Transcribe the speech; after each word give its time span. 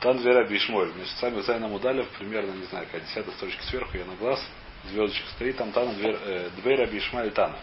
Там 0.00 0.18
две 0.18 0.32
раби 0.32 0.56
Ишмоль. 0.56 0.92
Значит, 0.92 1.16
сами 1.18 1.40
Зайна 1.40 1.68
Мудалев, 1.68 2.08
примерно, 2.10 2.52
не 2.52 2.64
знаю, 2.66 2.86
какая 2.86 3.00
десятая 3.00 3.32
строчка 3.32 3.62
сверху, 3.64 3.96
я 3.96 4.04
на 4.04 4.14
глаз, 4.14 4.40
звездочка 4.84 5.28
стоит, 5.30 5.56
там 5.56 5.72
Тана, 5.72 5.92
две, 5.94 6.12
э, 6.12 6.76
раби 6.76 6.98
Ишмаль 6.98 7.30
Тана. 7.32 7.58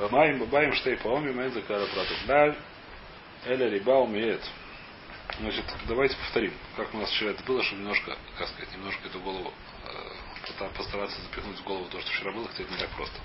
Бамаем, 0.00 0.38
бабаем, 0.40 0.72
штей 0.74 0.96
паоми, 0.96 1.32
мэн 1.32 1.52
закара 1.52 1.86
протукляль, 1.86 2.56
эля 3.46 3.68
риба 3.68 3.98
умеет. 4.00 4.40
Значит, 5.40 5.64
давайте 5.86 6.16
повторим, 6.16 6.52
как 6.76 6.92
у 6.94 6.98
нас 6.98 7.10
вчера 7.10 7.30
это 7.30 7.42
было, 7.44 7.62
чтобы 7.62 7.82
немножко, 7.82 8.16
как 8.36 8.48
сказать, 8.48 8.72
немножко 8.72 9.06
эту 9.06 9.20
голову 9.20 9.52
э, 9.84 10.68
постараться 10.76 11.20
запихнуть 11.22 11.58
в 11.58 11.64
голову 11.64 11.86
то, 11.90 12.00
что 12.00 12.10
вчера 12.10 12.32
было, 12.32 12.48
хотя 12.48 12.64
это 12.64 12.72
не 12.72 12.78
так 12.78 12.90
просто. 12.90 13.18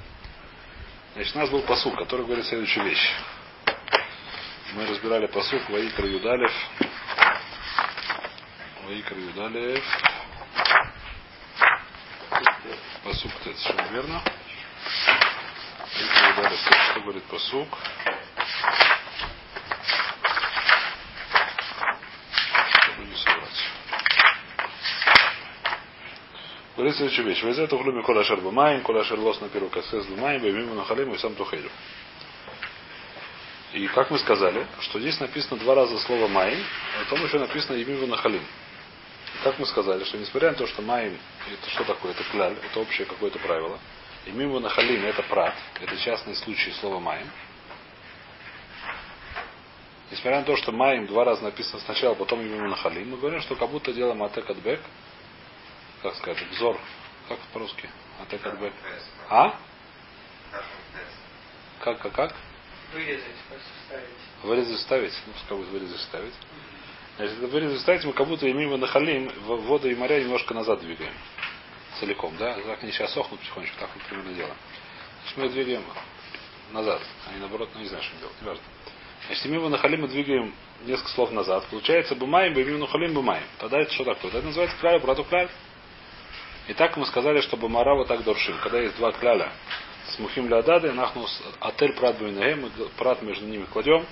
Значит, 1.16 1.36
у 1.36 1.40
нас 1.40 1.50
был 1.50 1.62
посук, 1.62 1.96
который 1.96 2.26
говорит 2.26 2.46
следующую 2.46 2.86
вещь. 2.86 3.14
Мы 4.74 4.86
разбирали 4.88 5.28
посук 5.28 5.70
Ваикар 5.70 6.06
Юдалев. 6.06 6.52
Ваикар 8.86 9.18
Юдалев. 9.18 9.84
Посук, 13.04 13.32
это 13.46 13.58
совершенно 13.58 13.94
верно. 13.94 14.22
Ваикар 15.96 16.38
Юдалев, 16.38 16.60
что 16.60 17.00
говорит 17.02 17.24
посук? 17.24 17.68
Говорит 26.76 26.96
следующую 26.98 27.28
вещь. 27.28 27.44
Везет 27.44 27.72
ухлюми 27.72 28.02
кола 28.02 28.24
шер 28.26 28.42
бумаем, 28.42 28.82
кола 28.82 29.06
шер 29.06 29.20
лос 29.20 29.40
на 29.40 29.48
первую 29.48 29.70
касес 29.70 30.06
бумаем, 30.08 30.42
бемиму 30.42 30.74
нахалим 30.74 31.14
и 31.14 31.18
сам 31.20 31.36
тухейду. 31.36 31.70
И 33.72 33.88
как 33.88 34.12
мы 34.12 34.20
сказали, 34.20 34.68
что 34.82 35.00
здесь 35.00 35.20
написано 35.20 35.60
два 35.60 35.76
раза 35.76 35.98
слово 36.00 36.28
маим, 36.28 36.64
а 37.00 37.04
потом 37.04 37.26
еще 37.26 37.40
написано 37.40 37.82
имиву 37.82 38.08
нахалим. 38.08 38.44
И 39.34 39.44
как 39.44 39.60
мы 39.60 39.66
сказали, 39.66 40.04
что 40.04 40.18
несмотря 40.18 40.52
на 40.52 40.58
то, 40.58 40.68
что 40.68 40.82
маим, 40.82 41.18
это 41.52 41.70
что 41.72 41.84
такое, 41.84 42.12
это 42.12 42.24
кляль, 42.26 42.58
это 42.64 42.80
общее 42.80 43.06
какое-то 43.06 43.40
правило, 43.40 43.80
имиву 44.26 44.60
нахалим 44.60 45.06
это 45.06 45.24
прат, 45.24 45.56
это 45.82 45.98
частный 45.98 46.36
случай 46.36 46.72
слова 46.80 47.00
маим. 47.00 47.30
Несмотря 50.12 50.40
на 50.40 50.46
то, 50.46 50.56
что 50.58 50.72
маим 50.72 51.08
два 51.08 51.24
раза 51.24 51.44
написано 51.44 51.82
сначала, 51.82 52.14
потом 52.14 52.42
имиву 52.42 52.68
нахалим, 52.68 53.10
мы 53.10 53.18
говорим, 53.18 53.42
что 53.42 53.56
как 53.56 53.70
будто 53.70 53.92
делаем 53.92 54.22
атек 54.22 54.50
бек 54.58 54.80
как 56.04 56.16
сказать, 56.18 56.46
взор, 56.52 56.78
как 57.30 57.40
по-русски? 57.54 57.90
Атек 58.22 58.46
от 58.46 58.60
Б. 58.60 58.72
А? 59.30 59.58
Как, 61.80 62.00
как, 62.00 62.12
как? 62.12 62.36
Вырезать, 62.94 63.24
вставить. 63.84 64.10
Вырезать, 64.44 64.78
вставить. 64.78 65.14
Ну, 65.26 65.34
пускай 65.34 65.58
будет 65.58 65.70
вырезать, 65.70 66.00
вставить. 66.00 66.34
Значит, 67.18 67.38
вырезать, 67.38 67.80
вставить, 67.80 68.06
мы 68.06 68.14
как 68.14 68.28
будто 68.28 68.50
имеем 68.50 68.80
нахалим, 68.80 69.32
воду 69.46 69.90
и 69.90 69.96
моря 69.96 70.22
немножко 70.22 70.54
назад 70.54 70.80
двигаем. 70.80 71.14
Целиком, 72.00 72.34
да? 72.38 72.56
Так 72.56 72.82
они 72.82 72.92
сейчас 72.92 73.14
сохнут 73.14 73.40
потихонечку, 73.40 73.80
так 73.80 73.90
мы 73.96 74.02
примерно 74.10 74.34
делаем. 74.34 74.56
Значит, 75.22 75.38
мы 75.38 75.50
двигаем 75.50 75.84
назад, 76.72 77.02
а 77.28 77.34
не 77.34 77.40
наоборот, 77.40 77.70
ну 77.76 77.82
не 77.82 77.88
знаю, 77.88 78.04
что 78.04 78.18
делать, 78.18 78.42
не 78.42 78.48
важно. 78.48 78.64
Значит, 79.28 79.46
мимо 79.46 79.70
нахалим 79.70 80.02
мы 80.02 80.08
двигаем 80.08 80.54
несколько 80.86 81.10
слов 81.12 81.32
назад. 81.32 81.66
Получается 81.70 82.16
бумаем, 82.16 82.54
бимим 82.54 82.80
нахалим 82.80 83.14
бумаем. 83.14 83.44
Тогда 83.60 83.80
это 83.80 83.94
что 83.94 84.04
такое? 84.04 84.32
Это 84.32 84.42
называется 84.42 84.76
краль, 84.78 85.00
брату 85.00 85.24
кляль. 85.24 85.50
И 86.68 86.74
так 86.74 86.98
мы 86.98 87.06
сказали, 87.06 87.42
чтобы 87.42 87.70
Марава 87.70 88.06
так 88.06 88.24
доршим. 88.24 88.58
Когда 88.64 88.80
есть 88.80 88.98
два 88.98 89.12
кляля 89.12 89.52
с 90.10 90.20
мухим 90.20 90.50
лядады, 90.50 90.92
нахну 90.94 91.28
отель 91.60 91.94
прат 91.94 92.20
мы 92.20 92.70
прат 92.98 93.22
между 93.22 93.46
ними 93.46 93.66
кладем, 93.66 94.06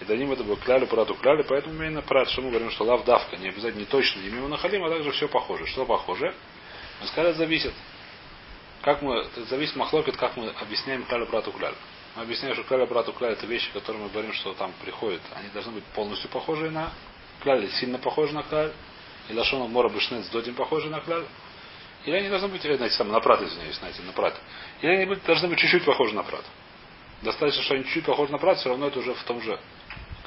и 0.00 0.04
дадим 0.04 0.32
это 0.32 0.42
бы 0.42 0.56
кляли 0.56 0.86
прату 0.86 1.14
кляли, 1.14 1.42
поэтому 1.42 1.74
именно 1.74 2.00
прат, 2.00 2.28
что 2.30 2.40
мы 2.40 2.48
говорим, 2.48 2.70
что 2.70 2.84
лав 2.84 3.04
давка, 3.04 3.36
не 3.36 3.48
обязательно 3.48 3.80
не 3.80 3.86
точно 3.86 4.20
не 4.20 4.30
мимо 4.30 4.48
нахалим, 4.48 4.82
а 4.84 4.88
также 4.88 5.10
все 5.12 5.28
похоже. 5.28 5.66
Что 5.66 5.84
похоже? 5.84 6.34
Мы 7.00 7.06
сказали, 7.08 7.32
зависит. 7.34 7.74
Как 8.80 9.02
мы, 9.02 9.18
это 9.18 9.44
зависит 9.44 9.76
махлокет, 9.76 10.16
как 10.16 10.36
мы 10.38 10.48
объясняем 10.48 11.04
кляли 11.04 11.26
прату 11.26 11.52
кляли. 11.52 11.74
Мы 12.16 12.22
объясняем, 12.22 12.54
что 12.54 12.64
кляли 12.64 12.86
прату 12.86 13.12
кляли 13.12 13.34
это 13.34 13.46
вещи, 13.46 13.70
которые 13.72 14.02
мы 14.02 14.08
говорим, 14.08 14.32
что 14.32 14.54
там 14.54 14.72
приходят, 14.82 15.20
они 15.34 15.48
должны 15.50 15.72
быть 15.72 15.84
полностью 15.84 16.30
похожи 16.30 16.70
на 16.70 16.92
кляли, 17.42 17.68
сильно 17.68 17.98
похожи 17.98 18.34
на 18.34 18.42
кляль. 18.42 18.72
И 19.28 19.34
лашона 19.34 19.66
мора 19.66 19.90
бешнец 19.90 20.26
додим 20.28 20.54
похожи 20.54 20.88
на 20.88 21.00
кляль. 21.00 21.26
Или 22.06 22.16
они 22.16 22.30
должны 22.30 22.48
быть, 22.48 22.62
знаете, 22.62 22.94
сам 22.96 23.08
на 23.08 23.20
прат, 23.20 23.42
извиняюсь, 23.42 23.76
знаете, 23.76 24.00
на 24.02 24.12
прат. 24.12 24.34
Или 24.80 24.92
они 24.92 25.14
должны 25.26 25.48
быть 25.48 25.58
чуть-чуть 25.58 25.84
похожи 25.84 26.14
на 26.14 26.22
прат. 26.22 26.44
Достаточно, 27.20 27.62
что 27.62 27.74
они 27.74 27.84
чуть-чуть 27.84 28.06
похожи 28.06 28.32
на 28.32 28.38
прат, 28.38 28.58
все 28.58 28.70
равно 28.70 28.86
это 28.86 28.98
уже 28.98 29.12
в 29.12 29.22
том 29.24 29.42
же 29.42 29.60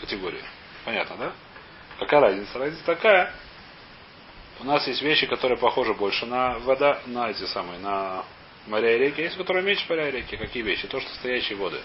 категории. 0.03 0.43
Понятно, 0.83 1.15
да? 1.17 1.33
Какая 1.99 2.19
разница? 2.19 2.59
Разница 2.59 2.83
такая. 2.85 3.33
У 4.59 4.65
нас 4.65 4.85
есть 4.87 5.01
вещи, 5.01 5.25
которые 5.27 5.57
похожи 5.57 5.93
больше 5.93 6.25
на 6.25 6.59
вода, 6.59 7.01
на 7.05 7.29
эти 7.29 7.45
самые, 7.45 7.79
на 7.79 8.25
моря 8.67 8.95
и 8.95 8.99
реки. 8.99 9.21
Есть, 9.21 9.37
которые 9.37 9.63
меньше 9.63 9.85
моря 9.87 10.09
и 10.09 10.11
реки. 10.11 10.35
Какие 10.35 10.63
вещи? 10.63 10.87
То, 10.87 10.99
что 10.99 11.09
стоящие 11.15 11.57
воды. 11.57 11.79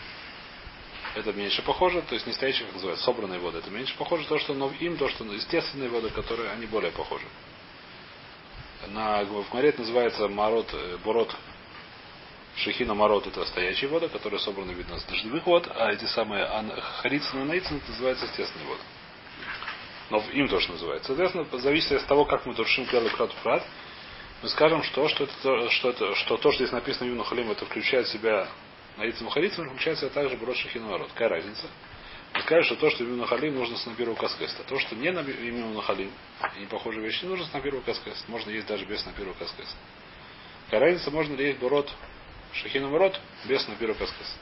Это 1.15 1.33
меньше 1.33 1.63
похоже, 1.63 2.03
то 2.03 2.15
есть 2.15 2.27
не 2.27 2.33
стоящие, 2.33 2.67
как 2.67 2.75
называется, 2.75 3.05
собранные 3.05 3.39
воды. 3.39 3.59
Это 3.59 3.71
меньше 3.71 3.97
похоже 3.97 4.27
то, 4.27 4.39
что 4.39 4.55
но 4.55 4.71
им, 4.81 4.97
то, 4.97 5.09
что 5.09 5.25
естественные 5.25 5.89
воды, 5.89 6.11
которые 6.11 6.51
они 6.51 6.67
более 6.67 6.91
похожи. 6.91 7.25
На, 8.89 9.25
в 9.25 9.55
Маре 9.55 9.71
это 9.71 9.81
называется 9.81 10.29
марот, 10.29 10.69
э, 10.73 10.99
борот, 11.05 11.35
шехина 12.59 12.95
марот 12.95 13.27
это 13.27 13.45
стоячие 13.45 13.91
воды, 13.91 14.09
которые 14.09 14.41
собраны, 14.41 14.73
видно, 14.73 14.99
с 14.99 15.05
дождевых 15.05 15.47
вод, 15.47 15.69
а 15.75 15.93
эти 15.93 16.05
самые 16.07 16.47
харицин 17.03 17.43
и 17.43 17.45
наицин 17.45 17.79
это 17.79 17.91
называется 17.91 18.27
естественные 18.27 18.69
воды. 18.69 18.83
Но 20.11 20.23
им 20.33 20.49
тоже 20.49 20.71
называется. 20.71 21.09
Соответственно, 21.09 21.47
зависит 21.59 21.93
от 21.93 22.07
того, 22.07 22.25
как 22.25 22.47
мы 22.47 22.55
туршим 22.55 22.87
клялу 22.87 23.09
крату 23.11 23.35
прат, 23.43 23.65
мы 24.43 24.49
скажем, 24.49 24.83
что, 24.85 25.09
что, 25.09 25.25
это, 25.25 25.71
что, 25.71 25.91
это, 25.91 26.15
что 26.15 26.37
то, 26.37 26.53
что 26.53 26.65
здесь 26.65 26.73
написано 26.73 27.11
в 27.11 27.27
Халим, 27.27 27.51
это 27.51 27.67
включает 27.67 28.07
в 28.07 28.13
себя 28.13 28.49
наицин 28.97 29.27
и 29.27 29.31
харицин, 29.31 29.69
включает 29.69 29.99
в 29.99 30.01
себя 30.01 30.11
также 30.11 30.37
борот 30.37 30.57
шехина 30.57 30.87
марот. 30.87 31.09
Какая 31.13 31.29
разница? 31.29 31.67
И 32.37 32.41
скажет, 32.41 32.67
что 32.67 32.77
то, 32.77 32.91
что 32.91 33.05
именно 33.05 33.27
халим, 33.27 33.55
нужно 33.55 33.77
с 33.77 33.87
напиру 33.87 34.15
каскеста. 34.15 34.63
То, 34.65 34.79
что 34.79 34.95
не 34.95 35.11
на 35.11 35.21
именно 35.21 35.81
халим, 35.83 36.11
и 36.57 36.61
не 36.61 36.67
похожие 36.67 37.03
вещи, 37.03 37.25
нужно 37.25 37.47
с 37.47 37.53
напиру 37.53 37.81
каскест. 37.81 38.29
Можно 38.29 38.51
есть 38.51 38.67
даже 38.67 38.85
без 38.85 39.05
напиру 39.07 39.35
каскест. 39.39 39.77
Какая 40.67 40.81
разница, 40.81 41.11
можно 41.11 41.35
ли 41.35 41.47
есть 41.47 41.59
бурот, 41.59 41.91
шахином 42.63 42.97
рот, 42.97 43.19
без 43.47 43.67
напиру 43.69 43.95
каскест. 43.95 44.39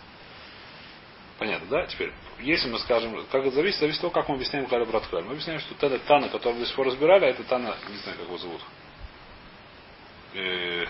Понятно, 1.38 1.68
да? 1.68 1.86
Теперь, 1.86 2.12
если 2.40 2.70
мы 2.70 2.78
скажем, 2.78 3.26
как 3.30 3.44
это 3.44 3.56
зависит, 3.56 3.78
зависит 3.80 3.98
от 3.98 4.12
того, 4.12 4.12
как 4.12 4.28
мы 4.28 4.36
объясняем 4.36 4.66
Каля 4.66 4.86
Братхаль. 4.86 5.22
Мы 5.22 5.32
объясняем, 5.32 5.60
что 5.60 5.74
это 5.86 5.98
Тана, 6.00 6.28
который 6.28 6.54
мы 6.54 6.60
до 6.60 6.66
сих 6.66 6.76
пор 6.76 6.86
разбирали, 6.86 7.26
а 7.26 7.28
это 7.28 7.44
Тана, 7.44 7.76
не 7.88 7.96
знаю, 7.98 8.18
как 8.18 8.26
его 8.26 8.38
зовут. 8.38 8.62
Э, 10.34 10.86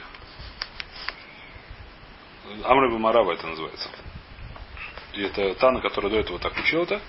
Амры 2.62 2.96
Марава 2.98 3.32
это 3.32 3.46
называется 3.46 3.88
и 5.16 5.22
это 5.22 5.54
Тана, 5.54 5.80
который 5.80 6.10
до 6.10 6.18
этого 6.18 6.38
так 6.38 6.56
учил 6.58 6.82
это, 6.82 7.00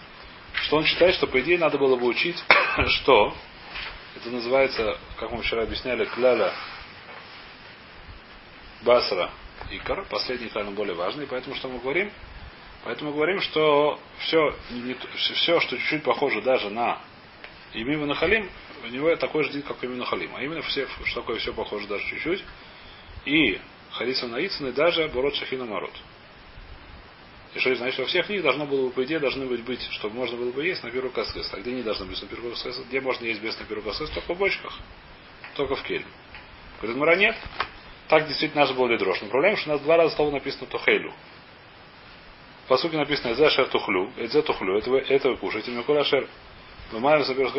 что 0.53 0.77
он 0.77 0.85
считает, 0.85 1.16
что 1.16 1.27
по 1.27 1.39
идее 1.41 1.57
надо 1.57 1.77
было 1.77 1.97
бы 1.97 2.07
учить, 2.07 2.41
что 2.88 3.35
это 4.16 4.29
называется, 4.29 4.97
как 5.17 5.31
мы 5.31 5.41
вчера 5.41 5.63
объясняли, 5.63 6.06
кляля 6.06 6.53
басра 8.81 9.29
икар, 9.72 10.05
последний 10.09 10.50
кляль 10.50 10.66
более 10.72 10.95
важный, 10.95 11.28
поэтому 11.28 11.55
что 11.55 11.69
мы 11.69 11.79
говорим? 11.79 12.11
Поэтому 12.83 13.11
говорим, 13.11 13.41
что 13.41 14.00
все, 14.19 14.55
не, 14.69 14.95
все 15.16 15.59
что 15.59 15.78
чуть-чуть 15.78 16.03
похоже 16.03 16.41
даже 16.41 16.69
на 16.69 17.00
имя 17.73 18.06
Нахалим, 18.06 18.50
у 18.83 18.88
него 18.88 19.16
такой 19.16 19.44
же 19.44 19.51
день, 19.51 19.63
как 19.63 19.83
имя 19.83 19.95
Нахалим. 19.95 20.35
А 20.35 20.41
именно 20.41 20.61
все, 20.61 20.88
что 21.06 21.22
такое 21.22 21.39
все 21.39 21.53
похоже 21.53 21.88
даже 21.88 22.06
чуть-чуть. 22.07 22.44
И 23.25 23.59
Харисов 23.91 24.29
Наицын, 24.29 24.67
и 24.67 24.72
даже 24.72 25.07
Бород 25.09 25.35
Шахина 25.35 25.66
Марот. 25.66 25.94
И 27.56 27.59
что 27.59 27.73
значит, 27.75 28.00
во 28.00 28.06
всех 28.06 28.29
них 28.29 28.44
должно 28.44 28.66
было 28.66 28.88
бы, 28.88 28.91
по 28.91 29.03
идее, 29.03 29.19
должны 29.19 29.45
быть, 29.45 29.63
быть 29.63 29.81
чтобы 29.94 30.16
можно 30.16 30.38
было 30.38 30.51
бы 30.51 30.63
есть 30.66 30.83
на 30.83 30.91
первую 30.91 31.11
каскес. 31.11 31.50
А 31.53 31.59
где 31.59 31.72
не 31.72 31.81
должно 31.81 32.06
быть 32.06 32.22
на 32.22 32.27
первую 32.27 32.51
каскес? 32.51 32.77
Где 32.88 33.01
можно 33.01 33.25
есть 33.25 33.41
без 33.41 33.57
на 33.59 33.66
первую 33.66 33.85
каскес? 33.85 34.09
Только 34.12 34.36
в 34.36 34.38
бочках. 34.38 34.80
Только 35.56 35.75
в 35.75 35.83
кель. 35.83 36.06
Говорит, 36.80 36.97
мара 36.97 37.15
нет. 37.15 37.36
Так 38.07 38.27
действительно 38.27 38.65
наш 38.65 38.75
был 38.75 38.88
лидрош. 38.88 39.21
Но 39.21 39.27
проблема, 39.27 39.57
что 39.57 39.69
у 39.69 39.74
нас 39.74 39.81
два 39.81 39.98
раза 39.98 40.15
слово 40.15 40.31
написано 40.31 40.68
тухейлю. 40.68 41.13
По 42.68 42.77
сути 42.77 42.95
написано 42.95 43.31
«Эдзе 43.31 43.50
шер 43.50 43.68
тухлю», 43.68 44.12
«Эдзе 44.18 44.42
тухлю», 44.42 44.77
это 44.77 44.89
вы, 44.89 45.00
это 45.00 45.30
вы 45.30 45.38
кушаете, 45.38 45.71
«Микула 45.71 46.04
шер». 46.04 46.27
Вымаем 46.92 47.24
заберешь 47.24 47.51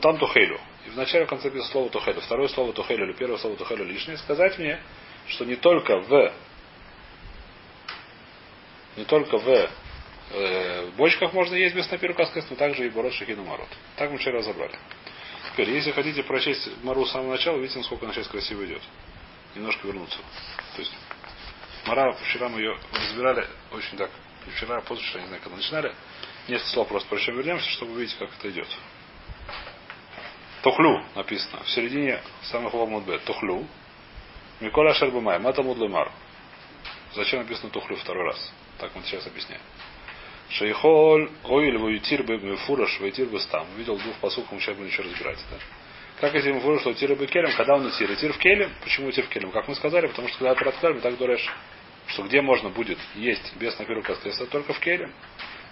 там 0.00 0.18
тухейлю. 0.18 0.60
И 0.86 0.90
в 0.90 0.96
начале 0.96 1.26
в 1.26 1.28
конце 1.28 1.50
пишет 1.50 1.68
слово 1.70 1.88
тухейлю. 1.90 2.20
Второе 2.20 2.48
слово 2.48 2.72
тухейлю 2.72 3.06
или 3.06 3.12
первое 3.12 3.38
слово 3.38 3.56
тухейлю 3.56 3.84
лишнее. 3.84 4.18
Сказать 4.18 4.58
мне, 4.58 4.80
что 5.28 5.44
не 5.44 5.54
только 5.54 5.98
в 5.98 6.32
не 8.96 9.04
только 9.04 9.38
в 9.38 9.68
э, 10.30 10.90
бочках 10.96 11.32
можно 11.32 11.54
есть 11.56 11.74
без 11.74 11.90
напиркаскость, 11.90 12.48
но 12.50 12.56
также 12.56 12.86
и 12.86 12.90
бород 12.90 13.12
шахину 13.12 13.44
марот. 13.44 13.68
Так 13.96 14.10
мы 14.10 14.18
вчера 14.18 14.38
разобрали. 14.38 14.74
Теперь, 15.54 15.70
если 15.70 15.92
хотите 15.92 16.24
прочесть 16.24 16.68
Мару 16.82 17.06
с 17.06 17.12
самого 17.12 17.30
начала, 17.30 17.56
видите, 17.58 17.78
насколько 17.78 18.04
она 18.04 18.12
сейчас 18.12 18.26
красиво 18.26 18.64
идет. 18.64 18.82
Немножко 19.54 19.86
вернуться. 19.86 20.18
То 20.74 20.82
есть, 20.82 20.92
Мара, 21.86 22.12
вчера 22.12 22.48
мы 22.48 22.58
ее 22.58 22.76
разбирали 22.92 23.46
очень 23.70 23.96
так, 23.96 24.10
вчера, 24.56 24.80
позавчера, 24.80 25.20
не 25.20 25.28
знаю, 25.28 25.40
когда 25.42 25.56
начинали. 25.56 25.94
Несколько 26.48 26.70
слов 26.72 26.88
просто 26.88 27.08
прочем 27.08 27.36
вернемся, 27.36 27.70
чтобы 27.70 27.92
увидеть, 27.92 28.16
как 28.18 28.30
это 28.36 28.50
идет. 28.50 28.66
Тухлю 30.62 31.04
написано. 31.14 31.62
В 31.62 31.70
середине 31.70 32.20
самых 32.42 32.72
Мудбет. 32.72 33.22
Тухлю. 33.24 33.64
Микола 34.60 34.92
Шербумай. 34.94 35.38
Мата 35.38 35.62
Мудлемар. 35.62 36.10
Зачем 37.14 37.40
написано 37.40 37.70
Тухлю 37.70 37.96
второй 37.96 38.24
раз? 38.24 38.52
Так 38.78 38.90
мы 38.96 39.02
сейчас 39.02 39.24
объясняем. 39.26 39.62
Шейхоль, 40.50 41.30
Оиль, 41.44 41.78
Вуитир, 41.78 42.22
бы 42.22 42.56
Фураш, 42.56 43.00
Вуитир, 43.00 43.26
бы 43.26 43.40
Стам. 43.40 43.66
Видел 43.76 43.96
двух 43.96 44.16
посылков, 44.16 44.52
мы 44.52 44.60
сейчас 44.60 44.76
будем 44.76 44.90
еще 44.90 45.02
разбирать. 45.02 45.38
Да? 45.50 45.56
Как 46.20 46.32
мы 46.32 46.40
говорим, 46.60 46.80
что 46.80 46.94
Тир 46.94 47.14
бы 47.16 47.26
Келем, 47.26 47.50
когда 47.56 47.74
он 47.74 47.90
Тир? 47.90 48.14
Тир 48.16 48.32
в 48.32 48.38
Келем. 48.38 48.70
Почему 48.82 49.10
Тир 49.10 49.24
в 49.24 49.28
Келем? 49.28 49.50
Как 49.50 49.66
мы 49.68 49.74
сказали, 49.74 50.06
потому 50.06 50.28
что 50.28 50.38
когда 50.38 50.54
Параткаль, 50.54 50.94
мы 50.94 51.00
так 51.00 51.16
дурешь, 51.18 51.52
что 52.06 52.22
где 52.22 52.40
можно 52.40 52.68
будет 52.68 52.98
есть 53.14 53.56
без 53.56 53.78
на 53.78 53.84
первую 53.84 54.04
это 54.04 54.46
только 54.46 54.72
в 54.72 54.80
Келем. 54.80 55.12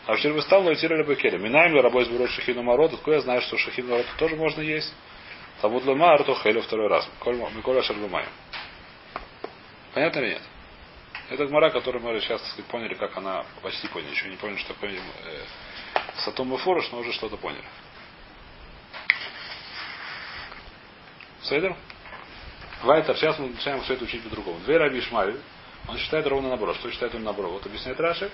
А 0.07 0.15
в 0.15 0.21
Тир 0.21 0.33
бы 0.33 0.43
Стам, 0.43 0.75
Тир 0.75 1.05
бы 1.05 1.15
Келем. 1.15 1.43
Минаем 1.43 1.75
ли 1.75 1.81
рабой 1.81 2.05
сберет 2.05 2.31
Шахину 2.31 2.63
Марот, 2.63 2.93
откуда 2.93 3.17
я 3.17 3.23
знаю, 3.23 3.41
что 3.43 3.57
Шахину 3.57 3.91
Марот 3.91 4.07
тоже 4.19 4.37
можно 4.37 4.61
есть. 4.61 4.93
Табуд 5.63 5.85
Лама, 5.85 6.19
то 6.25 6.35
Хелю 6.35 6.61
второй 6.61 6.89
раз. 6.89 7.09
Микола 7.55 7.83
Шарбумай. 7.83 8.25
Понятно 9.95 10.19
или 10.19 10.31
нет? 10.31 10.43
Это 11.33 11.47
гмара, 11.47 11.71
которую 11.71 12.03
мы 12.05 12.21
сейчас 12.21 12.43
так 12.43 12.51
сказать, 12.51 12.71
поняли, 12.71 12.93
как 12.93 13.17
она 13.17 13.47
почти 13.63 13.89
поняли. 13.89 14.11
Еще 14.11 14.29
не 14.29 14.37
поняли, 14.37 14.59
что 14.59 14.75
такое 14.75 14.93
э, 14.93 15.45
Сатум 16.25 16.53
и 16.53 16.59
Фурыш, 16.59 16.91
но 16.93 16.99
уже 16.99 17.11
что-то 17.15 17.39
поняли. 17.39 17.65
Сейдер? 21.41 21.75
Вайтер, 22.83 23.17
сейчас 23.17 23.39
мы 23.39 23.49
начинаем 23.49 23.81
все 23.81 23.95
это 23.95 24.05
учить 24.05 24.23
по-другому. 24.23 24.59
Две 24.61 24.77
раби 24.77 24.99
Ишмаэль, 24.99 25.41
он 25.89 25.97
считает 25.97 26.27
ровно 26.27 26.51
наоборот. 26.51 26.77
Что 26.77 26.91
считает 26.91 27.15
он 27.15 27.25
наоборот? 27.25 27.53
Вот 27.53 27.67
объясняет 27.67 27.99
Раши. 27.99 28.31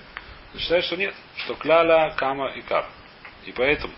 Он 0.54 0.58
считает, 0.58 0.84
что 0.84 0.96
нет. 0.96 1.14
Что 1.36 1.54
кляля, 1.54 2.14
кама 2.16 2.50
и 2.50 2.62
кар. 2.62 2.88
И 3.44 3.52
поэтому, 3.52 3.94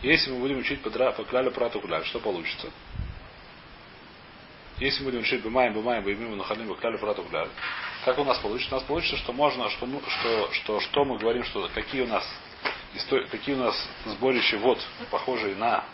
если 0.00 0.30
мы 0.30 0.38
будем 0.38 0.58
учить 0.58 0.80
по, 0.82 0.90
по 0.90 1.24
клялю 1.24 1.50
прату 1.50 1.80
кляль, 1.80 2.04
что 2.04 2.20
получится? 2.20 2.70
Если 4.78 5.00
мы 5.00 5.06
будем 5.10 5.22
учить 5.22 5.42
бымаем, 5.42 5.72
бымаем, 5.72 6.04
бымим, 6.04 6.36
нахалим, 6.36 6.72
клялю 6.76 6.98
прату 6.98 7.24
кляль, 7.24 7.48
как 8.08 8.18
у 8.18 8.24
нас 8.24 8.38
получится? 8.38 8.74
У 8.74 8.78
нас 8.78 8.86
получится, 8.86 9.16
что 9.18 9.32
можно, 9.32 9.68
что, 9.70 9.86
ну, 9.86 10.00
что, 10.06 10.52
что, 10.52 10.80
что 10.80 11.04
мы 11.04 11.18
говорим, 11.18 11.44
что 11.44 11.68
какие 11.74 12.02
у 12.02 12.06
нас 12.06 12.24
какие 13.30 13.54
у 13.54 13.58
нас 13.58 13.88
сборища 14.06 14.58
вод, 14.58 14.80
похожие 15.10 15.54
на 15.56 15.84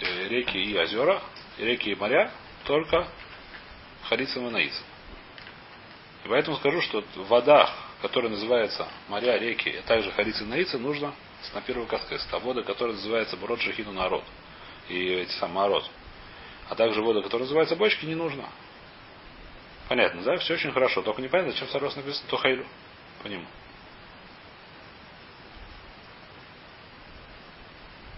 э, 0.00 0.28
реки 0.28 0.58
и 0.58 0.76
озера, 0.76 1.22
реки 1.58 1.90
и 1.90 1.94
моря, 1.94 2.32
только 2.64 3.08
Харицам 4.08 4.48
и 4.48 4.50
Наицам. 4.50 4.84
И 6.24 6.28
поэтому 6.28 6.56
скажу, 6.56 6.80
что 6.82 7.02
в 7.14 7.28
водах, 7.28 7.72
которые 8.02 8.32
называются 8.32 8.86
моря, 9.08 9.38
реки, 9.38 9.70
а 9.70 9.82
также 9.86 10.10
Харицы 10.10 10.42
и 10.42 10.46
Наицы, 10.46 10.76
нужно 10.76 11.14
на 11.54 11.60
первый 11.60 11.86
каскест. 11.86 12.28
А 12.32 12.40
вода, 12.40 12.62
которая 12.62 12.96
называется 12.96 13.36
Брод 13.36 13.60
Шахину 13.60 13.92
народ. 13.92 14.24
И 14.88 14.98
эти 14.98 15.30
самые 15.32 15.68
народ. 15.68 15.88
А 16.68 16.74
также 16.74 17.00
вода, 17.00 17.22
которая 17.22 17.44
называется 17.44 17.76
бочки, 17.76 18.04
не 18.06 18.16
нужно. 18.16 18.48
Понятно, 19.88 20.22
да? 20.22 20.36
Все 20.38 20.54
очень 20.54 20.72
хорошо. 20.72 21.02
Только 21.02 21.22
непонятно, 21.22 21.52
зачем 21.52 21.68
раз 21.80 21.96
написано 21.96 22.28
Тухайлю. 22.28 22.66
По 23.22 23.28
нему. 23.28 23.46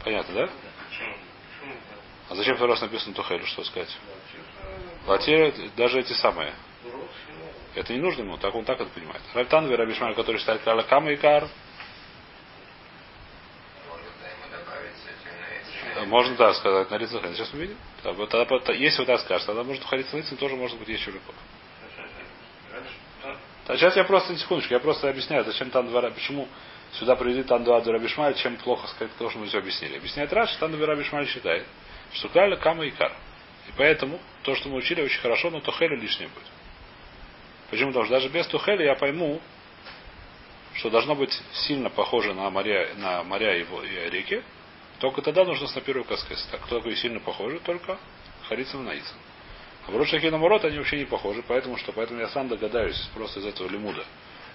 Понятно, 0.03 0.35
да? 0.35 0.51
А 2.31 2.35
зачем 2.35 2.57
второй 2.57 2.75
раз 2.75 2.81
написано 2.81 3.15
Тухайлю, 3.15 3.47
что 3.47 3.65
сказать? 3.65 3.95
Латир, 5.07 5.55
даже 5.77 6.01
эти 6.01 6.13
самые. 6.15 6.55
Это 7.75 7.93
не 7.93 8.01
нужно 8.01 8.23
ему, 8.23 8.39
так 8.39 8.55
он 8.55 8.65
так 8.65 8.81
это 8.81 8.91
понимает. 8.91 9.23
Ральтан 9.35 9.67
Верабишмаль, 9.69 10.15
который 10.15 10.39
считает 10.39 10.63
Кала 10.63 10.83
Кама 10.83 11.13
и 11.13 11.17
Кар. 11.17 11.49
Можно, 16.07 16.37
да, 16.37 16.55
сказать, 16.55 16.91
на 16.91 16.97
лицах. 16.97 17.23
Сейчас 17.35 17.53
увидим. 17.53 17.77
Если 18.05 19.01
вы 19.01 19.07
так 19.07 19.21
скажете, 19.21 19.47
тогда 19.47 19.65
может 19.65 19.85
уходить 19.85 20.13
на 20.13 20.23
тоже 20.37 20.57
может 20.57 20.79
быть 20.79 20.89
еще 20.89 21.11
легко. 21.11 21.33
А 23.69 23.77
сейчас 23.77 23.97
я 23.97 24.05
просто, 24.05 24.35
секундочку, 24.37 24.73
я 24.73 24.81
просто 24.81 25.11
объясняю, 25.11 25.45
зачем 25.45 25.71
там 25.71 25.89
двора, 25.89 26.11
почему 26.11 26.49
сюда 26.93 27.17
привели 27.17 27.43
там 27.43 27.65
два 27.65 27.83
Рабишмаль, 27.85 28.35
чем 28.35 28.57
плохо 28.57 28.89
сказать 28.89 29.13
то, 29.19 29.29
что 29.29 29.39
мы 29.39 29.47
все 29.47 29.59
объяснили. 29.59 29.99
Объясняет 29.99 30.33
Раш, 30.33 30.59
Рабишмаль 30.61 31.29
считает, 31.29 31.67
что 32.13 32.31
Каля 32.31 32.57
Кама 32.57 32.87
и 32.87 32.91
Кар. 32.91 33.13
И 33.69 33.73
поэтому 33.77 34.19
то, 34.43 34.55
что 34.55 34.71
мы 34.71 34.77
учили, 34.77 35.03
очень 35.03 35.21
хорошо, 35.21 35.51
но 35.51 35.61
Тухеля 35.61 35.97
лишнее 35.97 36.31
будет. 36.31 36.47
Почему? 37.71 37.89
Потому 37.89 38.07
что 38.07 38.15
даже 38.15 38.31
без 38.31 38.47
Тухеля 38.47 38.87
я 38.87 38.95
пойму, 38.95 39.39
что 40.73 40.89
должно 40.89 41.15
быть 41.15 41.39
сильно 41.53 41.91
похоже 41.91 42.33
на 42.33 42.49
моря, 42.49 42.89
на 42.97 43.23
моря 43.23 43.55
и, 43.55 43.65
и 43.65 44.11
реки, 44.11 44.43
только 44.99 45.21
тогда 45.21 45.45
нужно 45.45 45.67
с 45.67 45.75
на 45.75 45.83
первую 45.83 46.07
каскес. 46.07 46.43
Так 46.51 46.67
только 46.69 46.89
и 46.89 46.97
сильно 46.97 47.21
похоже, 47.21 47.61
только 47.61 47.99
Харицам 48.49 48.87
Наицам. 48.87 49.19
А 49.89 49.91
в 49.91 49.97
Рошахи 49.97 50.27
наоборот 50.27 50.65
они 50.67 50.77
вообще 50.77 50.99
не 50.99 51.07
похожи, 51.07 51.43
поэтому 51.49 51.79
что? 51.79 51.93
Поэтому 51.93 52.21
я 52.21 52.29
сам 52.29 52.47
догадаюсь 52.47 53.09
просто 53.15 53.41
из 53.41 53.47
этого 53.47 53.69
лимуда, 53.69 54.05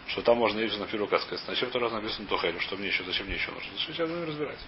что 0.07 0.21
там 0.21 0.37
можно 0.37 0.59
есть 0.59 0.79
на 0.79 0.85
первую 0.85 1.07
каскес. 1.07 1.43
Зачем 1.47 1.69
второй 1.69 1.89
раз 1.89 2.01
написано 2.01 2.27
Тухелю, 2.27 2.59
что 2.59 2.77
мне 2.77 2.87
еще, 2.87 3.03
зачем 3.03 3.25
мне 3.25 3.35
еще 3.35 3.49
нужно? 3.51 3.71
Сейчас 3.79 4.07
будем 4.07 4.25
разбирать. 4.27 4.59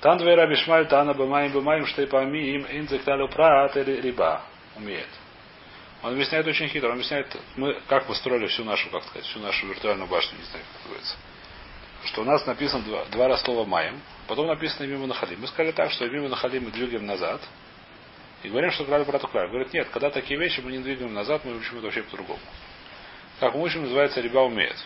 Тан 0.00 0.18
две 0.18 0.36
раби 0.36 0.54
шмаль, 0.54 0.86
тана 0.86 1.14
бамаим 1.14 1.50
бамаим, 1.50 1.84
что 1.86 2.00
и 2.00 2.06
пами 2.06 2.38
им 2.38 2.66
инзекталю 2.70 3.28
праат 3.28 3.76
или 3.76 4.00
риба. 4.00 4.42
Умеет. 4.76 5.08
Он 6.04 6.12
объясняет 6.12 6.46
очень 6.46 6.68
хитро. 6.68 6.88
Он 6.88 6.94
объясняет, 6.94 7.36
мы 7.56 7.80
как 7.88 8.06
построили 8.06 8.46
всю 8.46 8.62
нашу, 8.62 8.88
как 8.90 9.02
сказать, 9.02 9.24
всю 9.24 9.40
нашу 9.40 9.66
виртуальную 9.66 10.08
башню, 10.08 10.38
не 10.38 10.44
знаю, 10.44 10.64
как 10.72 10.82
называется. 10.82 11.16
Что 12.04 12.20
у 12.20 12.24
нас 12.24 12.46
написано 12.46 12.84
два, 12.84 13.04
два 13.06 13.26
раз 13.26 13.42
слова 13.42 13.64
маем, 13.64 14.00
потом 14.28 14.46
написано 14.46 14.86
мимо 14.86 15.08
нахалим. 15.08 15.40
Мы 15.40 15.48
сказали 15.48 15.72
так, 15.72 15.90
что 15.90 16.08
мимо 16.08 16.28
нахалим 16.28 16.66
мы 16.66 16.70
двигаем 16.70 17.04
назад, 17.04 17.40
и 18.46 18.48
говорим, 18.48 18.70
что 18.70 18.84
крали 18.84 19.02
про 19.04 19.18
клаль. 19.18 19.48
Говорит, 19.48 19.72
нет, 19.72 19.88
когда 19.88 20.10
такие 20.10 20.38
вещи 20.38 20.60
мы 20.60 20.70
не 20.70 20.78
двигаем 20.78 21.12
назад, 21.12 21.44
мы 21.44 21.56
учим 21.56 21.78
это 21.78 21.86
вообще 21.86 22.02
по-другому. 22.04 22.38
Как 23.40 23.54
мы 23.54 23.62
учим, 23.62 23.82
называется 23.82 24.20
риба 24.20 24.38
умеет. 24.38 24.76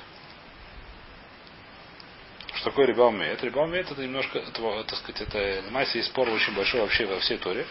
Что 2.54 2.70
такое 2.70 2.86
риба 2.86 3.02
умеет? 3.02 3.42
Риба 3.44 3.60
умеет 3.60 3.90
это 3.90 4.02
немножко, 4.02 4.38
это, 4.38 4.84
так 4.84 4.98
сказать, 4.98 5.20
это 5.22 5.64
массе 5.70 5.98
и 5.98 6.02
спор 6.02 6.28
очень 6.30 6.54
большой 6.54 6.80
вообще 6.80 7.04
во 7.04 7.18
всей 7.18 7.36
Торе. 7.36 7.66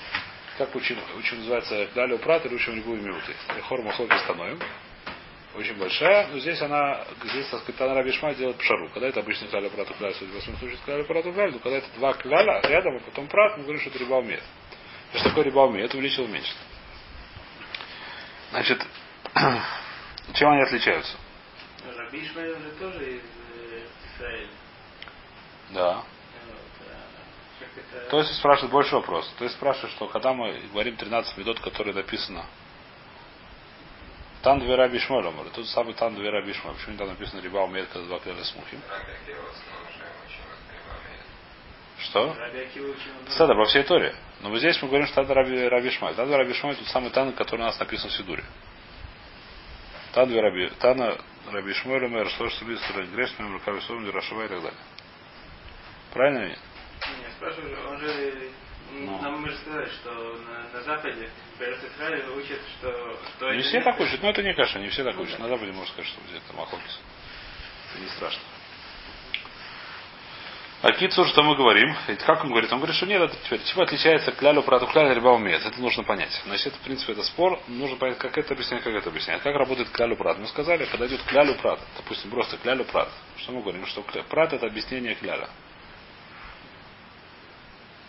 Как 0.60 0.76
учим, 0.76 0.98
учим 1.18 1.40
называется 1.40 1.88
Дали 1.96 2.14
Упрат 2.14 2.46
или 2.46 2.54
учим 2.54 2.76
любую 2.76 3.02
минуты. 3.02 3.34
Хор 3.64 3.82
Махлоки 3.82 4.16
становим. 4.20 4.60
Очень 5.56 5.78
большая, 5.78 6.28
но 6.28 6.38
здесь 6.38 6.62
она, 6.62 7.04
здесь, 7.24 7.48
так 7.48 7.62
сказать, 7.62 7.82
она 7.82 7.96
Рабишма 7.96 8.36
делает 8.36 8.58
пшару. 8.58 8.90
Когда 8.94 9.08
это 9.08 9.22
обычно 9.22 9.48
кляля 9.48 9.70
прат 9.70 9.88
кляль, 9.98 10.14
в 10.14 10.34
восьмом 10.36 10.58
случае 10.58 10.78
кляля 10.86 11.04
прат 11.04 11.24
кляль, 11.24 11.52
но 11.52 11.60
когда 11.60 11.78
это 11.80 11.88
два 11.98 12.14
кляля 12.14 12.62
рядом, 12.62 12.98
а 12.98 13.00
потом 13.00 13.28
прат, 13.28 13.58
мы 13.58 13.64
говорим, 13.64 13.82
что 13.82 13.90
это 13.90 13.98
риба 13.98 14.16
умеет. 14.16 14.44
Что 15.14 15.24
такое 15.30 15.46
риба 15.46 15.60
умеет? 15.60 15.90
Это 15.90 15.98
увеличил 15.98 16.26
уменьшит. 16.26 16.56
Значит, 18.52 18.86
чем 20.34 20.50
они 20.50 20.62
отличаются? 20.62 21.18
Рабишма 21.98 22.42
же 22.42 22.72
тоже 22.80 23.18
из 23.18 23.22
Израиля. 24.18 24.50
Да. 25.72 26.04
То 28.10 28.20
есть 28.20 28.36
спрашивает 28.36 28.72
больше 28.72 28.96
вопрос. 28.96 29.32
То 29.38 29.44
есть 29.44 29.56
спрашивает, 29.56 29.92
что 29.94 30.08
когда 30.08 30.34
мы 30.34 30.60
говорим 30.72 30.96
13 30.96 31.38
медот, 31.38 31.60
которые 31.60 31.94
написано 31.94 32.46
Тан 34.42 34.60
две 34.60 34.76
раби 34.76 35.00
Шмоля, 35.00 35.32
говорит, 35.32 35.54
тут 35.54 35.68
самый 35.68 35.94
Тан 35.94 36.16
две 36.16 36.30
раби 36.30 36.54
Шмоля. 36.54 36.76
Почему 36.76 36.98
там 36.98 37.10
написано 37.10 37.42
Риба 37.42 37.60
умеет, 37.60 37.90
когда 37.90 38.08
два 38.08 38.20
кляля 38.20 38.44
смухим? 38.44 38.82
Что? 42.00 42.36
Сада, 43.30 43.54
во 43.54 43.66
всей 43.66 43.84
Торе. 43.84 44.16
Но 44.42 44.50
вот 44.50 44.60
здесь 44.60 44.82
мы 44.82 44.88
говорим, 44.88 45.08
что 45.08 45.22
это 45.22 45.34
Раби, 45.34 45.68
раби 45.68 45.90
Шмаль. 45.90 46.16
Тан 46.16 46.34
Раби 46.34 46.54
Шмаль 46.54 46.76
тут 46.76 46.88
самый 46.88 47.12
Тан, 47.12 47.34
который 47.34 47.62
у 47.62 47.66
нас 47.66 47.80
написан 47.80 48.10
в 48.10 48.14
Сидуре. 48.14 48.44
Тан 50.14 50.34
Раби, 50.34 50.70
Тана 50.80 51.18
Раби 51.52 51.74
Шмаль, 51.74 52.08
Мэр, 52.08 52.30
Шлош 52.30 52.54
Сабис, 52.56 52.80
Греш, 53.14 53.32
Мэр, 53.38 53.52
Рукави 53.52 53.82
Сом, 53.82 54.10
Рашава 54.10 54.46
и 54.46 54.48
так 54.48 54.62
далее. 54.62 54.80
Правильно 56.14 56.40
или 56.40 56.50
нет? 56.50 56.60
Я 57.24 57.32
спрашиваю, 57.32 57.90
он 57.90 58.00
же 58.00 58.52
ну. 58.92 59.22
Нам 59.22 59.42
можно 59.42 59.58
сказать, 59.58 59.92
что 59.92 60.12
на, 60.12 60.68
на 60.74 60.82
Западе 60.82 61.30
в 61.58 61.62
Израиле 61.62 62.28
учат, 62.30 62.60
что... 62.80 63.20
что 63.38 63.54
не 63.54 63.62
все 63.62 63.82
так 63.82 64.00
учат, 64.00 64.22
но 64.24 64.30
это 64.30 64.42
не 64.42 64.54
каша, 64.56 64.80
не 64.80 64.90
все 64.90 65.04
так 65.04 65.18
учат. 65.20 65.38
На 65.38 65.48
Западе 65.48 65.72
можно 65.72 65.92
сказать, 65.94 66.08
что 66.08 66.22
где-то 66.28 66.54
Махокис. 66.54 67.00
Это 67.92 68.02
не 68.02 68.10
страшно. 68.10 68.42
А 70.82 70.94
Кицур, 70.94 71.28
что 71.28 71.44
мы 71.44 71.58
говорим? 71.58 71.94
Как 72.26 72.42
он 72.46 72.52
говорит? 72.52 72.72
Он 72.72 72.80
говорит, 72.80 72.96
что 72.96 73.06
нет, 73.06 73.22
это 73.22 73.36
теперь. 73.44 73.62
Чего 73.66 73.82
отличается 73.82 74.32
клялю 74.32 74.64
прату 74.64 74.88
кляля 74.88 75.14
риба 75.14 75.28
умеет? 75.30 75.66
Это 75.66 75.82
нужно 75.82 76.04
понять. 76.04 76.32
Значит, 76.46 76.68
это, 76.68 76.78
в 76.78 76.82
принципе, 76.82 77.12
это 77.12 77.24
спор. 77.24 77.60
Нужно 77.68 77.98
понять, 77.98 78.18
как 78.18 78.38
это 78.38 78.54
объяснять, 78.54 78.82
как 78.82 78.94
это 78.94 79.10
объяснять. 79.10 79.42
Как 79.42 79.54
работает 79.56 79.90
клялю 79.90 80.16
прат? 80.16 80.38
Мы 80.40 80.48
сказали, 80.48 80.86
когда 80.86 81.06
идет 81.08 81.22
клялю 81.24 81.56
прат, 81.56 81.82
допустим, 81.98 82.30
просто 82.30 82.56
клялю 82.58 82.86
прат. 82.86 83.10
Что 83.36 83.52
мы 83.52 83.62
говорим? 83.62 83.86
Что 83.88 84.04
прат 84.30 84.54
это 84.54 84.68
объяснение 84.68 85.16
кляля. 85.16 85.50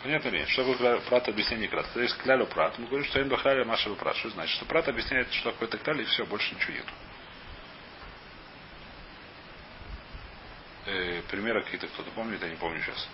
Понятно 0.04 0.28
ли? 0.28 0.46
Что 0.46 0.62
такое 0.62 1.00
прат 1.00 1.28
объяснение 1.28 1.68
крат? 1.68 1.86
Когда 1.86 2.02
есть 2.02 2.16
клялю 2.18 2.46
прат, 2.46 2.78
мы 2.78 2.86
говорим, 2.86 3.04
что 3.04 3.18
эн 3.18 3.28
бахаля 3.28 3.64
машева 3.64 3.96
прат. 3.96 4.14
Что 4.14 4.30
значит? 4.30 4.54
Что 4.54 4.64
прат 4.66 4.86
объясняет, 4.86 5.32
что 5.32 5.50
такое 5.50 5.68
так 5.68 5.82
далее, 5.82 6.04
и 6.04 6.06
все, 6.06 6.24
больше 6.24 6.54
ничего 6.54 6.74
нет. 6.74 6.86
Э, 10.86 11.22
примеры 11.30 11.62
какие-то 11.62 11.88
кто-то 11.88 12.10
помнит, 12.12 12.42
я 12.42 12.48
не 12.48 12.56
помню 12.56 12.80
сейчас. 12.82 13.08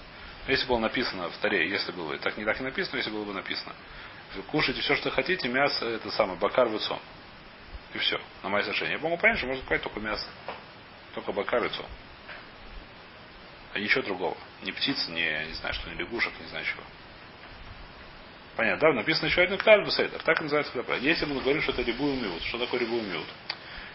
Если 0.47 0.67
было 0.67 0.79
написано 0.79 1.29
в 1.29 1.37
Таре, 1.39 1.69
если 1.69 1.91
было 1.93 2.13
бы, 2.13 2.19
так 2.19 2.37
не 2.37 2.45
так 2.45 2.61
и 2.61 2.63
написано, 2.63 2.99
если 2.99 3.11
было 3.11 3.25
бы 3.25 3.33
написано. 3.33 3.75
Кушайте 4.49 4.81
все, 4.81 4.95
что 4.97 5.11
хотите, 5.11 5.49
мясо, 5.49 5.87
это 5.87 6.11
самое, 6.11 6.39
бакар 6.39 6.69
вицом. 6.69 7.01
И 7.95 7.99
все, 7.99 8.21
на 8.43 8.49
мое 8.49 8.63
совершение. 8.63 8.97
Я 8.97 9.03
могу 9.03 9.17
понять, 9.17 9.39
что 9.39 9.47
можно 9.47 9.65
сказать 9.65 9.83
только 9.83 9.99
мясо. 10.01 10.29
Только 11.15 11.33
бакар 11.33 11.63
вицом. 11.63 11.87
А 13.73 13.79
ничего 13.79 14.03
другого. 14.03 14.37
Ни 14.63 14.71
птиц, 14.71 15.09
ни, 15.09 15.47
не 15.49 15.55
знаю, 15.55 15.75
что, 15.75 15.91
ни 15.91 15.95
лягушек, 15.95 16.33
не 16.41 16.47
знаю 16.47 16.65
чего. 16.65 16.83
Понятно, 18.57 18.89
да? 18.89 18.95
Написано 18.95 19.27
еще 19.27 19.43
один 19.43 19.59
клаль 19.59 19.85
бесейдер. 19.85 20.23
Так 20.23 20.41
называется 20.41 20.73
хлеб. 20.73 20.89
Если 21.01 21.27
мы 21.27 21.41
говорим, 21.41 21.63
что 21.63 21.73
это 21.73 21.83
рибу 21.83 22.07
миут, 22.07 22.43
что 22.45 22.59
такое 22.59 22.81
рибу 22.81 23.01
миут? 23.01 23.27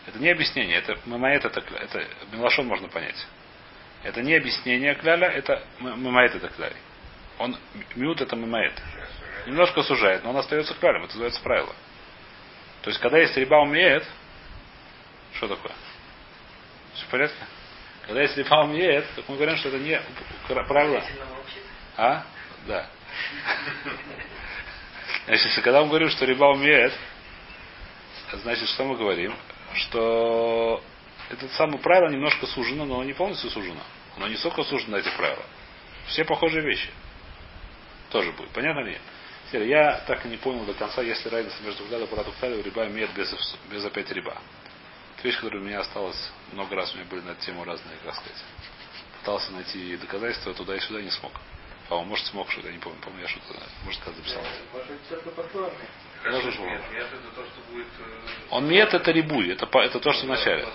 Это 0.05 0.19
не 0.19 0.29
объяснение, 0.29 0.77
это 0.77 0.97
мамаэт, 1.05 1.45
это, 1.45 1.59
это 1.59 2.07
милашон 2.31 2.67
можно 2.67 2.87
понять. 2.87 3.27
Это 4.03 4.21
не 4.21 4.35
объяснение 4.35 4.95
кляля, 4.95 5.27
это 5.27 5.63
мамаэт 5.79 6.35
это 6.35 6.49
кляль. 6.49 6.75
Он, 7.37 7.57
миут 7.95 8.21
это 8.21 8.35
мамаэт. 8.35 8.73
Немножко 9.45 9.83
сужает, 9.83 10.23
но 10.23 10.31
он 10.31 10.37
остается 10.37 10.73
клялем, 10.75 11.03
это 11.03 11.13
называется 11.13 11.41
правило. 11.41 11.73
То 12.81 12.89
есть, 12.89 12.99
когда 12.99 13.19
есть 13.19 13.35
риба 13.37 13.55
умеет, 13.61 14.03
что 15.33 15.47
такое? 15.47 15.73
Все 16.95 17.05
в 17.05 17.09
порядке? 17.09 17.37
Когда 18.07 18.21
есть 18.21 18.35
риба 18.37 18.63
умеет, 18.63 19.05
так 19.15 19.29
мы 19.29 19.35
говорим, 19.35 19.55
что 19.57 19.69
это 19.69 19.77
не 19.77 20.01
правило. 20.47 21.03
А? 21.97 22.23
Да. 22.67 22.87
Значит, 25.27 25.63
когда 25.63 25.81
мы 25.81 25.89
говорим, 25.89 26.09
что 26.09 26.25
риба 26.25 26.45
умеет, 26.45 26.93
значит, 28.33 28.67
что 28.69 28.83
мы 28.85 28.97
говорим? 28.97 29.35
Что 29.73 30.83
это 31.31 31.47
самое 31.55 31.79
правило 31.79 32.09
немножко 32.09 32.45
сужено, 32.47 32.85
но 32.85 33.03
не 33.03 33.13
полностью 33.13 33.49
сужено. 33.49 33.81
Оно 34.17 34.27
не 34.27 34.35
столько 34.35 34.63
сужено 34.63 34.97
эти 34.97 35.09
правила. 35.15 35.45
Все 36.07 36.25
похожие 36.25 36.63
вещи. 36.63 36.89
Тоже 38.09 38.31
будет. 38.33 38.49
Понятно 38.49 38.81
ли? 38.81 38.97
Теперь, 39.47 39.67
я 39.67 39.99
так 40.07 40.25
и 40.25 40.29
не 40.29 40.37
понял 40.37 40.65
до 40.65 40.73
конца, 40.73 41.01
если 41.01 41.29
разница 41.29 41.55
между 41.63 41.85
Гдада 41.85 42.03
и 42.03 42.07
Паратуктали, 42.07 42.61
риба 42.61 42.87
имеет 42.87 43.13
без, 43.13 43.33
без 43.69 43.85
опять 43.85 44.11
риба. 44.11 44.37
Это 45.17 45.27
вещь, 45.27 45.37
которая 45.37 45.61
у 45.61 45.65
меня 45.65 45.79
осталась 45.79 46.31
много 46.51 46.75
раз, 46.75 46.93
у 46.93 46.97
меня 46.97 47.05
были 47.09 47.21
на 47.21 47.31
эту 47.31 47.45
тему 47.45 47.63
разные, 47.63 47.97
как 48.03 48.15
сказать. 48.15 48.43
Пытался 49.19 49.51
найти 49.51 49.97
доказательства 49.97 50.53
туда 50.53 50.75
и 50.75 50.79
сюда, 50.79 51.01
не 51.01 51.11
смог. 51.11 51.31
А 51.91 51.95
он 51.97 52.07
может 52.07 52.25
смог 52.27 52.49
что-то, 52.49 52.69
я 52.69 52.73
не 52.73 52.79
помню. 52.79 52.97
Помню, 53.01 53.19
я 53.21 53.27
что-то, 53.27 53.53
может, 53.83 53.99
сказать, 53.99 54.17
записал. 54.19 54.41
Может, 54.71 54.87
Он 58.49 58.65
мед 58.65 58.93
это 58.93 59.11
рибуй, 59.11 59.51
это, 59.51 59.67
это 59.77 59.99
то, 59.99 60.13
что 60.13 60.25
вначале. 60.25 60.65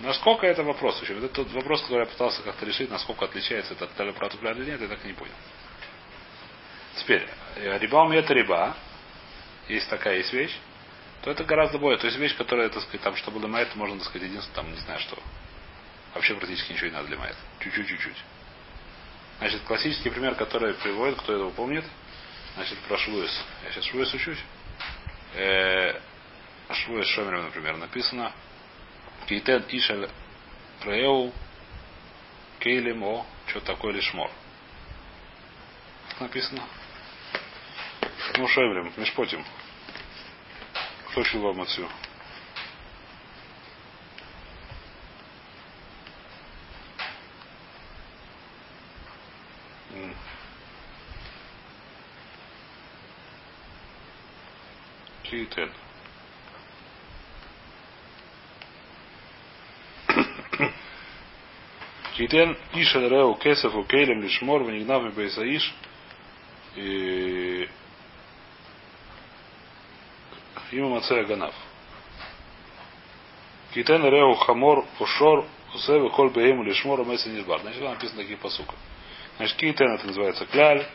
Насколько 0.00 0.48
это 0.48 0.64
вопрос 0.64 1.00
еще? 1.00 1.16
Это 1.16 1.28
тот 1.28 1.52
вопрос, 1.52 1.82
который 1.82 2.00
я 2.00 2.06
пытался 2.06 2.42
как-то 2.42 2.66
решить, 2.66 2.90
насколько 2.90 3.26
отличается 3.26 3.74
этот 3.74 3.92
талиопратукля 3.92 4.50
или 4.50 4.64
нет, 4.72 4.80
я 4.80 4.88
так 4.88 4.98
и 5.04 5.06
не 5.06 5.14
понял. 5.14 5.32
Теперь, 6.96 7.28
э, 7.54 7.78
риба 7.78 7.98
у 7.98 8.10
это 8.10 8.34
риба, 8.34 8.74
есть 9.68 9.88
такая 9.88 10.16
есть 10.16 10.32
вещь, 10.32 10.58
то 11.22 11.30
это 11.30 11.44
гораздо 11.44 11.78
более. 11.78 12.00
То 12.00 12.08
есть 12.08 12.18
вещь, 12.18 12.36
которая, 12.36 12.68
так 12.68 12.82
сказать, 12.82 13.02
там, 13.02 13.14
чтобы 13.14 13.38
для 13.38 13.46
майет, 13.48 13.76
можно, 13.76 13.96
так 13.98 14.08
сказать, 14.08 14.26
единственное, 14.28 14.56
там, 14.56 14.72
не 14.72 14.80
знаю 14.80 14.98
что. 14.98 15.16
Вообще 16.14 16.34
практически 16.34 16.72
ничего 16.72 16.88
не 16.88 16.94
надо 16.94 17.06
для 17.06 17.16
майет. 17.16 17.36
Чуть-чуть, 17.60 17.86
чуть-чуть. 17.86 18.16
Значит, 19.38 19.62
классический 19.62 20.10
пример, 20.10 20.34
который 20.34 20.74
приводит, 20.74 21.18
кто 21.20 21.32
этого 21.32 21.50
помнит, 21.50 21.84
значит, 22.56 22.78
про 22.80 22.98
Швуис. 22.98 23.44
Я 23.64 23.70
сейчас 23.70 23.84
Швуис 23.84 24.12
учусь. 24.12 24.42
Э, 25.34 26.00
Швуис 26.72 27.16
например, 27.16 27.76
написано. 27.76 28.32
Кейтен 29.26 29.64
Ишель 29.68 30.08
Преу 30.80 31.32
Кейлем 32.60 33.04
О, 33.04 33.26
что 33.46 33.60
такое 33.60 33.92
лишмор. 33.92 34.30
Написано. 36.18 36.62
Ну, 38.36 38.48
Шойблем, 38.48 38.92
Мешпотим. 38.96 39.44
Кто 41.10 41.20
учил 41.20 41.42
вам 41.42 41.60
отсюда? 41.60 41.88
Кейтен. 55.30 55.70
Кейтен 62.16 62.56
Ишель 62.74 63.08
Реу 63.08 63.34
Кесов 63.34 63.74
у 63.74 63.84
Кейлем 63.84 64.22
Лишмор 64.22 64.62
Ванигнав 64.62 65.04
и 65.04 65.08
Бейсаиш 65.14 65.74
и 66.76 67.68
Има 70.72 70.88
Мацея 70.88 71.24
Ганав. 71.24 71.54
Кейтен 73.74 74.04
Реу 74.04 74.34
Хамор 74.34 74.86
Ушор 74.98 75.46
Усевы 75.74 76.10
Коль 76.10 76.30
Бейму 76.30 76.62
Лишмор 76.62 77.04
Месси 77.04 77.28
Низбар. 77.28 77.60
Значит, 77.60 77.80
там 77.80 77.90
написано 77.92 78.22
такие 78.22 78.38
посука. 78.38 78.74
Значит, 79.36 79.56
Кейтен 79.56 79.94
это 79.94 80.06
называется 80.06 80.46
кляль. 80.46 80.86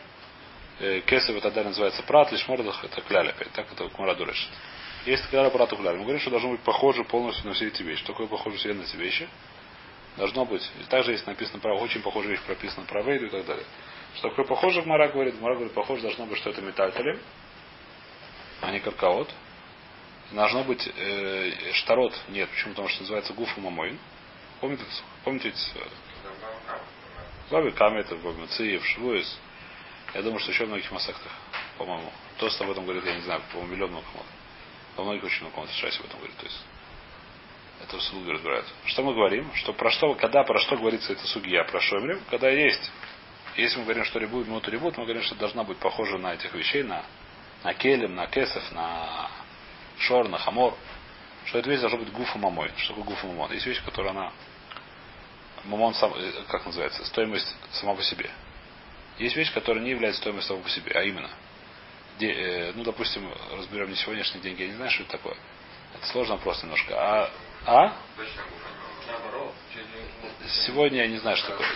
Кесов 0.80 1.36
это 1.36 1.42
тогда 1.42 1.64
называется 1.64 2.04
прат, 2.04 2.32
лишь 2.32 2.48
мордах 2.48 2.84
это 2.84 3.02
кляль 3.02 3.30
опять. 3.30 3.52
Так 3.52 3.72
это 3.72 3.88
Кумара 3.90 4.16
решит. 4.16 4.50
Есть 5.06 5.28
кляль, 5.30 5.50
прат, 5.52 5.70
кляль. 5.70 5.96
Мы 5.96 6.04
говорим, 6.04 6.20
что 6.20 6.32
должно 6.32 6.52
быть 6.52 6.62
похоже 6.62 7.04
полностью 7.04 7.48
на 7.48 7.54
все 7.54 7.68
эти 7.68 7.84
вещи. 7.84 8.04
Такое 8.06 8.28
похоже 8.28 8.58
все 8.58 8.74
на 8.74 8.82
эти 8.82 8.96
вещи. 8.96 9.28
Должно 10.18 10.46
быть. 10.46 10.68
И 10.80 10.84
также 10.86 11.12
есть 11.12 11.26
написано 11.28 11.60
про 11.60 11.76
очень 11.76 12.02
похожая 12.02 12.32
вещь 12.32 12.42
прописана 12.42 12.86
про 12.86 13.02
Вейду 13.04 13.28
и 13.28 13.30
так 13.30 13.46
далее. 13.46 13.66
Что 14.16 14.30
такое 14.30 14.46
похоже, 14.46 14.84
Мара 14.84 15.08
говорит, 15.08 15.40
Мара 15.42 15.56
говорит, 15.56 15.74
похоже 15.74 16.04
должно 16.04 16.26
быть, 16.26 16.38
что 16.38 16.52
это 16.52 16.62
метальталем, 16.62 17.20
а 18.62 18.72
не 18.72 18.80
каркаот. 18.80 19.30
Должно 20.32 20.64
быть 20.64 20.88
э, 20.88 21.74
штарот. 21.74 22.14
Нет, 22.30 22.50
почему? 22.50 22.72
Потому 22.72 22.90
что 22.90 23.02
называется 23.02 23.34
гуфу 23.34 23.60
мамой. 23.62 23.98
Помните, 24.62 24.84
помните 25.24 25.54
Лави 27.52 27.72
Камет, 27.72 28.08
Циев, 28.52 28.86
Швуис. 28.86 29.40
Я 30.14 30.22
думаю, 30.22 30.40
что 30.40 30.52
еще 30.52 30.66
в 30.66 30.68
многих 30.68 30.92
масактах, 30.92 31.32
по-моему. 31.78 32.12
Тост 32.38 32.62
об 32.62 32.70
этом 32.70 32.84
говорит, 32.84 33.06
я 33.06 33.16
не 33.16 33.22
знаю, 33.22 33.42
по-моему, 33.52 33.74
миллион 33.74 33.90
кому 33.92 34.26
Во 34.96 35.04
многих 35.04 35.24
очень 35.24 35.42
много 35.48 35.68
Шайси 35.72 36.00
об 36.00 36.06
этом 36.06 36.20
говорит. 36.20 36.38
То 36.38 36.46
есть, 36.46 36.62
это 37.82 37.98
в 37.98 38.04
Суге 38.04 38.32
разбирают. 38.32 38.68
Что 38.86 39.04
мы 39.04 39.14
говорим? 39.14 39.52
Что 39.56 39.74
про 39.74 39.90
что, 39.90 40.14
когда 40.16 40.44
про 40.44 40.60
что 40.60 40.78
говорится 40.78 41.14
это 41.14 41.26
судья, 41.28 41.64
про 41.64 41.80
Шомрим, 41.80 42.22
когда 42.30 42.50
есть. 42.50 42.92
Если 43.56 43.78
мы 43.78 43.84
говорим, 43.84 44.06
что 44.06 44.20
рибут, 44.20 44.48
мут 44.48 44.68
рибут, 44.68 44.98
мы 44.98 45.04
говорим, 45.04 45.24
что 45.24 45.36
должна 45.36 45.64
быть 45.64 45.78
похожа 45.78 46.18
на 46.18 46.34
этих 46.34 46.54
вещей, 46.54 46.84
на, 46.84 47.04
на 47.64 47.74
келем, 47.74 48.16
на 48.16 48.28
кесов, 48.28 48.72
на 48.72 49.30
шор, 49.98 50.28
на 50.28 50.38
хамор. 50.38 50.76
Что 51.46 51.60
эта 51.60 51.70
вещь 51.70 51.82
должна 51.82 52.00
быть 52.00 52.12
гуфа 52.12 52.38
мамой. 52.38 52.72
Что 52.78 52.90
такое 52.90 53.04
гуфа 53.04 53.28
мамон? 53.28 53.52
Есть 53.52 53.66
вещь, 53.66 53.84
которая 53.84 54.12
она 54.12 54.32
мамон 55.66 55.94
сам, 55.96 56.14
э, 56.16 56.32
как 56.48 56.66
называется, 56.66 57.04
стоимость 57.06 57.54
сама 57.72 57.96
по 57.96 58.02
себе. 58.02 58.30
Есть 59.20 59.36
вещь, 59.36 59.54
которая 59.54 59.84
не 59.84 59.92
является 59.92 60.22
стоимостью 60.22 60.56
сама 60.56 60.64
по 60.64 60.70
себе, 60.70 60.92
а 60.96 61.04
именно, 61.04 61.30
де, 62.20 62.32
э, 62.32 62.72
ну, 62.76 62.84
допустим, 62.84 63.32
разберем 63.52 63.90
не 63.90 63.96
сегодняшние 63.96 64.42
деньги, 64.42 64.64
я 64.64 64.68
не 64.70 64.76
знаю, 64.76 64.92
что 64.92 65.04
это 65.04 65.12
такое. 65.14 65.36
Это 65.96 66.06
сложно 66.08 66.38
просто 66.38 66.66
немножко. 66.66 66.96
А? 66.96 67.30
а? 67.66 67.94
Сегодня 70.66 71.02
я 71.02 71.08
не 71.08 71.18
знаю, 71.18 71.38
что 71.38 71.52
такое. 71.52 71.68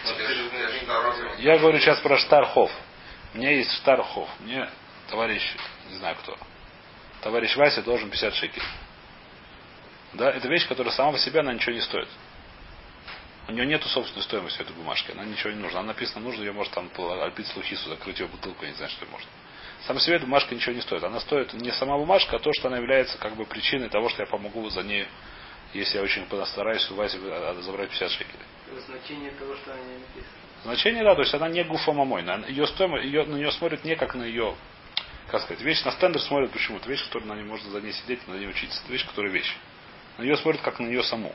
Я 1.38 1.58
говорю 1.60 1.80
сейчас 1.80 2.00
про 2.00 2.18
Штархов. 2.18 2.72
Меня 3.34 3.52
есть 3.52 3.72
Штархов. 3.74 4.30
Мне 4.40 4.68
товарищ, 5.10 5.44
не 5.90 5.96
знаю 5.98 6.16
кто, 6.22 6.38
товарищ 7.22 7.56
Вася 7.56 7.82
должен 7.82 8.10
50 8.10 8.34
шекелей. 8.36 8.68
Да, 10.14 10.32
это 10.32 10.48
вещь, 10.48 10.68
которая 10.68 10.94
сама 10.94 11.12
по 11.12 11.18
себе, 11.18 11.42
она 11.42 11.54
ничего 11.54 11.74
не 11.74 11.82
стоит. 11.82 12.08
У 13.48 13.54
нее 13.54 13.66
нету 13.66 13.88
собственной 13.88 14.24
стоимости 14.24 14.62
этой 14.62 14.76
бумажки. 14.76 15.12
Она 15.12 15.24
ничего 15.24 15.52
не 15.52 15.60
нужна. 15.60 15.80
Она 15.80 15.90
написано, 15.90 16.26
нужно 16.26 16.42
ее 16.42 16.52
может 16.52 16.74
там 16.74 16.90
альпить 16.98 17.48
слухису, 17.48 17.90
закрыть 17.90 18.20
ее 18.20 18.28
бутылку, 18.28 18.66
я 18.66 18.72
не 18.72 18.76
знаю, 18.76 18.92
что 18.92 19.06
может. 19.06 19.28
Сама 19.86 20.02
себе 20.02 20.20
бумажка 20.20 20.54
ничего 20.54 20.76
не 20.76 20.82
стоит. 20.82 21.04
Она 21.04 21.20
стоит 21.22 21.54
не 21.54 21.72
сама 21.72 21.98
бумажка, 21.98 22.36
а 22.36 22.40
то, 22.40 22.52
что 22.54 22.68
она 22.68 22.78
является 22.78 23.18
как 23.18 23.36
бы 23.36 23.46
причиной 23.46 23.90
того, 23.90 24.10
что 24.10 24.24
я 24.24 24.28
помогу 24.28 24.70
за 24.70 24.84
ней, 24.84 25.08
если 25.74 25.98
я 25.98 26.04
очень 26.04 26.26
постараюсь 26.26 26.90
у 26.92 26.96
Васи 26.96 27.18
забрать 27.62 27.90
50 27.90 28.12
шекелей. 28.12 28.46
Значение 28.86 29.32
того, 29.32 29.56
что 29.56 29.72
она 29.72 29.82
не 29.82 29.98
написано. 30.00 30.48
Значение, 30.64 31.04
да, 31.04 31.16
то 31.16 31.22
есть 31.22 31.34
она 31.34 31.48
не 31.48 31.64
гуфа 31.64 31.94
мамой. 31.94 32.26
Ее 32.50 32.68
стоимость, 32.68 33.06
ее, 33.06 33.24
на 33.24 33.36
нее 33.36 33.52
смотрят 33.54 33.86
не 33.86 33.96
как 33.96 34.16
на 34.16 34.24
ее, 34.24 34.56
как 35.30 35.42
сказать, 35.44 35.62
вещь 35.62 35.84
на 35.86 35.92
стендер 35.92 36.22
смотрят 36.22 36.52
почему-то. 36.52 36.90
Вещь, 36.90 37.06
которая 37.06 37.30
на 37.30 37.34
ней 37.36 37.46
можно 37.46 37.70
за 37.70 37.80
ней 37.80 37.94
сидеть, 37.94 38.28
на 38.28 38.34
ней 38.34 38.50
учиться. 38.50 38.82
Это 38.84 38.92
вещь, 38.92 39.06
которая 39.06 39.32
вещь. 39.32 39.56
На 40.18 40.24
нее 40.24 40.36
смотрят 40.36 40.62
как 40.64 40.80
на 40.80 40.88
нее 40.88 41.04
саму. 41.04 41.34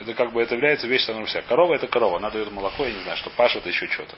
Это 0.00 0.14
как 0.14 0.32
бы 0.32 0.42
это 0.42 0.54
является 0.54 0.86
вещь 0.86 1.04
сама 1.04 1.24
вся. 1.26 1.42
Корова 1.42 1.74
это 1.74 1.86
корова, 1.86 2.18
она 2.18 2.30
дает 2.30 2.50
молоко, 2.50 2.84
я 2.84 2.92
не 2.92 3.02
знаю, 3.02 3.16
что 3.16 3.30
Паша 3.30 3.58
это 3.58 3.68
еще 3.68 3.86
что-то. 3.88 4.16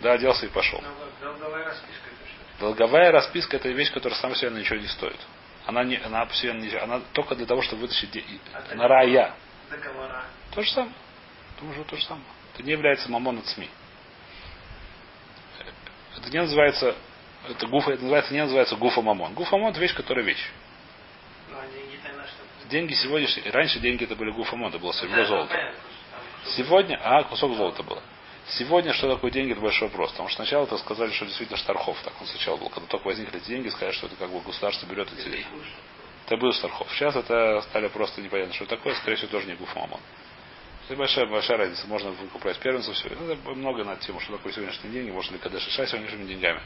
Да, 0.00 0.12
оделся 0.12 0.46
и 0.46 0.48
пошел. 0.48 0.82
Долговая 1.20 1.64
расписка 1.64 2.06
это 2.06 2.28
что? 2.28 2.60
Долговая 2.60 3.10
расписка 3.10 3.56
это 3.56 3.68
вещь, 3.68 3.92
которая 3.92 4.18
сама 4.18 4.34
себе 4.34 4.50
ничего 4.50 4.78
не 4.78 4.86
стоит. 4.86 5.18
Она, 5.66 5.84
не, 5.84 5.96
она, 5.96 6.26
не, 6.54 6.76
она 6.76 7.00
только 7.12 7.34
для 7.34 7.46
того, 7.46 7.62
чтобы 7.62 7.82
вытащить 7.82 8.24
а 8.54 8.74
на 8.74 8.88
рая. 8.88 9.34
Договора. 9.70 10.24
То 10.54 10.62
же 10.62 10.70
самое. 10.70 10.94
Думаю, 11.60 11.84
то 11.84 11.96
же 11.96 12.04
самое. 12.04 12.24
Это 12.54 12.62
не 12.62 12.72
является 12.72 13.10
мамон 13.10 13.38
от 13.38 13.46
СМИ. 13.46 13.68
Это 16.16 16.30
не 16.30 16.40
называется, 16.40 16.96
это 17.48 17.66
гуфа, 17.66 17.92
это 17.92 18.02
называется, 18.02 18.32
не 18.32 18.42
называется 18.42 18.76
гуфа 18.76 19.02
мамон. 19.02 19.34
Гуфа 19.34 19.56
мамон 19.56 19.72
это 19.72 19.80
вещь, 19.80 19.94
которая 19.94 20.24
вещь. 20.24 20.50
Ну, 21.50 21.56
а 21.58 21.66
деньги 21.66 21.98
тогда 22.02 22.24
что? 22.24 22.42
Деньги 22.70 22.92
сегодняшние, 22.94 23.50
раньше 23.50 23.80
деньги 23.80 24.04
это 24.04 24.14
были 24.14 24.30
гуфа 24.30 24.56
мамон, 24.56 24.70
это 24.70 24.78
было 24.78 24.92
серебро 24.92 25.24
золото. 25.24 25.74
Сегодня, 26.56 27.00
а, 27.02 27.24
кусок 27.24 27.54
золота 27.54 27.82
было. 27.82 28.02
Сегодня 28.50 28.94
что 28.94 29.12
такое 29.14 29.30
деньги, 29.30 29.52
это 29.52 29.60
большой 29.60 29.88
вопрос. 29.88 30.10
Потому 30.12 30.28
что 30.28 30.36
сначала 30.36 30.64
это 30.64 30.78
сказали, 30.78 31.10
что 31.12 31.26
действительно 31.26 31.58
Штархов. 31.58 31.98
Так 32.02 32.14
он 32.20 32.26
сначала 32.26 32.56
был. 32.56 32.70
Когда 32.70 32.86
только 32.88 33.06
возникли 33.06 33.38
эти 33.38 33.48
деньги, 33.48 33.68
сказали, 33.68 33.92
что 33.92 34.06
это 34.06 34.16
как 34.16 34.30
бы 34.30 34.40
государство 34.40 34.86
берет 34.86 35.08
эти 35.12 35.28
деньги. 35.28 35.46
Это 36.26 36.36
был 36.36 36.52
Штархов. 36.52 36.90
Сейчас 36.92 37.16
это 37.16 37.60
стали 37.62 37.88
просто 37.88 38.22
непонятно, 38.22 38.54
что 38.54 38.66
такое. 38.66 38.94
Скорее 38.94 39.16
всего, 39.16 39.30
тоже 39.30 39.46
не 39.46 39.54
гуфамон. 39.54 40.00
Это 40.86 40.96
большая, 40.96 41.26
большая 41.26 41.58
разница. 41.58 41.86
Можно 41.86 42.10
выкупать 42.10 42.58
первенцев, 42.58 42.94
все. 42.94 43.08
Это 43.08 43.36
много 43.50 43.84
на 43.84 43.96
тему, 43.96 44.20
что 44.20 44.36
такое 44.36 44.52
сегодняшние 44.52 44.92
деньги, 44.92 45.10
можно 45.10 45.34
ли 45.34 45.38
когда 45.38 45.60
шиша 45.60 45.86
сегодняшними 45.86 46.26
деньгами. 46.26 46.60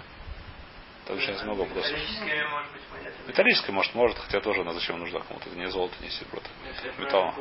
Там 1.07 1.21
сейчас 1.21 1.43
много 1.43 1.61
вопросов. 1.61 1.91
Металлическими, 1.91 2.45
может. 2.49 3.27
Металлическое, 3.27 3.75
может, 3.75 3.95
может, 3.95 4.19
хотя 4.19 4.41
тоже 4.41 4.61
она 4.61 4.73
зачем 4.73 4.99
нужна 4.99 5.21
кому-то. 5.21 5.49
Это 5.49 5.59
не 5.59 5.69
золото, 5.69 5.95
не 6.01 6.11
серебро. 6.11 6.41
я 6.65 6.93
Металл. 7.05 7.35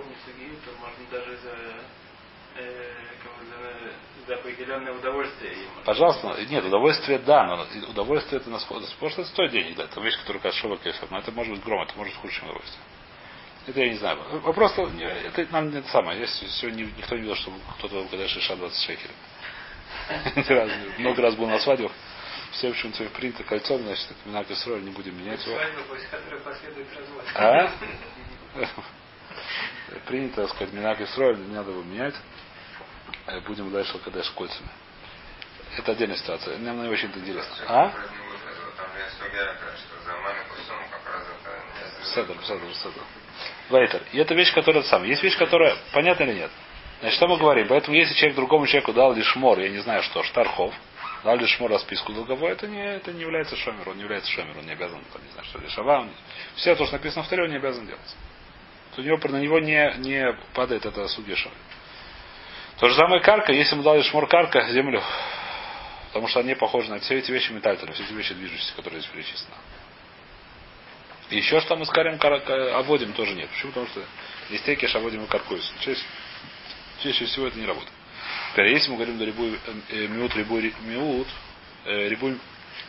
за, 1.37 1.57
э, 2.55 3.01
определенное 4.33 4.93
удовольствие. 4.93 5.55
Пожалуйста, 5.85 6.35
нет, 6.49 6.63
удовольствие 6.63 7.19
да, 7.19 7.45
но 7.45 7.67
удовольствие 7.89 8.41
это 8.41 8.49
насколько, 8.49 8.85
это 9.01 9.25
стоит 9.25 9.51
денег, 9.51 9.75
да, 9.75 9.83
это 9.83 9.99
вещь, 10.01 10.17
которая 10.19 10.41
как 10.41 10.53
кесов, 10.81 11.11
но 11.11 11.19
это 11.19 11.31
может 11.31 11.53
быть 11.53 11.63
гром, 11.63 11.81
это 11.83 11.95
может 11.95 12.13
быть 12.13 12.21
хуже, 12.21 12.35
чем 12.35 12.45
удовольствие. 12.45 12.83
Это 13.67 13.79
я 13.79 13.89
не 13.89 13.97
знаю. 13.97 14.17
Вопрос, 14.41 14.73
это 14.77 15.47
нам 15.51 15.69
не 15.69 15.83
самое. 15.83 16.19
Если 16.19 16.47
сегодня 16.47 16.85
никто 16.85 17.15
не 17.15 17.21
видел, 17.21 17.35
что 17.35 17.51
кто-то 17.77 18.07
когда 18.09 18.27
шиша 18.27 18.55
20 18.55 18.83
шекелей. 18.83 19.15
Много 20.97 21.21
раз 21.21 21.35
был 21.35 21.47
на 21.47 21.59
свадьбах. 21.59 21.91
Все 22.51 22.69
почему-то 22.69 22.97
свои 22.97 23.09
принято 23.09 23.43
кольцом, 23.43 23.81
значит, 23.81 24.11
это 24.11 24.19
Минак 24.25 24.51
Исроль, 24.51 24.83
не 24.83 24.91
будем 24.91 25.17
менять 25.17 25.45
его. 25.45 25.57
А? 27.35 27.71
Принято, 30.07 30.41
так 30.41 30.49
сказать, 30.55 30.73
Минак 30.73 30.99
Исроль, 31.01 31.37
не 31.37 31.55
надо 31.55 31.71
его 31.71 31.83
менять. 31.83 32.15
Э, 33.27 33.39
Будем 33.41 33.71
дальше 33.71 33.97
Кадеш 33.99 34.29
кольцами. 34.31 34.69
Это 35.77 35.93
отдельная 35.93 36.17
ситуация. 36.17 36.57
Нам 36.57 36.83
не 36.83 36.89
очень 36.89 37.09
интересно. 37.09 37.55
А? 37.67 37.91
Что 37.91 38.05
Седр, 42.13 42.35
седр, 42.43 42.75
седр. 42.75 43.01
Вейтер. 43.69 44.01
И 44.11 44.17
это 44.17 44.33
вещь, 44.33 44.53
которая 44.53 44.83
сам. 44.83 45.03
Есть 45.03 45.23
вещь, 45.23 45.37
которая 45.37 45.75
понятна 45.93 46.23
или 46.23 46.39
нет. 46.39 46.51
Значит, 46.99 47.15
что 47.15 47.27
мы 47.27 47.37
говорим? 47.37 47.67
Поэтому 47.67 47.95
если 47.95 48.13
человек 48.15 48.35
другому 48.35 48.67
человеку 48.67 48.91
дал 48.91 49.13
лишмор, 49.13 49.59
я 49.59 49.69
не 49.69 49.79
знаю 49.79 50.03
что, 50.03 50.23
штархов, 50.23 50.73
дал 51.23 51.37
лишмор 51.37 51.71
расписку 51.71 52.13
долговой, 52.13 52.51
это 52.51 52.67
не, 52.67 52.83
это 52.83 53.11
не 53.13 53.21
является 53.21 53.55
шомер, 53.55 53.87
он 53.89 53.95
не 53.97 54.03
является 54.03 54.29
шомер, 54.31 54.57
он 54.57 54.65
не 54.65 54.71
обязан, 54.73 55.01
там, 55.13 55.23
не 55.23 55.31
знаю, 55.31 55.45
что 55.45 55.59
лишава. 55.59 55.99
он- 56.01 56.11
Все 56.55 56.75
то, 56.75 56.85
что 56.85 56.93
написано 56.93 57.23
в 57.23 57.27
Торе, 57.29 57.43
он 57.43 57.49
не 57.49 57.57
обязан 57.57 57.85
делать. 57.85 58.15
То 58.95 59.01
у 59.01 59.05
него, 59.05 59.17
на 59.29 59.37
него 59.39 59.59
не, 59.59 59.93
не 59.97 60.33
падает 60.53 60.85
это 60.85 61.07
судья 61.07 61.35
шомер. 61.35 61.57
То 62.79 62.89
же 62.89 62.95
самое 62.95 63.21
карка, 63.21 63.51
если 63.53 63.75
мы 63.75 63.83
дали 63.83 64.01
шмор 64.01 64.27
карка, 64.27 64.63
землю, 64.71 65.01
потому 66.07 66.27
что 66.27 66.39
они 66.39 66.55
похожи 66.55 66.89
на 66.89 66.99
все 66.99 67.19
эти 67.19 67.31
вещи 67.31 67.51
метальные, 67.51 67.93
все 67.93 68.03
эти 68.03 68.13
вещи 68.13 68.33
движущиеся, 68.33 68.75
которые 68.75 69.01
здесь 69.01 69.11
перечислены. 69.11 69.55
Еще 71.29 71.61
что 71.61 71.77
мы 71.77 71.85
с 71.85 71.89
карем 71.89 72.17
кар- 72.17 72.41
ка- 72.41 72.77
обводим 72.79 73.13
тоже 73.13 73.33
нет. 73.35 73.49
Почему? 73.49 73.71
Потому 73.71 73.87
что 73.87 74.03
есть 74.49 74.65
текеш, 74.65 74.93
обводим 74.95 75.23
и 75.23 75.27
каркуюсь. 75.27 75.71
Чаще, 75.79 76.01
чаще 77.01 77.25
всего 77.25 77.47
это 77.47 77.57
не 77.57 77.65
работает. 77.65 77.93
Теперь, 78.51 78.73
если 78.73 78.89
мы 78.89 78.97
говорим 78.97 79.17
до 79.17 79.25
рибуй, 79.25 79.53
э, 79.53 79.73
э, 79.89 80.07
миут, 80.07 80.35
рибуй, 80.35 80.61
ри- 80.61 80.75
миут, 80.81 81.27
э, 81.85 82.09
рибуй, 82.09 82.37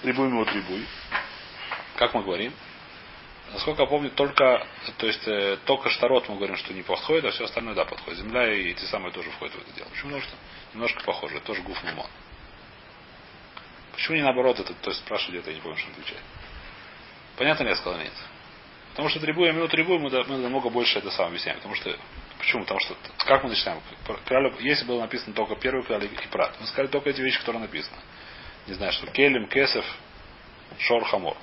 рибуй, 0.03 0.29
миут, 0.29 0.53
рибуй, 0.53 0.87
как 1.97 2.15
мы 2.15 2.23
говорим? 2.23 2.53
Насколько 3.53 3.83
я 3.83 3.89
помню, 3.89 4.11
только, 4.11 4.67
то 4.97 5.07
есть, 5.07 5.27
э, 5.27 5.59
только 5.67 5.91
штарот 5.91 6.29
мы 6.29 6.37
говорим, 6.37 6.57
что 6.57 6.73
не 6.73 6.83
подходит, 6.83 7.27
а 7.27 7.31
все 7.31 7.45
остальное 7.45 7.75
да 7.75 7.85
подходит. 7.85 8.19
Земля 8.21 8.53
и 8.53 8.71
эти 8.71 8.85
самые 8.87 9.13
тоже 9.13 9.31
входят 9.31 9.55
в 9.55 9.61
это 9.61 9.73
дело. 9.73 9.89
Почему? 9.91 10.13
Потому 10.13 10.23
что 10.23 10.37
немножко 10.73 11.05
похоже, 11.05 11.41
тоже 11.41 11.63
гуф 11.63 11.83
мумон. 11.85 12.09
Почему 13.93 14.17
не 14.17 14.23
наоборот 14.23 14.59
это, 14.59 14.73
то 14.75 14.91
есть 14.91 15.03
спрашивают 15.03 15.35
где-то, 15.35 15.51
я 15.51 15.57
не 15.57 15.63
помню, 15.63 15.79
что 15.79 15.91
отвечать. 15.91 16.23
Понятно 17.37 17.65
ли 17.65 17.69
я 17.71 17.77
сказал, 17.77 18.01
нет? 18.01 18.13
Потому 18.91 19.09
что 19.11 19.21
требуем, 19.21 19.57
минут 19.57 19.71
требуем, 19.71 20.03
мы, 20.03 20.11
мы 20.11 20.39
намного 20.39 20.71
больше 20.71 20.99
это 20.99 21.11
сам 21.11 21.29
объясняем. 21.29 21.59
Потому 21.59 21.75
что, 21.75 21.97
почему? 22.43 22.63
Потому 22.63 22.81
что, 22.81 22.97
как 23.19 23.45
мы 23.45 23.51
начинаем? 23.51 23.81
Если 24.61 24.85
было 24.85 25.01
написано 25.01 25.33
только 25.35 25.57
первый 25.57 25.85
краль 25.85 26.05
и 26.05 26.29
прат, 26.31 26.57
мы 26.61 26.67
сказали 26.67 26.89
только 26.89 27.11
эти 27.11 27.21
вещи, 27.21 27.39
которые 27.39 27.63
написаны. 27.63 27.97
Не 28.67 28.75
знаю, 28.75 28.93
что 28.93 29.07
келем, 29.07 29.49
кесов, 29.49 29.85
шор, 30.79 31.05
хамор. 31.05 31.37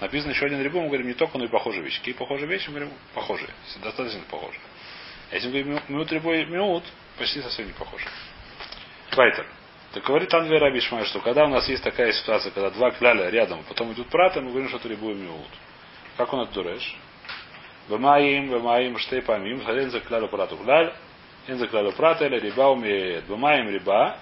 Написано 0.00 0.32
еще 0.32 0.46
один 0.46 0.62
рибу, 0.62 0.80
мы 0.80 0.88
говорим 0.88 1.08
не 1.08 1.14
только, 1.14 1.38
но 1.38 1.46
и 1.46 1.48
похожие 1.48 1.82
вещи. 1.82 1.98
Какие 1.98 2.14
похожие 2.14 2.46
вещи, 2.48 2.68
мы 2.68 2.74
говорим 2.74 2.92
похожие. 3.14 3.48
Достаточно 3.82 4.20
похожие. 4.30 4.60
А 5.30 5.34
если 5.34 5.48
мы 5.48 5.62
говорим 5.62 5.82
минут 5.88 6.12
рибой 6.12 6.44
минут, 6.44 6.84
почти 7.18 7.40
совсем 7.40 7.66
не 7.66 7.72
похожи. 7.72 8.06
Вайтер. 9.12 9.46
Так 9.92 10.04
говорит 10.04 10.32
Анвей 10.34 10.58
Раби 10.58 10.78
Ишмай, 10.78 11.06
что 11.06 11.20
когда 11.20 11.46
у 11.46 11.48
нас 11.48 11.66
есть 11.68 11.82
такая 11.82 12.12
ситуация, 12.12 12.52
когда 12.52 12.70
два 12.70 12.90
кляля 12.90 13.30
рядом, 13.30 13.64
потом 13.64 13.92
идут 13.92 14.08
праты, 14.08 14.42
мы 14.42 14.50
говорим, 14.50 14.68
что 14.68 14.76
это 14.76 14.88
рибуем 14.88 15.22
минут. 15.22 15.48
Как 16.18 16.30
он 16.32 16.42
это 16.42 16.52
дуреш? 16.52 16.96
Бамаим, 17.88 18.50
бамаим, 18.50 18.98
штей 18.98 19.22
памим, 19.22 19.64
хаден 19.64 19.90
за 19.90 20.00
клялю 20.00 20.28
прату 20.28 20.56
кляль, 20.56 20.92
эн 21.46 21.58
за 21.58 21.68
клялю 21.68 21.92
прата, 21.92 22.26
или 22.26 22.40
риба 22.40 22.68
умеет. 22.70 23.26
Бамаим 23.26 23.68
риба, 23.70 24.18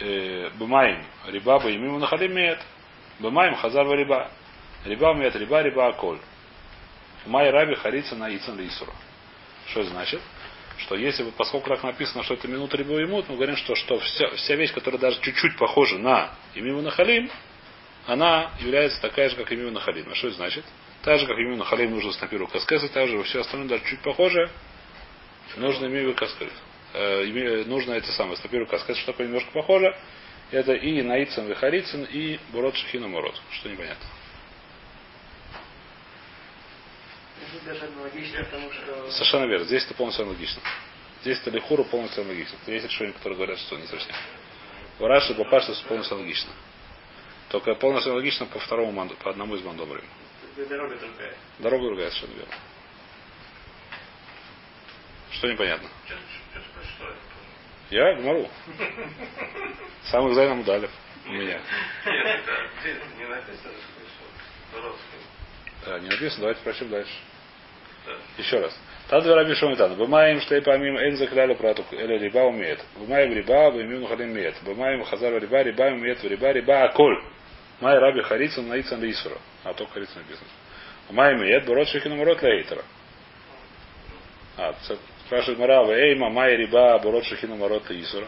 э, 0.00 0.50
бамаим 0.58 1.04
риба, 1.26 1.58
баимим 1.58 1.98
нахалим 1.98 2.34
меет. 2.34 2.60
Бамаим 3.18 3.54
хазар 3.54 3.86
риба. 3.88 4.30
Риба 4.84 5.12
умеет, 5.12 5.34
риба, 5.36 5.62
риба 5.62 5.88
аколь. 5.88 6.18
Май 7.26 7.50
раби 7.50 7.74
харится 7.74 8.16
на 8.16 8.34
ицан 8.34 8.58
лисура. 8.58 8.92
Что 9.68 9.80
это 9.80 9.90
значит? 9.90 10.20
Что 10.78 10.96
если 10.96 11.22
бы, 11.22 11.32
поскольку 11.32 11.68
так 11.68 11.82
написано, 11.82 12.22
что 12.24 12.34
это 12.34 12.48
минута 12.48 12.76
рибу 12.76 12.98
и 12.98 13.06
мут, 13.06 13.26
мы 13.28 13.36
говорим, 13.36 13.56
что, 13.56 13.74
что 13.74 13.98
вся, 13.98 14.28
вся 14.36 14.56
вещь, 14.56 14.72
которая 14.72 15.00
даже 15.00 15.20
чуть-чуть 15.20 15.56
похожа 15.56 15.98
на 15.98 16.30
имиму 16.54 16.82
нахалим, 16.82 17.30
она 18.06 18.50
является 18.60 19.00
такая 19.00 19.30
же, 19.30 19.36
как 19.36 19.50
имиму 19.52 19.70
нахалим. 19.70 20.06
А 20.10 20.14
что 20.14 20.28
это 20.28 20.36
значит? 20.36 20.64
Так 21.04 21.20
же, 21.20 21.26
как 21.26 21.36
имиму 21.36 21.56
нахалим 21.56 21.90
нужно 21.90 22.12
на 22.18 22.26
первую 22.28 22.48
каскезу, 22.48 22.88
так 22.88 23.08
же 23.08 23.22
все 23.24 23.40
остальное 23.40 23.68
даже 23.68 23.84
чуть 23.84 24.00
похоже, 24.00 24.50
нужно 25.56 25.86
имиму 25.86 26.14
каскез. 26.14 26.50
Э, 26.94 27.64
нужно 27.66 27.92
это 27.92 28.10
самое, 28.12 28.38
на 28.42 28.48
первую 28.48 28.68
каскез, 28.68 28.96
что 28.96 29.12
такое 29.12 29.26
немножко 29.26 29.50
похоже, 29.52 29.94
это 30.50 30.72
и 30.72 31.02
наицин, 31.02 31.46
вихарицин, 31.46 32.04
и 32.04 32.38
бурот 32.52 32.74
шахина 32.76 33.08
мурот. 33.08 33.34
Что 33.50 33.68
непонятно. 33.68 34.06
Что... 38.72 39.10
Совершенно 39.10 39.44
верно. 39.44 39.66
Здесь 39.66 39.84
это 39.84 39.94
полностью 39.94 40.22
аналогично. 40.22 40.62
Здесь 41.20 41.38
это 41.40 41.50
лихуру 41.50 41.84
полностью 41.84 42.22
аналогично. 42.22 42.56
Есть 42.66 42.86
решения, 42.86 43.12
которые 43.12 43.36
говорят, 43.36 43.58
что 43.58 43.76
не 43.76 43.86
совсем. 43.86 44.14
В 44.98 45.04
Раши 45.04 45.34
Бапаш 45.34 45.68
это 45.68 45.82
полностью 45.86 46.14
аналогично. 46.14 46.50
Только 47.50 47.74
полностью 47.74 48.12
аналогично 48.12 48.46
по 48.46 48.58
второму 48.58 48.92
манду, 48.92 49.16
по 49.16 49.30
одному 49.30 49.54
из 49.56 49.62
мандобрим. 49.62 50.04
Дорога 50.56 50.96
другая. 50.96 51.34
Дорога 51.58 51.86
другая, 51.86 52.10
совершенно 52.10 52.38
верно. 52.38 52.54
Что 55.32 55.52
непонятно? 55.52 55.88
Я 57.90 58.14
говорю. 58.14 58.48
Сам 60.10 60.30
экзамен 60.30 60.60
удалив. 60.60 60.90
У 61.26 61.32
меня. 61.32 61.60
Нет, 62.06 63.00
не 63.18 63.26
написано, 63.26 63.72
что. 64.72 64.96
Да, 65.86 65.98
не 65.98 66.08
написано, 66.08 66.40
давайте 66.40 66.60
прочтем 66.62 66.88
дальше. 66.90 67.12
Да. 68.06 68.12
Еще 68.38 68.60
раз. 68.60 68.78
Тад 69.08 69.26
раби 69.26 69.54
шомитан. 69.54 69.96
Бумаем 69.96 70.40
штей 70.40 70.62
помим 70.62 70.96
эн 70.96 71.16
закляли 71.16 71.54
прату 71.54 71.84
эля 71.92 72.18
риба 72.18 72.40
умеет. 72.40 72.84
Бумаем 72.96 73.32
риба, 73.32 73.70
бумим 73.70 74.00
нухалим 74.00 74.32
меет. 74.34 74.56
Бумаем 74.62 75.04
хазар 75.04 75.34
риба, 75.40 75.62
риба 75.62 75.84
умеет, 75.84 76.22
риба, 76.24 76.52
риба, 76.52 76.84
аколь. 76.84 77.22
Май 77.84 77.98
раби 77.98 78.22
харицан 78.22 78.66
наицан 78.66 79.02
лисура. 79.02 79.36
А 79.62 79.74
только 79.74 79.92
харицан 79.92 80.22
написано. 80.22 80.48
Бумаем 81.06 81.38
меет, 81.38 81.66
борот 81.66 81.86
шехину 81.88 82.16
морот 82.16 82.40
лейтера. 82.40 82.82
А, 84.56 84.74
спрашивает 85.26 85.58
Марава, 85.58 85.92
эй, 85.92 86.14
мамай 86.16 86.56
риба, 86.56 86.98
борот 87.00 87.26
шехину 87.26 87.56
морот 87.56 87.90
лисура. 87.90 88.26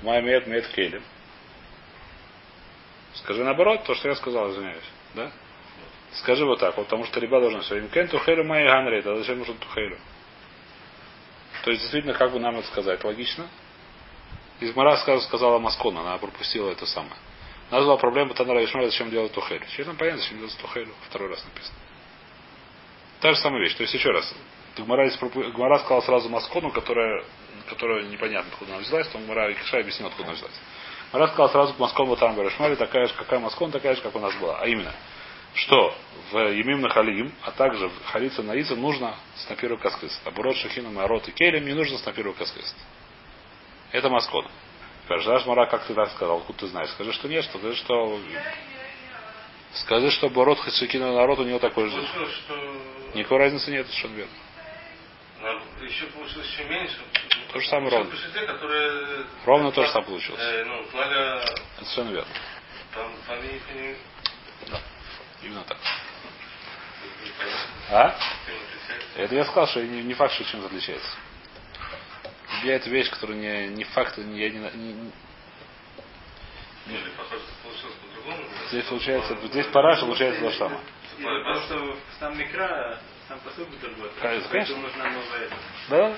Бумаем 0.00 0.26
меет, 0.26 0.48
меет 0.48 0.66
келем. 0.74 1.04
Скажи 3.14 3.44
наоборот, 3.44 3.84
то, 3.84 3.94
что 3.94 4.08
я 4.08 4.16
сказал, 4.16 4.50
извиняюсь. 4.50 4.90
Да? 5.14 5.30
Скажи 6.14 6.44
вот 6.44 6.58
так, 6.58 6.76
вот, 6.76 6.86
потому 6.86 7.04
что 7.04 7.20
риба 7.20 7.40
должен 7.40 7.60
все. 7.60 7.76
Им 7.76 7.88
кен 7.90 8.08
тухелю 8.08 8.42
май 8.42 8.64
ганрей, 8.64 9.02
да 9.02 9.14
зачем 9.18 9.38
нужен 9.38 9.56
тухелю? 9.58 9.98
То 11.62 11.70
есть, 11.70 11.80
действительно, 11.82 12.14
как 12.14 12.32
бы 12.32 12.40
нам 12.40 12.58
это 12.58 12.66
сказать? 12.66 13.04
Логично? 13.04 13.46
Измара 14.58 14.96
сказала 14.96 15.60
Маскона, 15.60 16.00
она 16.00 16.18
пропустила 16.18 16.72
это 16.72 16.86
самое. 16.86 17.14
У 17.70 17.74
нас 17.74 17.84
была 17.84 17.96
проблема 17.96 18.34
Танара 18.34 18.64
Ишмара, 18.64 18.86
зачем 18.86 19.10
делать 19.10 19.32
тухелю. 19.32 19.64
Сейчас 19.68 19.86
нам 19.86 19.96
понятно, 19.96 20.20
зачем 20.22 20.38
делать 20.38 20.56
тухелю. 20.58 20.94
Второй 21.08 21.30
раз 21.30 21.44
написано. 21.44 21.76
Та 23.20 23.32
же 23.32 23.40
самая 23.40 23.62
вещь. 23.62 23.74
То 23.74 23.82
есть, 23.82 23.94
еще 23.94 24.10
раз. 24.10 24.32
Гмара, 24.76 25.10
Гмара 25.10 25.78
сказала 25.78 26.00
сразу 26.02 26.28
Маскону, 26.28 26.70
которая 26.70 27.24
которая 27.66 28.04
непонятно, 28.04 28.50
откуда 28.52 28.74
она 28.74 28.82
взялась, 28.82 29.08
то 29.08 29.18
Мара 29.18 29.50
и 29.50 29.54
Киша 29.54 29.78
объяснил, 29.78 30.08
откуда 30.08 30.28
она 30.28 30.36
взялась. 30.36 30.60
Мара 31.12 31.28
сказал 31.28 31.50
сразу 31.50 31.74
к 31.74 31.98
вот 31.98 32.18
там 32.18 32.34
Барашмари, 32.34 32.74
такая 32.74 33.06
же, 33.06 33.14
какая 33.14 33.38
Москва, 33.40 33.68
такая 33.68 33.94
же, 33.94 34.02
как 34.02 34.14
у 34.14 34.18
нас 34.18 34.34
была. 34.36 34.58
А 34.60 34.66
именно, 34.66 34.92
что 35.54 35.94
в 36.30 36.38
Емим 36.52 36.80
на 36.80 36.88
Халим, 36.88 37.32
а 37.42 37.52
также 37.52 37.88
в 37.88 38.06
Халица 38.06 38.42
на 38.42 38.60
Ица 38.60 38.74
нужно 38.74 39.14
снапиру 39.46 39.78
каскыс. 39.78 40.20
А 40.24 40.30
Бурот 40.30 40.56
Шахину 40.56 40.90
Марот 40.90 41.28
и 41.28 41.32
Келем 41.32 41.64
не 41.64 41.74
нужно 41.74 41.98
снапиру 41.98 42.32
каскыс. 42.32 42.74
Это 43.92 44.08
Маскон. 44.08 44.46
Скажешь, 45.06 45.46
Мара, 45.46 45.66
как 45.66 45.84
ты 45.86 45.94
так 45.94 46.10
сказал, 46.10 46.38
откуда 46.38 46.58
ты 46.58 46.66
знаешь? 46.66 46.90
Скажи, 46.90 47.12
что 47.12 47.28
нет, 47.28 47.44
что 47.44 47.58
скажи, 47.58 47.76
что 47.76 48.20
Скажи, 49.74 50.10
что 50.10 50.28
Бород 50.30 50.58
Хацукина 50.58 51.12
народ 51.12 51.38
у 51.38 51.44
него 51.44 51.58
такой 51.58 51.88
же. 51.90 52.08
Никакой 53.14 53.38
разницы 53.38 53.70
нет, 53.70 53.86
что 53.92 54.08
верно. 54.08 54.32
Еще 55.82 56.06
получилось 56.06 56.48
еще 56.48 56.64
меньше. 56.64 56.96
То 57.52 57.60
же 57.60 57.68
самое 57.68 57.90
ровно. 57.90 58.10
Которые... 58.46 59.26
Ровно 59.44 59.70
то 59.70 59.84
же 59.84 59.88
самое 59.90 60.06
получилось. 60.06 60.40
Э, 60.42 60.64
ну, 60.64 60.82
флага... 60.84 61.40
Это 61.76 61.84
совершенно 61.84 62.10
верно. 62.10 62.34
Там 62.94 63.12
фамилии... 63.26 63.96
Да. 64.68 64.80
Именно 65.42 65.64
так. 65.64 65.78
А? 67.90 68.16
Это 69.16 69.34
я 69.34 69.44
сказал, 69.44 69.68
что 69.68 69.84
не, 69.84 70.02
не 70.02 70.14
факт, 70.14 70.34
что 70.34 70.44
чем 70.44 70.64
отличается. 70.64 71.10
Я 72.64 72.76
это 72.76 72.90
вещь, 72.90 73.10
которая 73.10 73.36
не, 73.36 73.74
не 73.74 73.84
факт, 73.84 74.16
не, 74.18 74.38
я 74.38 74.50
не, 74.50 74.58
не, 74.58 75.10
Здесь 78.70 78.84
получается, 78.86 79.36
здесь 79.44 79.66
параша 79.66 80.02
получается 80.02 80.40
то 80.40 80.50
же 80.50 80.56
самое. 80.56 80.80
Потому 81.16 81.60
что 81.60 81.96
сам 82.20 82.38
микро, 82.38 82.98
сам 83.28 83.38
посыл 83.40 83.66
другой. 83.80 84.10
Конечно. 84.20 84.76
нужна 84.76 85.04
новая 85.10 85.50
Да? 85.88 86.16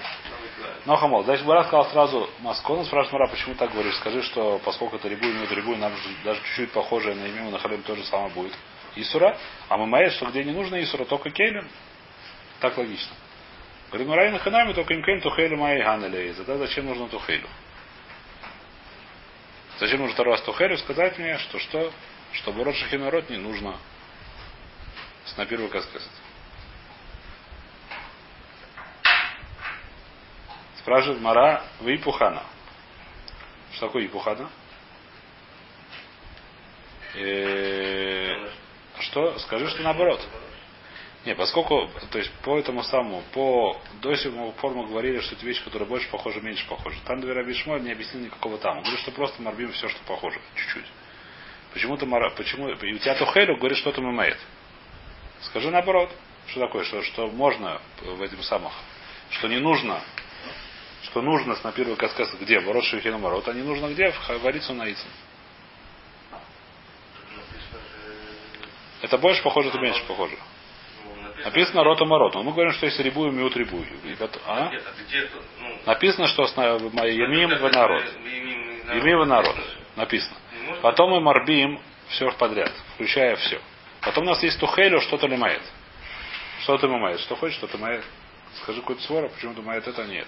Ну, 0.84 0.96
хамол. 0.96 1.24
Дальше 1.24 1.44
Бара 1.44 1.64
сказал 1.64 1.86
сразу 1.90 2.30
Маскон, 2.40 2.84
спрашивает 2.84 3.12
Мара, 3.12 3.28
почему 3.28 3.54
так 3.54 3.72
говоришь? 3.72 3.96
Скажи, 3.96 4.22
что 4.22 4.58
поскольку 4.64 4.96
это 4.96 5.08
рибу, 5.08 5.24
имеет 5.24 5.52
рибу, 5.52 5.76
нам 5.76 5.92
даже 6.24 6.40
чуть-чуть 6.40 6.72
похожее 6.72 7.14
на 7.14 7.26
имя 7.26 7.50
на 7.50 7.58
халим 7.58 7.82
тоже 7.82 8.04
самое 8.04 8.32
будет. 8.34 8.52
Исура. 8.96 9.38
А 9.68 9.76
мы 9.76 9.86
маешь, 9.86 10.14
что 10.14 10.26
где 10.26 10.42
не 10.44 10.52
нужно 10.52 10.82
Исура, 10.82 11.04
только 11.04 11.30
Кейлем. 11.30 11.68
Так 12.60 12.76
логично. 12.76 13.14
Говорит, 13.88 14.08
Марай 14.08 14.30
на 14.30 14.38
ханами, 14.38 14.74
только 14.74 14.94
им 14.94 15.02
кейлем 15.02 15.22
тухейлю 15.22 15.56
май 15.56 15.82
ганелей. 15.82 16.34
Тогда 16.34 16.58
зачем 16.58 16.86
нужно 16.86 17.08
тухейлю? 17.08 17.48
Зачем 19.78 20.00
нужно 20.00 20.14
второй 20.14 20.34
раз 20.34 20.42
тухейлю 20.42 20.76
сказать 20.78 21.18
мне, 21.18 21.38
что 21.38 21.58
что? 21.58 21.92
Что 22.32 22.52
Бурот 22.52 22.76
Шахинарот 22.76 23.30
не 23.30 23.38
нужно 23.38 23.78
с 25.24 25.36
на 25.36 25.46
первый 25.46 25.70
каскесет. 25.70 26.10
Спрашивает 30.78 31.20
Мара 31.20 31.64
в 31.80 31.88
Ипухана. 31.88 32.42
Что 33.72 33.86
такое 33.86 34.06
Ипухана? 34.06 34.50
Э, 37.14 38.50
что? 39.00 39.38
Скажи, 39.38 39.68
что 39.68 39.82
наоборот. 39.82 40.26
Не, 41.28 41.34
поскольку, 41.34 41.90
то 42.10 42.18
есть 42.18 42.32
по 42.42 42.58
этому 42.58 42.82
самому, 42.82 43.22
по 43.34 43.78
до 44.00 44.16
сих 44.16 44.32
пор 44.62 44.72
мы 44.72 44.86
говорили, 44.86 45.20
что 45.20 45.34
это 45.34 45.44
вещь, 45.44 45.62
которая 45.62 45.86
больше 45.86 46.08
похожа, 46.08 46.40
меньше 46.40 46.66
похожа. 46.66 46.96
Там 47.04 47.20
Двера 47.20 47.44
Бишмоль 47.44 47.82
не 47.82 47.92
объяснил 47.92 48.24
никакого 48.24 48.56
там. 48.56 48.78
Он 48.78 48.82
говорит, 48.82 49.00
что 49.00 49.10
просто 49.10 49.42
морбим 49.42 49.70
все, 49.72 49.90
что 49.90 49.98
похоже, 50.06 50.40
чуть-чуть. 50.54 50.86
Почему-то 51.74 52.06
мара, 52.06 52.30
почему, 52.30 52.70
и 52.70 52.94
у 52.94 52.98
тебя 52.98 53.14
Тухелю 53.14 53.58
говорит, 53.58 53.76
что-то 53.76 54.00
мамает. 54.00 54.38
Скажи 55.42 55.70
наоборот. 55.70 56.10
Что 56.46 56.60
такое? 56.60 56.82
Что, 56.84 57.02
что 57.02 57.26
можно 57.26 57.78
в 58.00 58.22
этим 58.22 58.42
самых, 58.42 58.72
что 59.32 59.48
не 59.48 59.58
нужно, 59.58 60.00
что 61.02 61.20
нужно 61.20 61.58
на 61.62 61.72
первый 61.72 61.96
каскас 61.96 62.34
где? 62.40 62.58
Ворот 62.60 62.84
Шехина 62.84 63.18
Морот, 63.18 63.46
а 63.48 63.52
не 63.52 63.62
нужно 63.62 63.88
где? 63.88 64.12
В 64.12 64.30
на 64.30 64.90
Ицин. 64.90 65.10
Это 69.02 69.18
больше 69.18 69.42
похоже, 69.42 69.68
это 69.68 69.78
меньше 69.78 70.02
похоже. 70.06 70.38
Написано 71.44 71.84
рота 71.84 72.04
морот. 72.04 72.34
Но 72.34 72.42
мы 72.42 72.52
говорим, 72.52 72.72
что 72.72 72.86
есть 72.86 72.98
рибую, 73.00 73.32
миут 73.32 73.56
рибую. 73.56 73.86
А? 74.46 74.70
Написано, 75.86 76.26
что 76.28 76.44
Емим 76.44 77.50
в 77.50 77.72
народ. 77.72 78.04
Емим 78.94 79.20
в 79.20 79.26
народ. 79.26 79.56
Написано. 79.96 80.36
Потом 80.82 81.10
мы 81.10 81.20
морбим 81.20 81.80
все 82.08 82.30
подряд, 82.32 82.72
включая 82.94 83.36
все. 83.36 83.60
Потом 84.00 84.24
у 84.24 84.26
нас 84.28 84.42
есть 84.42 84.58
тухелю, 84.60 85.00
что-то 85.00 85.26
лимает. 85.26 85.62
Что 86.62 86.78
ты 86.78 86.88
мамает? 86.88 87.20
Что 87.20 87.36
хочешь, 87.36 87.56
что 87.56 87.66
ты 87.66 87.78
мает? 87.78 88.04
Скажи 88.62 88.80
какой-то 88.80 89.02
свора, 89.02 89.28
почему 89.28 89.54
ты 89.54 89.62
мает 89.62 89.86
это, 89.86 90.02
а 90.02 90.06
нет. 90.06 90.26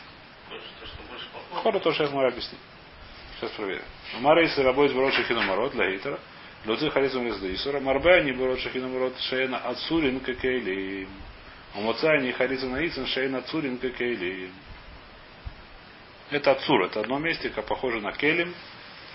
Хора 1.55 1.79
то 1.79 1.93
сейчас 1.93 2.11
мы 2.11 2.27
объясним. 2.27 2.61
Сейчас 3.39 3.51
проверим. 3.53 3.83
Мара 4.21 4.43
если 4.43 4.63
работает 4.63 4.93
в 4.93 5.01
Роша 5.01 5.23
Хиномарот 5.25 5.73
для 5.73 5.91
Гейтера, 5.91 6.19
Луцы 6.67 6.91
харизм 6.91 7.27
из 7.27 7.43
Исура, 7.43 7.81
Марбе 7.81 8.23
не 8.23 8.33
берут 8.33 8.61
Шахиномарот 8.61 9.19
Шейна 9.21 9.59
Ацурин 9.59 10.21
Кекейли. 10.21 11.09
Умоца 11.75 12.19
не 12.19 12.33
харизм 12.33 12.75
Ицин 12.75 13.07
Шейна 13.07 13.39
Ацурин 13.39 13.79
Кекейли. 13.79 14.51
Это 16.31 16.53
Ацур, 16.53 16.85
это 16.85 17.01
одно 17.01 17.19
месте, 17.19 17.49
как 17.49 17.67
похоже 17.67 18.01
на 18.01 18.13
Келим, 18.13 18.55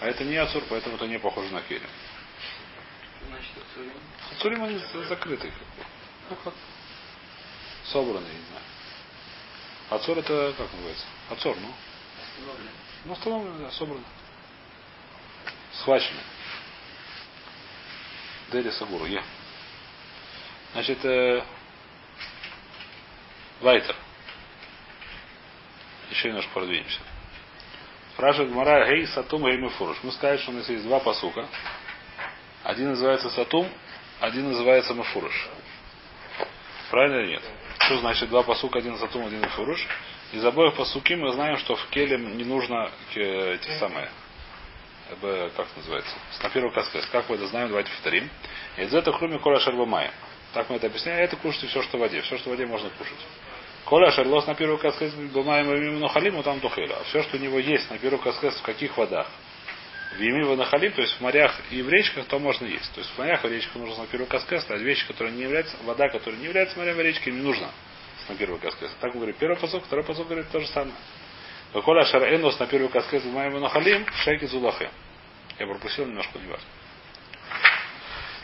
а 0.02 0.08
это 0.08 0.24
не 0.24 0.36
Ацур, 0.38 0.64
поэтому 0.70 0.96
это 0.96 1.08
не 1.08 1.20
похоже 1.20 1.54
на 1.54 1.62
Келим. 1.62 1.88
Ацурим 4.32 4.64
они 4.64 4.82
закрытые. 5.08 5.54
Ну 6.30 6.36
как? 6.44 6.54
Собранные, 7.86 8.34
не 8.34 8.46
знаю. 8.50 8.64
Ацур 9.92 10.18
это 10.18 10.54
как 10.58 10.74
называется? 10.74 11.06
Ацур, 11.30 11.56
ну? 11.62 11.74
Ну, 13.06 13.14
установлены, 13.14 13.60
да, 13.60 13.72
собраны. 13.72 14.04
Схвачены. 15.74 16.20
Дели 18.56 18.70
Сагуру, 18.70 19.06
я. 19.06 19.22
Значит, 20.72 21.04
э, 21.04 21.44
Вайтер. 23.60 23.94
Еще 26.10 26.30
немножко 26.30 26.54
продвинемся. 26.54 27.02
Спрашивает 28.14 28.54
Гмара, 28.54 28.88
гей, 28.88 29.08
сатум, 29.08 29.44
гей, 29.44 29.58
мефуруш. 29.58 29.98
Мы 30.04 30.12
сказали, 30.14 30.38
что 30.38 30.52
у 30.52 30.54
нас 30.54 30.70
есть 30.70 30.84
два 30.84 31.02
посука. 31.02 31.50
Один 32.64 32.92
называется 32.92 33.30
сатум, 33.30 33.68
один 34.22 34.48
называется 34.48 34.94
мефуруш. 34.94 35.50
Правильно 36.92 37.24
или 37.24 37.32
нет? 37.32 37.44
Что 37.80 37.98
значит 37.98 38.30
два 38.30 38.44
посука, 38.44 38.80
один 38.80 38.98
сатум, 38.98 39.26
один 39.26 39.42
мефуруш? 39.42 39.86
Из 40.32 40.46
обоих 40.46 40.76
посуки 40.76 41.12
мы 41.12 41.34
знаем, 41.34 41.58
что 41.58 41.76
в 41.76 41.88
келем 41.88 42.38
не 42.38 42.46
нужно 42.46 42.90
эти 43.14 43.80
самые, 43.80 44.10
как 45.56 45.68
называется, 45.76 46.16
с 46.32 46.42
на 46.42 46.50
первый 46.50 46.74
каскес. 46.74 47.06
Как 47.12 47.30
мы 47.30 47.36
это 47.36 47.48
знаем, 47.48 47.70
давайте 47.70 47.92
повторим. 47.92 48.30
Из 48.78 48.94
этого 48.94 49.18
кроме 49.18 49.40
коля 49.40 49.60
шарбамая. 49.60 50.12
Так 50.54 50.70
мы 50.70 50.78
это 50.78 50.88
объясняем. 50.88 51.24
Это 51.24 51.36
кушайте 51.36 51.68
все, 51.68 51.82
что 51.84 51.98
в 51.98 52.00
воде. 52.00 52.22
Все, 52.22 52.38
что 52.38 52.50
в 52.50 52.52
воде 52.52 52.66
можно 52.66 52.90
кушать. 52.90 53.20
Коля 53.86 54.10
шарлос 54.12 54.48
на 54.48 54.56
первый 54.56 54.80
каскес 54.80 55.14
бумаем 55.14 55.72
именно 55.72 56.08
халиму 56.08 56.42
там 56.42 56.60
тухеля. 56.60 56.98
Все, 57.10 57.22
что 57.24 57.38
у 57.38 57.40
него 57.40 57.60
есть 57.60 57.90
на 57.92 58.00
первый 58.00 58.20
каскес 58.20 58.56
в 58.56 58.64
каких 58.64 58.98
водах? 58.98 59.28
В 60.18 60.20
Емива 60.20 60.56
Нахалим, 60.56 60.94
то 60.94 61.02
есть 61.02 61.14
в 61.18 61.22
морях 61.22 61.54
и 61.72 61.82
в 61.82 61.90
речках, 61.90 62.26
то 62.26 62.40
можно 62.40 62.66
есть. 62.66 62.92
То 62.94 63.02
есть 63.02 63.12
в 63.12 63.18
морях 63.18 63.44
и 63.44 63.50
речках 63.50 63.76
нужно 63.76 64.04
на 64.04 64.08
первый 64.08 64.28
каскес, 64.28 64.66
а 64.70 64.78
вещи, 64.78 65.06
которые 65.08 65.36
не 65.36 65.44
являются, 65.44 65.76
вода, 65.84 66.08
которая 66.08 66.40
не 66.40 66.46
является 66.46 66.78
морем 66.80 67.00
и 67.00 67.04
речкой, 67.04 67.34
не 67.34 67.42
нужно 67.42 67.70
на 68.30 68.36
первый 68.36 68.60
каскес. 68.60 68.90
Так 69.02 69.14
мы 69.14 69.34
первый 69.34 69.58
посок, 69.58 69.84
второй 69.84 70.06
посок 70.06 70.28
говорит 70.28 70.50
то 70.52 70.60
же 70.60 70.68
самое. 70.68 70.96
Коля 71.82 72.06
шарэнос 72.06 72.60
на 72.60 72.68
первый 72.68 72.90
каскес 72.90 73.24
в 73.24 73.32
моем 73.34 73.60
нахалим, 73.60 74.06
шейки 74.24 74.46
зулахе. 74.46 74.90
Я 75.60 75.68
пропустил 75.68 76.06
немножко, 76.06 76.40
не 76.40 76.48
важно. 76.48 76.68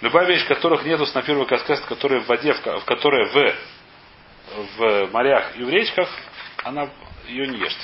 Любая 0.01 0.27
вещь, 0.27 0.45
которых 0.47 0.83
нету 0.83 1.05
на 1.13 1.21
первый 1.21 1.45
каскес, 1.45 1.79
которая 1.81 2.19
в 2.21 2.27
воде, 2.27 2.53
в 2.53 2.85
которой 2.85 3.27
в, 3.27 3.55
в 4.77 5.11
морях 5.11 5.55
и 5.57 5.63
в 5.63 5.69
речках, 5.69 6.09
она 6.63 6.89
ее 7.27 7.47
не 7.47 7.57
ешьте. 7.59 7.79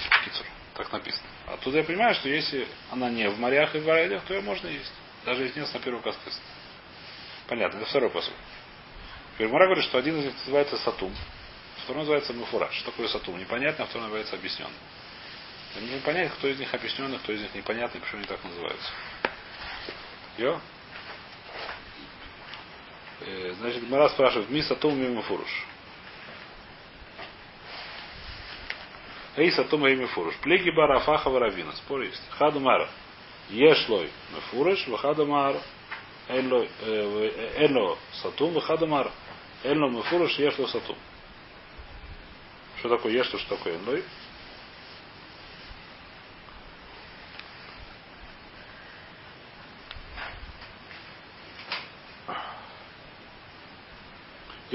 Так 0.74 0.92
написано. 0.92 1.28
Оттуда 1.48 1.78
я 1.78 1.84
понимаю, 1.84 2.14
что 2.16 2.28
если 2.28 2.68
она 2.92 3.10
не 3.10 3.30
в 3.30 3.40
морях 3.40 3.74
и 3.76 3.80
в 3.80 3.84
водах, 3.84 4.24
то 4.24 4.34
ее 4.34 4.42
можно 4.42 4.68
есть. 4.68 4.92
Даже 5.26 5.44
если 5.44 5.60
нет 5.60 5.74
на 5.74 5.80
первый 5.80 6.02
каскес. 6.02 6.42
Понятно, 7.48 7.78
это 7.78 7.86
второй 7.88 8.10
посыл. 8.10 8.34
Пермара 9.38 9.66
говорит, 9.66 9.86
что 9.86 9.98
один 9.98 10.20
из 10.20 10.26
них 10.26 10.34
называется 10.40 10.78
сатум, 10.78 11.16
второй 11.84 12.02
называется 12.02 12.34
муфураж. 12.34 12.74
Что 12.74 12.92
такое 12.92 13.08
сатум? 13.08 13.40
Непонятно, 13.40 13.86
а 13.86 13.88
второй 13.88 14.04
называется 14.04 14.36
объясненный. 14.36 14.74
Не 15.76 16.00
понять, 16.00 16.32
кто 16.34 16.48
из 16.48 16.60
них 16.60 16.74
объясненный, 16.74 17.20
кто 17.20 17.34
из 17.34 17.42
них 17.42 17.54
непонятный, 17.54 18.02
почему 18.02 18.20
они 18.20 18.28
так 18.28 18.44
называются. 18.44 18.92
Йо? 20.38 20.60
Э, 23.22 23.54
значит, 23.60 23.90
Мара 23.90 24.10
спрашивает, 24.10 24.50
ми 24.50 24.62
сатум 24.62 25.00
ми 25.00 25.10
муфуруш. 25.10 25.66
Эй, 29.36 29.52
сатум 29.52 29.86
и 29.88 29.96
муфуруш. 29.96 30.36
Плеги 30.38 30.72
бара 30.72 31.00
варавина. 31.00 31.72
Спор 31.74 32.02
есть. 32.02 32.22
Хаду 32.32 32.60
мара. 32.60 32.90
Ешлой 33.50 34.10
муфуруш, 34.34 34.88
вахаду 34.88 35.28
мара. 35.28 35.62
Эло 36.28 37.98
сатум, 38.22 38.54
вахаду 38.54 38.88
мара. 38.88 39.12
Эло 39.64 39.90
муфуруш, 39.90 40.40
ешло 40.40 40.68
сатум. 40.68 40.98
Что 42.80 42.90
такое 42.90 43.14
ешло, 43.14 43.38
что 43.40 43.58
такое 43.58 43.76
энлой? 43.76 44.04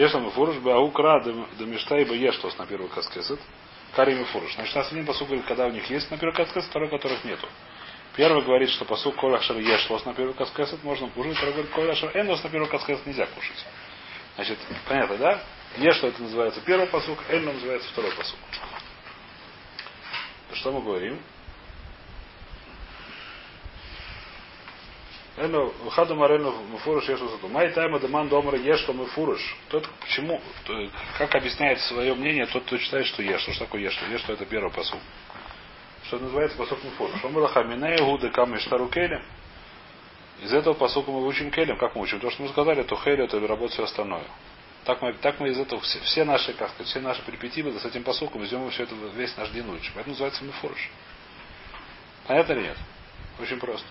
Ешь 0.03 0.11
там 0.11 0.29
фуруш, 0.33 0.57
бы 0.57 0.73
аукра, 0.73 1.23
да 1.23 1.65
мештай 1.65 2.05
бы 2.05 2.17
ешь, 2.17 2.37
на 2.59 2.67
первый 2.67 2.89
каскесет. 2.89 3.39
Карим 3.95 4.21
и 4.23 4.25
фуруш. 4.25 4.53
Значит, 4.57 4.75
у 4.75 4.79
нас 4.81 4.91
один 4.91 5.07
посуд 5.07 5.29
говорит, 5.29 5.47
когда 5.47 5.67
у 5.67 5.71
них 5.71 5.89
есть 5.89 6.11
на 6.11 6.19
первый 6.19 6.35
каскесет, 6.35 6.69
второй, 6.71 6.89
которых 6.89 7.23
нету. 7.23 7.47
Первый 8.17 8.43
говорит, 8.43 8.71
что 8.71 8.85
посуд 8.85 9.15
колашер 9.15 9.59
ешь 9.59 9.89
лос 9.89 10.05
на 10.05 10.13
первый 10.13 10.35
каскесет 10.35 10.83
можно 10.83 11.07
кушать, 11.11 11.37
второй 11.37 11.53
говорит, 11.53 11.71
колашер 11.71 12.11
энос 12.15 12.43
на 12.43 12.51
первый 12.51 12.69
каскесет 12.69 13.07
нельзя 13.07 13.27
кушать. 13.27 13.65
Значит, 14.35 14.59
понятно, 14.89 15.17
да? 15.19 15.41
Ешь, 15.77 15.95
что 15.95 16.09
это 16.09 16.21
называется 16.21 16.61
первый 16.63 16.89
посук, 16.89 17.21
эльно 17.29 17.53
называется 17.53 17.89
второй 17.93 18.11
посук. 18.11 18.39
Что 20.55 20.73
мы 20.73 20.83
говорим? 20.83 21.21
Эну 25.39 25.73
хаду 25.91 26.15
марену 26.15 26.53
муфуруш 26.71 27.09
ешу 27.09 27.27
сату. 27.29 27.49
Май 27.49 27.71
тайма 27.73 27.99
деман 27.99 28.29
что 28.29 28.93
мы 28.93 29.07
фуруш. 29.07 29.57
Тот 29.69 29.89
почему, 30.01 30.41
как 31.17 31.35
объясняет 31.35 31.81
свое 31.81 32.15
мнение, 32.15 32.47
тот, 32.47 32.65
кто 32.65 32.77
считает, 32.77 33.07
что 33.07 33.23
ешь. 33.23 33.41
Что 33.41 33.59
такое 33.61 33.81
ешь? 33.81 33.99
Ешь, 34.11 34.21
что 34.21 34.35
это 34.35 34.45
первый 34.45 34.71
посуд. 34.71 35.01
Что 36.05 36.19
называется 36.19 36.59
посук 36.59 36.85
муфуруш. 36.85 37.25
Он 37.25 37.33
был 37.33 37.47
хаминея 37.47 38.05
гуды 38.05 38.29
камы 38.29 38.59
штару 38.59 38.89
келем. 38.89 39.23
Из 40.43 40.53
этого 40.53 40.75
посука 40.75 41.11
мы 41.11 41.27
учим 41.27 41.51
келем. 41.51 41.79
Как 41.79 41.95
мы 41.95 42.03
учим? 42.03 42.21
То, 42.21 42.31
что 42.31 42.43
мы 42.43 42.51
сказали, 42.51 42.83
то 42.83 42.97
хелю, 42.97 43.27
то 43.27 43.41
работа 43.47 43.73
все 43.73 43.85
остальное. 43.85 44.25
Так 44.85 45.01
мы, 45.01 45.15
так 45.15 45.41
мы 45.41 45.49
из 45.49 45.59
этого 45.59 45.81
все, 45.81 46.01
все 46.01 46.25
наши, 46.25 46.53
как 46.53 46.69
сказать, 46.71 46.89
все 46.89 47.01
наши 47.01 47.23
перипетивы 47.23 47.73
с 47.79 47.85
этим 47.85 48.03
посуком 48.03 48.41
возьмем 48.41 48.69
все 48.71 48.83
это 48.83 48.95
весь 49.15 49.35
наш 49.37 49.49
день 49.51 49.67
учим. 49.71 49.93
Это 49.97 50.09
называется 50.09 50.45
муфуруш. 50.45 50.91
Понятно 52.27 52.53
или 52.53 52.63
нет? 52.63 52.77
Очень 53.41 53.59
просто. 53.59 53.87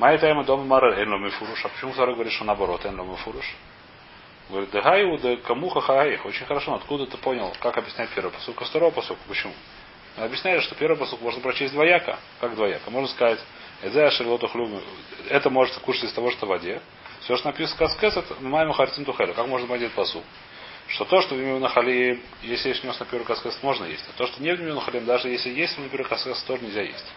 Май 0.00 0.16
тайма 0.18 0.44
дома 0.44 0.64
мара 0.64 1.02
энло 1.02 1.28
фуруш. 1.28 1.62
А 1.62 1.68
почему 1.68 1.92
второй 1.92 2.14
говорит, 2.14 2.32
что 2.32 2.44
наоборот, 2.44 2.86
энло 2.86 3.16
фуруш? 3.16 3.44
Говорит, 4.48 4.70
дагаю 4.70 5.18
да 5.18 5.36
камуха 5.36 5.82
хагаих. 5.82 6.24
Очень 6.24 6.46
хорошо. 6.46 6.72
Откуда 6.74 7.04
ты 7.04 7.18
понял, 7.18 7.52
как 7.60 7.76
объяснять 7.76 8.08
первый 8.14 8.30
посук, 8.30 8.62
а 8.62 8.64
второй 8.64 8.92
посук? 8.92 9.18
Почему? 9.28 9.52
Объясняли, 10.16 10.60
что 10.60 10.74
первый 10.74 10.96
посук 10.96 11.20
можно 11.20 11.42
прочесть 11.42 11.74
двояко. 11.74 12.18
Как 12.40 12.54
двояко? 12.54 12.90
Можно 12.90 13.08
сказать, 13.08 13.40
это 13.82 15.50
может 15.50 15.76
кушать 15.80 16.04
из 16.04 16.12
того, 16.14 16.30
что 16.30 16.46
в 16.46 16.48
воде. 16.48 16.80
Все, 17.20 17.36
что 17.36 17.48
написано 17.48 17.76
каскес, 17.76 18.16
это 18.16 18.34
майму 18.40 18.72
хартим 18.72 19.04
тухелю. 19.04 19.34
Как 19.34 19.46
можно 19.48 19.68
понять 19.68 19.92
посук? 19.92 20.24
Что 20.86 21.04
то, 21.04 21.20
что 21.20 21.34
в 21.34 21.38
имя 21.38 21.58
нахали, 21.58 22.22
если 22.40 22.70
есть 22.70 22.82
нес 22.84 22.98
на 22.98 23.04
первый 23.04 23.24
каскес, 23.24 23.58
можно 23.62 23.84
есть. 23.84 24.08
А 24.08 24.16
то, 24.16 24.26
что 24.26 24.42
не 24.42 24.50
в 24.56 24.60
имя 24.62 24.72
нахалим, 24.72 25.04
даже 25.04 25.28
если 25.28 25.50
есть 25.50 25.76
на 25.76 25.90
первый 25.90 26.08
каскес, 26.08 26.42
тоже 26.44 26.62
нельзя 26.62 26.80
есть. 26.80 27.12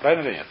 Правильно 0.00 0.26
или 0.26 0.38
нет? 0.38 0.46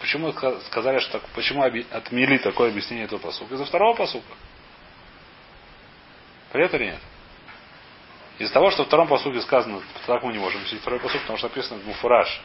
Почему 0.00 0.32
сказали, 0.32 0.98
что 0.98 1.20
почему 1.34 1.62
отмели 1.62 2.38
такое 2.38 2.70
объяснение 2.70 3.06
этого 3.06 3.18
посука? 3.18 3.54
Из-за 3.54 3.64
второго 3.64 3.96
посука. 3.96 4.32
Привет 6.52 6.74
или 6.74 6.84
нет? 6.84 7.00
Из-за 8.38 8.52
того, 8.52 8.70
что 8.70 8.84
в 8.84 8.86
втором 8.86 9.08
посуке 9.08 9.40
сказано, 9.42 9.80
так 10.06 10.22
мы 10.22 10.32
не 10.32 10.38
можем 10.38 10.58
объяснить 10.58 10.80
второй 10.80 11.00
посук, 11.00 11.20
потому 11.22 11.38
что 11.38 11.48
написано 11.48 11.80
муфураж, 11.84 12.40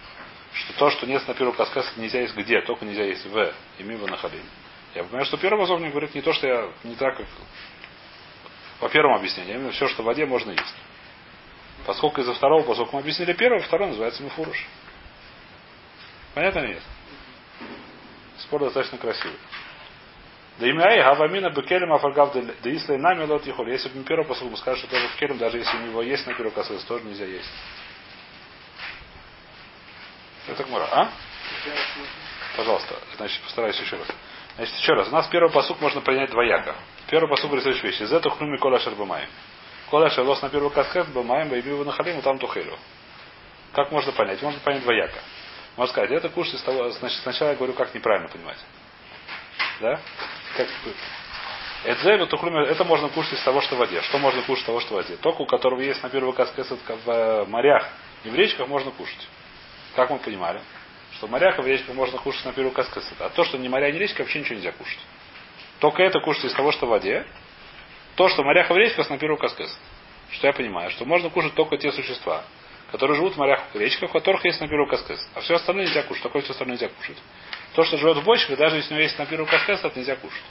что 0.54 0.74
то, 0.74 0.90
что 0.90 1.08
нет 1.08 1.28
на 1.28 1.34
первом 1.34 1.56
каскасе, 1.56 1.90
нельзя 1.98 2.22
есть 2.22 2.36
где, 2.36 2.62
только 2.62 2.86
нельзя 2.86 3.04
есть 3.04 3.26
в 3.26 3.54
и 3.78 3.84
мимо 3.84 4.08
на 4.08 4.18
халим. 4.18 4.44
Я 4.96 5.04
понимаю, 5.04 5.26
что 5.26 5.38
первый 5.38 5.60
посук 5.60 5.80
мне 5.80 5.90
говорит 5.90 6.14
не 6.16 6.22
то, 6.22 6.34
что 6.34 6.48
я 6.48 6.72
не 6.84 6.96
так, 6.96 7.18
как 7.18 7.28
по 8.80 8.90
первому 8.90 9.16
объяснению, 9.16 9.56
именно 9.56 9.72
все, 9.72 9.88
что 9.88 10.04
в 10.04 10.06
воде 10.06 10.26
можно 10.26 10.52
есть. 10.52 10.76
Поскольку 11.86 12.22
из-за 12.22 12.34
второго 12.34 12.64
посука 12.64 12.92
мы 12.94 13.02
объяснили 13.02 13.34
первый, 13.34 13.62
второй 13.62 13.88
называется 13.88 14.24
муфуруш. 14.24 14.66
Понятно 16.34 16.60
или 16.60 16.74
нет? 16.74 16.84
Спор 18.40 18.62
достаточно 18.62 18.98
красивый. 18.98 19.38
Да 20.60 20.68
имя 20.68 20.84
Ай, 20.84 21.02
Гавамина 21.02 21.50
Бекелем 21.52 21.94
Афаргав 21.94 22.34
да 22.34 22.76
Ислай 22.76 22.98
нами 22.98 23.24
лот 23.26 23.46
Если 23.46 23.90
бы 23.90 24.04
первый 24.04 24.26
посыл 24.26 24.56
сказал, 24.58 24.78
что 24.78 24.88
тоже 24.88 25.08
в 25.08 25.16
Келем, 25.16 25.38
даже 25.38 25.58
если 25.58 25.78
у 25.78 25.82
него 25.82 26.02
есть 26.02 26.28
на 26.28 26.34
первый 26.34 26.52
косыльц, 26.52 26.84
тоже 26.84 27.06
нельзя 27.06 27.26
есть. 27.26 27.50
Это 30.48 30.64
Кмара, 30.64 30.88
а? 30.92 31.10
Пожалуйста, 32.58 32.96
значит, 33.18 33.42
постараюсь 33.42 33.80
еще 33.80 33.96
раз. 33.96 34.08
Значит, 34.56 34.76
еще 34.76 34.94
раз. 34.94 35.08
У 35.08 35.12
нас 35.12 35.28
первый 35.28 35.52
посук 35.52 35.80
можно 35.80 36.02
принять 36.02 36.32
двояко. 36.32 36.76
Первый 37.10 37.30
посук 37.30 37.46
говорит 37.46 37.64
следующую 37.64 37.92
вещь. 37.92 38.02
Из 38.02 38.12
этого 38.12 38.36
хнуми 38.36 38.58
кола 38.58 38.80
шербамаем. 38.80 39.30
Кола 39.90 40.10
шерлос 40.10 40.42
на 40.42 40.50
первый 40.50 40.70
каскет 40.70 41.08
бамаем, 41.14 41.50
бейби 41.50 41.70
его 41.70 41.84
нахалим, 41.84 42.22
там 42.22 42.38
тухелю. 42.38 42.78
Как 43.74 43.92
можно 43.92 44.12
понять? 44.12 44.42
Можно 44.42 44.60
понять 44.60 44.84
двояко. 44.84 45.20
Можно 45.80 45.94
сказать, 45.94 46.12
это 46.12 46.28
кушать 46.28 46.56
из 46.56 46.62
того, 46.64 46.90
значит, 46.90 47.22
сначала 47.22 47.52
я 47.52 47.56
говорю, 47.56 47.72
как 47.72 47.96
неправильно 47.96 48.28
понимать. 48.28 48.58
Да? 49.80 49.98
Как, 50.58 50.68
это, 51.86 52.10
это 52.10 52.84
можно 52.84 53.08
кушать 53.08 53.32
из 53.40 53.44
того, 53.44 53.62
что 53.62 53.76
в 53.76 53.78
воде. 53.78 54.02
Что 54.02 54.18
можно 54.18 54.42
кушать 54.42 54.64
из 54.64 54.66
того, 54.66 54.82
что 54.82 54.90
в 54.90 54.98
воде? 54.98 55.16
Только 55.16 55.44
у 55.44 55.46
которого 55.46 55.80
есть 55.80 56.04
на 56.04 56.10
первый 56.10 56.34
каскес 56.34 56.70
в 56.70 57.10
э, 57.10 57.46
морях 57.46 57.88
и 58.26 58.30
в 58.30 58.36
речках 58.36 58.68
можно 58.68 58.92
кушать. 58.92 59.26
Как 59.96 60.10
мы 60.10 60.20
понимали? 60.20 60.60
Что 61.14 61.28
в 61.28 61.32
морях 61.32 61.58
и 61.60 61.62
в 61.62 61.66
речках 61.68 61.96
можно 61.96 62.18
кушать 62.18 62.44
на 62.44 62.52
первый 62.52 62.74
каскес. 62.74 63.10
А 63.18 63.30
то, 63.30 63.46
что 63.46 63.58
не 63.58 63.70
моря, 63.70 63.90
не 63.90 64.00
речка, 64.00 64.20
вообще 64.20 64.40
ничего 64.40 64.56
нельзя 64.56 64.74
кушать. 64.74 65.00
Только 65.80 66.04
это 66.04 66.20
кушать 66.20 66.44
из 66.44 66.54
того, 66.56 66.74
что 66.74 66.88
в 66.88 66.90
воде. 66.90 67.26
То, 68.18 68.28
что 68.28 68.42
в 68.42 68.46
морях 68.46 68.70
и 68.70 68.74
в 68.74 68.76
речках, 68.76 69.10
на 69.10 69.18
первый 69.18 69.38
каскес. 69.38 69.80
Что 70.32 70.48
я 70.48 70.52
понимаю? 70.52 70.92
Что 70.92 71.06
можно 71.06 71.30
кушать 71.30 71.54
только 71.54 71.78
те 71.78 71.94
существа, 71.94 72.44
которые 72.92 73.18
живут 73.18 73.34
в 73.34 73.38
морях 73.38 73.62
и 73.74 73.80
речках, 73.80 74.10
у 74.10 74.14
которых 74.14 74.44
есть 74.46 74.60
на 74.60 74.68
первый 74.68 74.90
каскес. 74.90 75.20
А 75.36 75.42
все 75.42 75.56
остальное 75.56 75.86
нельзя 75.86 76.04
кушать. 76.04 76.24
Такое 76.24 76.42
все 76.42 76.52
остальное 76.52 76.76
нельзя 76.76 76.90
кушать. 76.90 77.18
То, 77.76 77.84
что 77.84 77.98
живет 77.98 78.18
в 78.18 78.24
бочках, 78.24 78.58
даже 78.58 78.78
если 78.78 78.94
у 78.94 78.98
него 78.98 79.04
есть 79.04 79.18
на 79.18 79.26
первый 79.26 79.48
каскес, 79.48 79.84
это 79.84 79.98
нельзя 79.98 80.16
кушать. 80.16 80.44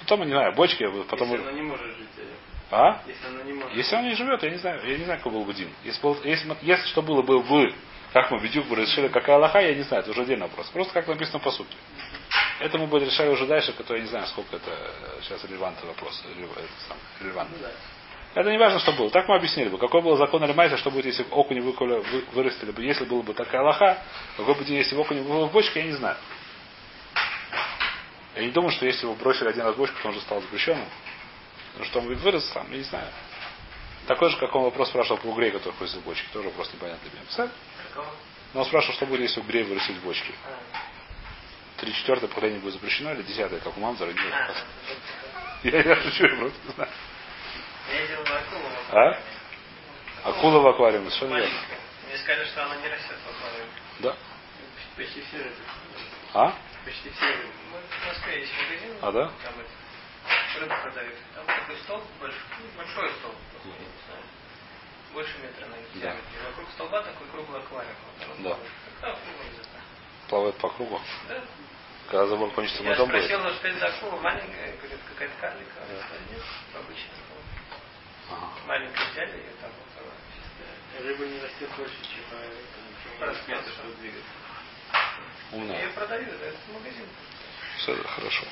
Потом, 0.00 0.24
не 0.24 0.32
знаю, 0.32 0.54
бочки, 0.54 0.86
потом... 1.08 1.30
Если 1.30 1.42
она 1.42 1.52
не 1.52 1.62
может 1.62 1.86
жить. 1.86 2.08
А? 2.70 3.00
Если 3.06 3.26
она 3.26 3.42
не 3.44 3.52
может. 3.52 3.76
Если 3.76 3.96
он 3.96 4.04
не 4.04 4.14
живет, 4.14 4.42
я 4.42 4.50
не 4.50 4.58
знаю, 4.58 4.80
я 4.84 4.98
не 4.98 5.04
знаю, 5.04 5.20
какой 5.20 5.32
был 5.32 5.44
бы 5.44 5.54
Дин. 5.54 5.68
Если, 5.84 6.00
был, 6.02 6.18
если, 6.24 6.56
если 6.62 6.86
что 6.88 7.02
было 7.02 7.22
бы 7.22 7.40
бы, 7.40 7.72
как 8.12 8.30
мы 8.30 8.40
бедюк 8.40 8.66
бы 8.66 8.76
решили, 8.76 9.08
какая 9.08 9.36
Аллаха, 9.36 9.60
я 9.60 9.74
не 9.74 9.82
знаю, 9.82 10.02
это 10.02 10.10
уже 10.10 10.22
отдельный 10.22 10.46
вопрос. 10.46 10.68
Просто 10.70 10.92
как 10.92 11.06
написано 11.06 11.38
по 11.38 11.50
сути. 11.50 11.76
Это 12.58 12.78
мы 12.78 12.86
будем 12.86 13.06
решать 13.06 13.28
уже 13.28 13.46
дальше, 13.46 13.72
который 13.72 13.98
я 13.98 14.02
не 14.04 14.08
знаю, 14.08 14.26
сколько 14.26 14.56
это 14.56 14.90
сейчас 15.22 15.44
релевантный 15.44 15.88
вопрос. 15.88 16.24
Релевантный. 17.20 17.58
Ну, 17.58 17.66
да. 17.66 17.72
Это 18.36 18.50
не 18.50 18.58
важно, 18.58 18.78
что 18.80 18.92
было. 18.92 19.08
Так 19.08 19.26
мы 19.28 19.36
объяснили 19.36 19.70
бы. 19.70 19.78
Какой 19.78 20.02
был 20.02 20.14
закон 20.18 20.42
Алимайса, 20.42 20.76
что 20.76 20.90
будет, 20.90 21.06
если 21.06 21.24
окуни 21.30 21.60
выколи, 21.60 22.04
вырастили 22.32 22.70
бы. 22.70 22.84
Если 22.84 23.06
было 23.06 23.22
бы 23.22 23.32
такая 23.32 23.62
лоха, 23.62 23.96
какой 24.36 24.54
будет, 24.54 24.68
если 24.68 24.94
окуни 24.94 25.22
было 25.22 25.46
в 25.46 25.52
бочке, 25.52 25.80
я 25.80 25.86
не 25.86 25.92
знаю. 25.92 26.18
Я 28.34 28.42
не 28.42 28.50
думаю, 28.50 28.72
что 28.72 28.84
если 28.84 29.06
его 29.06 29.14
бросили 29.14 29.48
один 29.48 29.62
раз 29.62 29.74
в 29.74 29.78
бочку, 29.78 29.96
то 30.02 30.08
он 30.08 30.14
уже 30.14 30.20
стал 30.20 30.42
запрещенным. 30.42 30.84
Ну 31.78 31.84
что 31.84 32.00
он 32.00 32.14
вырос 32.14 32.44
сам, 32.50 32.70
я 32.72 32.76
не 32.76 32.82
знаю. 32.82 33.08
Такой 34.06 34.28
же, 34.28 34.36
как 34.36 34.54
он 34.54 34.64
вопрос 34.64 34.90
спрашивал 34.90 35.16
про 35.16 35.28
угрей, 35.28 35.50
который 35.50 35.72
ходит 35.72 35.94
в 35.94 36.04
бочке. 36.04 36.26
Тоже 36.34 36.48
вопрос 36.48 36.70
непонятный 36.74 37.10
мне. 37.12 37.48
Но 38.52 38.60
он 38.60 38.66
спрашивал, 38.66 38.96
что 38.96 39.06
будет, 39.06 39.22
если 39.22 39.40
угрей 39.40 39.62
вырастить 39.62 39.96
в 39.96 40.04
бочке. 40.04 40.34
Три 41.78 41.90
четвертое 41.94 42.28
поколение 42.28 42.60
будет 42.60 42.74
запрещено 42.74 43.14
или 43.14 43.22
десятое, 43.22 43.60
как 43.60 43.74
у 43.78 43.80
Мамзара? 43.80 44.12
Я, 45.62 45.80
я 45.80 45.96
шучу, 45.96 46.26
я 46.26 46.36
просто 46.36 46.58
не 46.66 46.74
знаю. 46.74 46.90
А? 48.92 49.18
Акула 50.24 50.60
в 50.60 50.66
аквариуме, 50.68 51.10
совершенно 51.10 51.38
верно. 51.38 51.58
Мне 52.06 52.18
сказали, 52.18 52.46
что 52.46 52.64
она 52.64 52.76
не 52.76 52.88
растет 52.88 53.16
в 53.24 53.30
аквариуме. 53.30 53.72
Да. 54.00 54.16
Почти 54.96 55.22
все 55.22 55.38
это. 55.38 55.56
А? 56.34 56.54
Почти 56.84 57.10
все. 57.10 57.26
В 57.26 58.06
Москве 58.06 58.40
есть 58.40 58.52
магазин. 58.62 58.96
А, 59.02 59.12
да? 59.12 59.30
Там 59.44 59.54
рыбу 60.60 60.74
продают. 60.82 61.14
Там 61.34 61.46
такой 61.46 61.76
стол, 61.84 62.02
большой, 62.20 62.40
ну, 62.58 62.76
большой 62.76 63.10
стол, 63.18 63.34
больше 65.12 65.32
метра 65.38 65.66
на 65.66 65.76
диаметре. 65.76 66.22
Да. 66.42 66.48
Вокруг 66.50 66.70
столба 66.72 67.02
такой 67.02 67.26
круглый 67.28 67.60
аквариум. 67.60 67.96
Да. 68.40 68.56
Как 69.00 69.18
Плавает 70.28 70.56
по 70.56 70.68
кругу? 70.70 71.00
Да. 71.28 71.40
Когда 72.10 72.26
забор 72.26 72.50
кончится, 72.52 72.82
мы 72.82 72.94
дом 72.96 73.08
будет? 73.08 73.28
Я 73.30 73.38
спросил, 73.38 73.56
что 73.56 73.68
это 73.68 73.78
за 73.78 73.86
акула 73.86 74.20
маленькая, 74.20 74.76
говорит, 74.76 75.00
какая-то 75.08 75.34
карлика. 75.40 75.72
Да. 75.88 76.78
Обычная. 76.78 77.25
Ага. 78.30 78.48
Маленькая 78.66 79.10
взяли 79.12 79.38
и 79.38 79.60
там 79.60 79.70
вот 79.70 81.04
Рыба 81.04 81.24
не 81.26 81.40
растет 81.40 81.68
больше, 81.76 81.94
чем 82.02 82.24
размета, 83.20 83.70
чтобы 83.70 83.94
двигаться. 84.00 84.30
Умная. 85.52 85.82
Я 85.82 85.88
продаю, 85.90 86.24
это 86.24 86.56
магазин. 86.72 87.06
Все, 87.78 88.02
хорошо. 88.04 88.44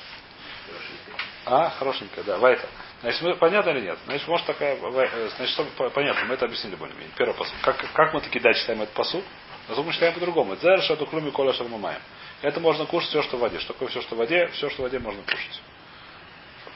А, 1.45 1.69
хорошенькая, 1.71 2.23
да, 2.23 2.37
Вайта. 2.37 2.67
Значит, 3.01 3.21
мы, 3.21 3.35
понятно 3.35 3.69
или 3.71 3.81
нет? 3.81 3.99
Значит, 4.05 4.27
может 4.27 4.47
такая, 4.47 4.75
э, 4.75 5.29
значит, 5.37 5.53
что, 5.53 5.89
понятно, 5.89 6.25
мы 6.25 6.33
это 6.33 6.45
объяснили 6.45 6.75
более-менее. 6.75 7.13
Первый 7.15 7.35
посуд. 7.35 7.55
Как, 7.61 7.77
как 7.93 8.13
мы 8.13 8.21
таки 8.21 8.39
дальше 8.39 8.61
читаем 8.61 8.81
этот 8.81 8.95
посуд? 8.95 9.23
Но 9.67 9.83
мы 9.83 9.93
читаем 9.93 10.13
по-другому. 10.13 10.55
Дзер 10.55 10.81
шаду 10.81 11.05
клюми 11.05 11.29
кола 11.31 11.53
шармамаем. 11.53 12.01
Это 12.41 12.59
можно 12.59 12.85
кушать 12.85 13.09
все, 13.09 13.21
что 13.23 13.37
в 13.37 13.41
воде. 13.41 13.59
Что 13.59 13.73
такое 13.73 13.89
все, 13.89 14.01
что 14.01 14.15
в 14.15 14.17
воде? 14.17 14.47
Все, 14.53 14.69
что 14.69 14.81
в 14.81 14.85
воде 14.85 14.99
можно 14.99 15.21
кушать. 15.23 15.61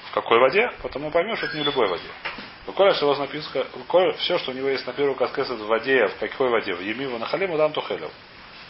В 0.09 0.13
какой 0.13 0.39
воде? 0.39 0.71
Потом 0.81 1.03
мы 1.03 1.11
поймем, 1.11 1.35
что 1.37 1.47
это 1.47 1.57
не 1.57 1.63
в 1.63 1.65
любой 1.65 1.87
воде. 1.87 2.09
Коля 2.73 2.93
вас 2.93 3.17
написано, 3.19 3.65
все, 4.17 4.37
что 4.37 4.51
у 4.51 4.53
него 4.53 4.69
есть 4.69 4.85
на 4.85 4.93
первую 4.93 5.15
каскесет 5.15 5.59
в 5.59 5.65
воде, 5.65 6.07
в 6.07 6.17
какой 6.19 6.49
воде? 6.49 6.73
В 6.73 6.81
Емиву 6.81 7.17
на 7.17 7.25
халиму 7.25 7.57
дам 7.57 7.73
тухелев. 7.73 8.11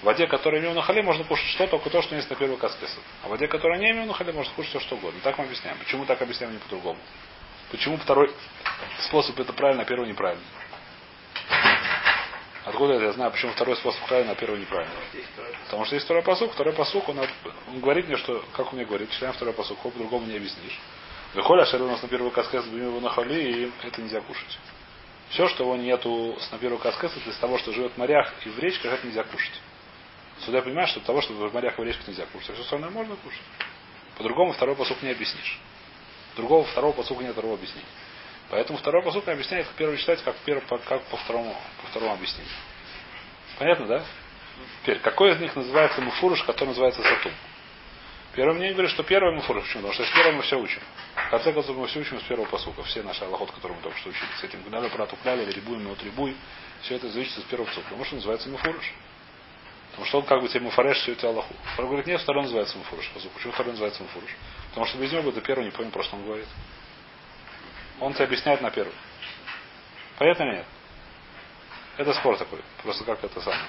В 0.02 0.06
воде, 0.06 0.28
которая 0.28 0.62
имею 0.62 0.74
на 0.74 0.82
хале, 0.82 1.02
можно 1.02 1.26
кушать 1.26 1.48
что, 1.48 1.68
только 1.68 1.90
то, 1.90 2.02
что 2.02 2.16
есть 2.16 2.30
на 2.30 2.36
первый 2.36 2.58
каскесов. 2.58 3.04
А 3.24 3.28
в 3.28 3.32
воде, 3.32 3.48
которая 3.48 3.80
не 3.80 3.92
имею 3.92 4.06
на 4.06 4.14
хале, 4.14 4.32
можно 4.32 4.54
кушать 4.54 4.70
все, 4.70 4.80
что 4.80 4.96
угодно. 4.96 5.20
Так 5.24 5.38
мы 5.38 5.44
объясняем. 5.44 5.78
Почему 5.78 6.06
так 6.06 6.22
объясняем 6.22 6.54
не 6.54 6.60
по-другому? 6.60 7.00
Почему 7.70 7.98
второй 7.98 8.32
способ 9.02 9.38
это 9.40 9.52
правильно, 9.52 9.84
а 9.84 9.86
первый 9.86 10.08
неправильно? 10.08 10.44
Откуда 12.66 12.94
я 12.94 13.12
знаю, 13.12 13.32
почему 13.32 13.52
второй 13.52 13.76
способ 13.76 14.02
правильно, 14.08 14.32
а 14.32 14.36
первый 14.36 14.62
неправильно? 14.62 14.94
Потому 15.66 15.86
что 15.86 15.96
есть 15.96 16.06
второй 16.06 16.24
посук, 16.24 16.54
второй 16.54 16.74
посук, 16.74 17.10
он, 17.10 17.20
он 17.20 17.80
говорит 17.80 18.08
мне, 18.08 18.16
что, 18.18 18.44
как 18.54 18.68
он 18.68 18.76
мне 18.76 18.86
говорит, 18.86 19.12
читаем 19.12 19.34
второй 19.34 19.54
посук, 19.54 19.80
по-другому 19.80 20.28
не 20.28 20.38
объяснишь. 20.38 20.80
Выходит, 21.34 21.74
а 21.74 21.78
у 21.78 21.88
нас 21.88 22.02
на 22.02 22.08
первый 22.08 22.32
каскес 22.32 22.66
его 22.66 23.00
на 23.00 23.10
хали, 23.10 23.42
и 23.42 23.72
это 23.84 24.02
нельзя 24.02 24.22
кушать. 24.22 24.58
Все, 25.30 25.48
что 25.48 25.64
его 25.64 25.76
нету 25.76 26.36
с 26.40 26.52
на 26.52 26.58
первый 26.58 26.80
каскес, 26.80 27.16
это 27.16 27.30
из 27.30 27.38
того, 27.38 27.60
что 27.60 27.72
живет 27.72 27.94
в 27.94 27.98
морях 27.98 28.34
и 28.46 28.50
в 28.50 28.58
речках, 28.58 28.94
это 28.94 29.06
нельзя 29.06 29.24
кушать. 29.24 29.62
Сюда 30.46 30.58
я 30.58 30.64
понимаю, 30.64 30.88
что 30.88 31.02
того, 31.02 31.22
что 31.22 31.34
в 31.34 31.54
морях 31.54 31.78
и 31.78 31.82
в 31.82 31.86
речках 31.86 32.08
нельзя 32.08 32.26
кушать. 32.26 32.50
А 32.50 32.54
все 32.54 32.64
остальное 32.64 32.90
можно 32.90 33.16
кушать. 33.18 33.42
По-другому 34.18 34.54
второй 34.54 34.76
посук 34.76 35.02
не 35.04 35.12
объяснишь. 35.12 35.60
Другого 36.36 36.66
второго 36.66 36.94
посука 36.94 37.24
нет 37.24 37.34
второго 37.34 37.56
объяснения. 37.56 37.88
Поэтому 38.50 38.80
второй 38.80 39.04
посук 39.04 39.28
объясняет, 39.28 39.68
как 39.68 39.76
первый 39.76 39.98
читать, 39.98 40.24
как, 40.24 40.36
первый, 40.38 40.64
как 40.68 41.04
по, 41.04 41.18
второму, 41.18 41.56
по 41.82 41.88
второму 41.90 42.14
объяснению. 42.14 42.52
Понятно, 43.60 43.86
да? 43.86 44.04
Теперь, 44.82 45.00
какой 45.00 45.34
из 45.34 45.40
них 45.40 45.56
называется 45.56 46.02
муфуруш, 46.02 46.44
который 46.44 46.70
называется 46.70 47.04
сатум? 47.04 47.34
Первый 48.40 48.56
мне 48.56 48.72
говорит, 48.72 48.92
что 48.92 49.04
первый 49.04 49.36
муфуруш. 49.36 49.66
Почему? 49.66 49.90
Потому 49.90 49.94
что 49.96 50.06
с 50.06 50.16
первого 50.16 50.38
мы 50.38 50.44
все 50.44 50.58
учим. 50.58 50.82
В 51.14 51.30
конце 51.30 51.52
концов, 51.52 51.76
мы 51.76 51.88
все 51.88 52.00
учим 52.00 52.22
с 52.22 52.24
первого 52.24 52.48
посука. 52.48 52.84
Все 52.84 53.04
наши 53.04 53.26
аллахот, 53.26 53.52
которые 53.52 53.76
мы 53.76 53.84
только 53.84 53.98
что 53.98 54.12
учили. 54.12 54.30
С 54.40 54.44
этим 54.46 54.62
гуляли, 54.62 54.88
прату 54.88 55.18
кляли, 55.18 55.52
рибуем, 55.52 55.84
но 55.84 55.94
трибуй. 55.96 56.38
Все 56.84 56.96
это 56.96 57.10
зависит 57.10 57.34
с 57.34 57.44
первого 57.50 57.68
посука. 57.68 57.88
Потому 57.88 58.06
что 58.06 58.16
называется 58.16 58.48
муфуруш. 58.48 58.94
Потому 59.90 60.06
что 60.06 60.20
он 60.20 60.26
как 60.26 60.42
бы 60.42 60.48
тебе 60.48 60.62
муфареш 60.62 61.00
все 61.00 61.12
это 61.12 61.28
Аллаху. 61.28 61.54
Второй 61.74 61.90
говорит, 61.90 62.08
нет, 62.08 62.22
второй 62.22 62.44
называется 62.44 62.78
муфуруш. 62.78 63.12
Почему 63.34 63.52
второй 63.52 63.74
называется 63.74 64.04
муфуруш? 64.04 64.30
Потому 64.70 64.86
что 64.86 64.98
без 65.00 65.12
него 65.12 65.24
бы 65.24 65.32
до 65.34 65.42
первого 65.42 65.66
не 65.66 65.72
понял, 65.72 65.92
про 65.92 66.04
что 66.04 66.16
он 66.16 66.24
говорит. 66.24 66.48
Он 68.00 68.14
тебе 68.14 68.24
объясняет 68.24 68.62
на 68.62 68.72
первый. 68.72 68.96
Понятно 70.18 70.44
или 70.44 70.56
нет? 70.60 70.66
Это 71.98 72.14
спор 72.14 72.38
такой. 72.38 72.62
Просто 72.84 73.04
как 73.04 73.22
это 73.22 73.42
самое. 73.42 73.68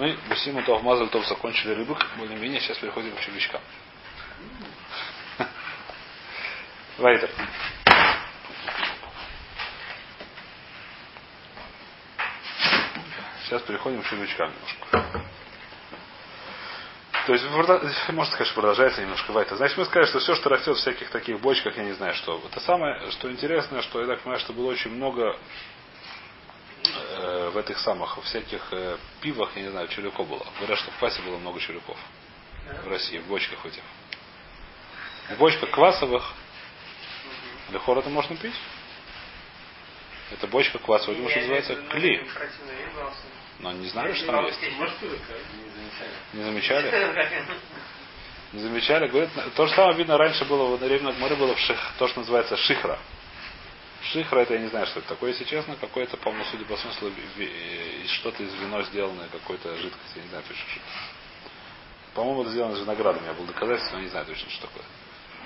Мы 0.00 0.16
Бусиму 0.30 0.62
Тов 0.62 0.82
Мазаль 0.82 1.10
Тов 1.10 1.26
закончили 1.26 1.74
рыбок, 1.74 2.06
более-менее, 2.16 2.58
сейчас 2.62 2.78
переходим 2.78 3.14
к 3.14 3.20
червячкам. 3.20 3.60
Вайтер. 6.96 7.28
Сейчас 13.44 13.60
переходим 13.60 14.02
к 14.02 14.08
червячкам 14.08 14.50
немножко. 14.50 15.22
То 17.26 17.34
есть, 17.34 17.44
может, 17.50 18.34
конечно, 18.34 18.54
продолжается 18.54 19.02
немножко 19.02 19.32
Вайта. 19.32 19.56
Значит, 19.56 19.76
мы 19.76 19.84
сказали, 19.84 20.06
что 20.06 20.20
все, 20.20 20.34
что 20.34 20.48
растет 20.48 20.78
в 20.78 20.80
всяких 20.80 21.10
таких 21.10 21.40
бочках, 21.40 21.76
я 21.76 21.84
не 21.84 21.92
знаю, 21.92 22.14
что. 22.14 22.42
Это 22.50 22.58
самое, 22.60 23.10
что 23.10 23.30
интересное, 23.30 23.82
что 23.82 24.00
я 24.00 24.06
так 24.06 24.20
понимаю, 24.20 24.40
что 24.40 24.54
было 24.54 24.70
очень 24.70 24.92
много 24.92 25.36
э, 26.84 27.50
в 27.50 27.58
этих 27.58 27.78
самых, 27.78 28.16
в 28.18 28.22
всяких 28.22 28.62
э, 28.72 28.96
пивах, 29.20 29.50
я 29.56 29.62
не 29.62 29.68
знаю, 29.70 29.88
червяков 29.88 30.28
было. 30.28 30.46
Говорят, 30.58 30.78
что 30.78 30.90
в 30.90 30.98
квасе 30.98 31.22
было 31.22 31.38
много 31.38 31.60
червяков. 31.60 31.96
В 32.84 32.88
России, 32.88 33.18
в 33.18 33.26
бочках 33.26 33.64
этих. 33.66 33.82
В 35.30 35.38
бочках 35.38 35.70
квасовых. 35.70 36.34
Лехор 37.70 37.98
это 37.98 38.08
можно 38.08 38.36
пить? 38.36 38.54
Это 40.32 40.46
бочка 40.46 40.78
квасовая, 40.78 41.16
думаю, 41.16 41.30
что 41.30 41.40
называется 41.40 41.76
кли. 41.90 42.26
Но 43.58 43.72
не 43.72 43.88
знали, 43.88 44.14
что 44.14 44.26
там 44.26 44.46
есть. 44.46 44.60
Не 46.32 46.42
замечали? 46.42 47.44
Не 48.52 48.60
замечали? 48.60 49.08
Говорит, 49.10 49.30
то 49.54 49.66
же 49.66 49.74
самое 49.74 49.96
видно 49.96 50.16
раньше 50.16 50.44
было, 50.44 50.76
в 50.76 50.80
время 50.80 51.12
Гмары 51.12 51.36
было 51.36 51.54
в 51.54 51.58
ших, 51.58 51.78
то, 51.98 52.08
что 52.08 52.20
называется 52.20 52.56
шихра. 52.56 52.98
Шихра 54.02 54.40
это 54.40 54.54
я 54.54 54.60
не 54.60 54.68
знаю, 54.68 54.86
что 54.86 55.00
это 55.00 55.08
такое, 55.10 55.30
если 55.30 55.44
честно, 55.44 55.76
какое-то, 55.76 56.16
по-моему, 56.16 56.44
судя 56.50 56.64
по 56.64 56.76
смыслу, 56.76 57.12
что-то 58.06 58.42
из 58.42 58.54
вино 58.54 58.82
сделанное, 58.84 59.28
какой-то 59.28 59.76
жидкость, 59.76 60.16
я 60.16 60.22
не 60.22 60.28
знаю 60.28 60.42
точно 60.48 60.64
что. 60.70 60.80
По-моему, 62.14 62.42
это 62.42 62.50
сделано 62.50 62.72
из 62.74 62.80
винограда, 62.80 63.18
у 63.18 63.22
меня 63.22 63.34
было 63.34 63.46
доказательство, 63.46 63.96
но 63.96 64.02
не 64.02 64.08
знаю 64.08 64.26
точно, 64.26 64.50
что 64.50 64.66
такое. 64.66 64.84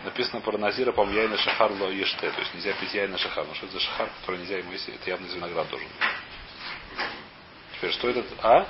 Написано 0.04 0.40
про 0.40 0.56
Назира, 0.56 0.92
по-моему, 0.92 1.18
яйна 1.20 1.36
шахар 1.38 1.72
ло 1.72 1.88
еште, 1.88 2.30
то 2.30 2.40
есть 2.40 2.54
нельзя 2.54 2.72
пить 2.74 2.94
яйна 2.94 3.18
шахар, 3.18 3.44
но 3.46 3.54
что 3.54 3.66
это 3.66 3.74
за 3.74 3.80
шахар, 3.80 4.08
который 4.20 4.40
нельзя 4.40 4.58
ему 4.58 4.70
есть, 4.72 4.88
это 4.88 5.10
явно 5.10 5.26
из 5.26 5.34
винограда 5.34 5.70
должен 5.70 5.88
быть. 5.88 7.06
Теперь, 7.76 7.92
что 7.92 8.08
это, 8.08 8.24
а? 8.42 8.68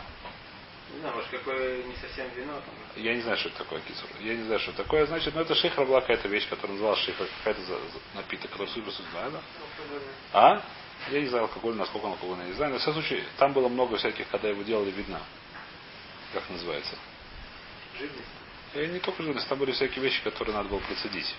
Не 0.95 1.01
знаю, 1.01 1.15
может, 1.17 1.31
какое 1.31 1.83
не 1.83 1.97
совсем 1.97 2.29
вино. 2.37 2.53
Там. 2.53 3.03
Я 3.03 3.15
не 3.15 3.23
знаю, 3.23 3.37
что 3.37 3.49
это 3.49 3.59
такое 3.59 3.81
кисур. 3.81 4.09
Я 4.21 4.35
не 4.35 4.45
знаю, 4.45 4.61
что 4.61 4.71
это 4.71 4.83
такое. 4.85 5.07
Значит, 5.07 5.35
ну 5.35 5.41
это 5.41 5.55
шихра 5.55 5.85
была 5.85 6.01
какая-то 6.01 6.29
вещь, 6.29 6.49
которая 6.49 6.73
называлась 6.73 7.01
шихра, 7.01 7.27
какая-то 7.39 7.61
напиток, 8.15 8.51
который 8.53 8.69
по 8.83 8.91
знаю, 8.91 9.33
да? 9.33 9.41
А? 10.33 10.63
Я 11.11 11.21
не 11.21 11.27
знаю, 11.27 11.45
алкоголь, 11.45 11.75
насколько 11.75 12.05
он 12.07 12.13
алкогольный, 12.13 12.47
не 12.47 12.53
знаю. 12.53 12.73
Но 12.73 12.79
в 12.79 12.81
всяком 12.81 13.03
случае, 13.03 13.25
там 13.39 13.53
было 13.53 13.69
много 13.69 13.97
всяких, 13.97 14.29
когда 14.29 14.49
его 14.49 14.63
делали, 14.63 14.91
видно. 14.91 15.21
Как 16.33 16.49
называется? 16.49 16.97
Живность. 17.99 18.29
И 18.75 18.87
не 18.87 19.01
только 19.01 19.23
живность, 19.23 19.49
там 19.49 19.59
были 19.59 19.73
всякие 19.73 20.03
вещи, 20.03 20.23
которые 20.23 20.55
надо 20.55 20.69
было 20.69 20.81
процедить. 20.81 21.35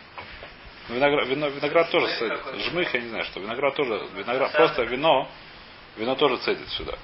Виноград, 0.89 1.27
вино, 1.27 1.47
виноград 1.47 1.89
тоже 1.89 2.07
цедит. 2.17 2.39
Жмых, 2.69 2.93
я 2.93 2.99
не 3.01 3.09
знаю, 3.09 3.25
что. 3.25 3.39
Виноград 3.39 3.75
тоже. 3.75 4.07
Виноград, 4.15 4.51
просто 4.51 4.83
вино, 4.83 5.29
вино 5.95 6.15
тоже 6.15 6.37
цедит 6.37 6.67
сюда. 6.69 6.97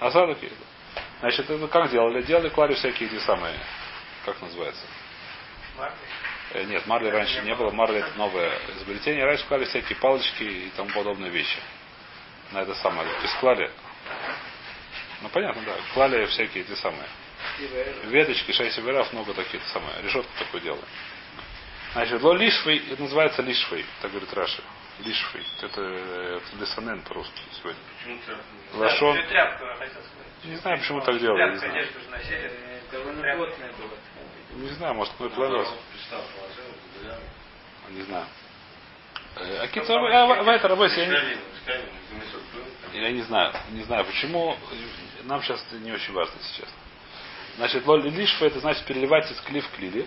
Осадок 0.00 0.42
есть. 0.42 0.54
Значит, 1.20 1.50
это 1.50 1.66
как 1.68 1.90
делали? 1.90 2.22
Делали, 2.22 2.48
клали 2.48 2.74
всякие 2.74 3.08
эти 3.08 3.18
самые, 3.24 3.54
как 4.24 4.40
называется? 4.40 4.84
Марли? 5.76 5.94
Э, 6.52 6.64
нет, 6.64 6.86
марли 6.86 7.08
раньше 7.08 7.42
не 7.42 7.54
было. 7.54 7.70
Марли 7.70 7.98
это 8.00 8.16
новое 8.16 8.52
изобретение. 8.76 9.24
Раньше 9.24 9.44
клали 9.46 9.64
всякие 9.64 9.96
палочки 9.98 10.42
и 10.42 10.70
тому 10.76 10.90
подобные 10.90 11.30
вещи. 11.30 11.58
На 12.52 12.62
это 12.62 12.74
самое. 12.76 13.08
То 13.08 13.22
есть 13.22 13.36
клали. 13.38 13.70
Ну 15.22 15.28
понятно, 15.28 15.62
да. 15.62 15.74
Клали 15.94 16.24
всякие 16.26 16.64
эти 16.64 16.74
самые. 16.76 17.08
Веточки, 18.04 18.52
шесть 18.52 18.78
веров, 18.78 19.12
много 19.12 19.34
таких 19.34 19.62
самое. 19.72 20.00
Решетку 20.02 20.30
такое 20.38 20.60
делали. 20.60 20.82
Значит, 21.98 22.22
ло 22.22 22.32
лишвей, 22.34 22.80
это 22.92 23.02
называется 23.02 23.42
лишвей, 23.42 23.84
так 24.00 24.12
говорит 24.12 24.32
Раши. 24.32 24.62
Лишвей. 25.00 25.44
Это 25.60 26.40
лесанен 26.60 27.02
по-русски 27.02 27.42
сегодня. 27.60 27.80
Лашон. 28.74 29.18
Не 30.44 30.54
знаю, 30.58 30.78
почему 30.78 31.00
так 31.00 31.18
делали. 31.18 31.50
Не 31.50 31.56
знаю. 31.56 31.88
Не 34.52 34.68
знаю, 34.68 34.94
может, 34.94 35.12
мы 35.18 35.28
плавилось. 35.30 35.70
Не 37.90 38.02
знаю. 38.02 38.26
А 39.34 39.62
Акица, 39.64 39.92
в 39.98 40.48
это 40.48 40.68
работе, 40.68 41.00
я 41.00 41.06
не... 41.08 41.36
Я 42.92 43.10
не 43.10 43.22
знаю, 43.22 43.52
не 43.70 43.82
знаю 43.82 44.04
почему. 44.04 44.56
Нам 45.24 45.42
сейчас 45.42 45.64
это 45.66 45.82
не 45.82 45.90
очень 45.90 46.12
важно 46.12 46.34
сейчас. 46.52 46.68
Значит, 47.56 47.84
лоли 47.86 48.08
лишфа 48.08 48.46
это 48.46 48.60
значит 48.60 48.84
переливать 48.84 49.28
из 49.32 49.40
клив 49.40 49.68
клили. 49.76 50.06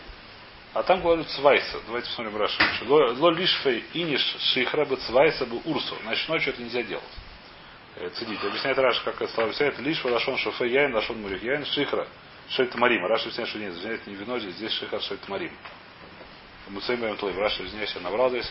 А 0.73 0.83
там 0.83 1.01
говорят 1.01 1.27
цвайса. 1.29 1.81
Давайте 1.85 2.07
посмотрим 2.07 2.37
Раша. 2.37 2.63
Ло 2.85 3.29
лишфей 3.31 3.83
иниш 3.93 4.21
шихра 4.53 4.85
бы 4.85 4.95
цвайса 4.95 5.45
бы 5.45 5.59
урсу. 5.65 5.97
Значит, 6.03 6.29
ночью 6.29 6.53
это 6.53 6.61
нельзя 6.61 6.81
делать. 6.83 7.03
Цедить. 8.15 8.41
Объясняет 8.41 8.77
Раша, 8.77 9.03
как 9.03 9.21
это 9.21 9.33
слова 9.33 9.51
это 9.51 9.81
лишь 9.81 10.03
лашон 10.05 10.37
шофе 10.37 10.67
яин, 10.67 10.95
лашон 10.95 11.21
мурих 11.21 11.43
яин, 11.43 11.65
шихра. 11.65 12.07
Шойт 12.49 12.73
марим. 12.75 13.05
Раша 13.05 13.23
объясняет, 13.23 13.49
что 13.49 13.59
нет, 13.59 13.73
извиняйте, 13.73 14.03
не 14.07 14.15
вино 14.15 14.39
здесь, 14.39 14.55
здесь 14.55 14.71
шихар 14.71 15.01
шойт 15.01 15.27
марим. 15.27 15.51
Муцейм 16.69 17.01
Бэм 17.01 17.17
Тлой. 17.17 17.33
Раша, 17.33 17.65
извиняюсь, 17.65 17.93
я 17.93 18.01
набрал 18.01 18.29
здесь. 18.29 18.49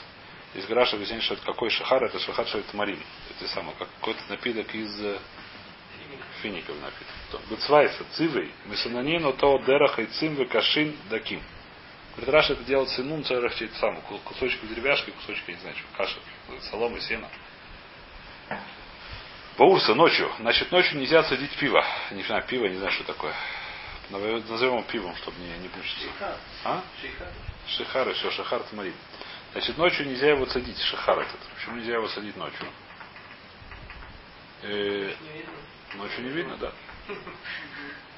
Из 0.54 0.68
Раша 0.68 0.96
объясняет, 0.96 1.22
что 1.22 1.34
это 1.34 1.44
какой 1.44 1.70
шихар, 1.70 2.04
это 2.04 2.18
шихар 2.18 2.46
шойт 2.48 2.74
марим. 2.74 2.98
Это 3.30 3.48
самое, 3.50 3.74
как 3.78 3.88
какой-то 4.00 4.20
напиток 4.28 4.74
из 4.74 4.94
фиников 6.42 6.76
напиток. 6.82 7.48
Быцвайса, 7.48 8.04
цивей, 8.12 8.52
месананину, 8.66 9.32
то 9.32 9.58
дераха 9.66 10.02
и 10.02 10.06
цимвы, 10.06 10.44
кашин, 10.44 10.94
даким. 11.08 11.40
Говорит, 12.16 12.34
Раша 12.34 12.52
это 12.54 12.64
делает 12.64 12.90
синун 12.90 13.24
царах 13.24 13.52
сам, 13.80 14.00
кусочки 14.24 14.66
деревяшки, 14.66 15.10
кусочки, 15.10 15.52
не 15.52 15.56
знаю, 15.58 15.76
что, 15.76 15.86
каши, 15.96 16.18
соломы, 16.70 17.00
сена. 17.00 17.28
Баурса 19.56 19.94
ночью. 19.94 20.30
Значит, 20.38 20.72
ночью 20.72 20.98
нельзя 20.98 21.22
садить 21.24 21.54
пиво. 21.56 21.84
Не 22.12 22.22
знаю, 22.22 22.44
пиво, 22.46 22.66
не 22.66 22.76
знаю, 22.76 22.90
что 22.92 23.04
такое. 23.04 23.34
Назовем 24.08 24.78
его 24.78 24.82
пивом, 24.82 25.14
чтобы 25.16 25.38
не, 25.38 25.50
не 25.58 25.68
мучиться. 25.68 26.08
А? 26.64 26.82
Шихар, 27.68 28.08
и 28.08 28.12
все, 28.14 28.30
шахар 28.30 28.62
тмарим. 28.64 28.94
Значит, 29.52 29.78
ночью 29.78 30.06
нельзя 30.06 30.30
его 30.30 30.46
садить, 30.46 30.80
шахар 30.80 31.20
этот. 31.20 31.40
Почему 31.54 31.76
нельзя 31.76 31.94
его 31.94 32.08
садить 32.08 32.36
ночью? 32.36 32.66
Э, 34.62 35.14
ночью 35.94 36.24
не 36.24 36.30
видно, 36.30 36.56
да? 36.56 36.72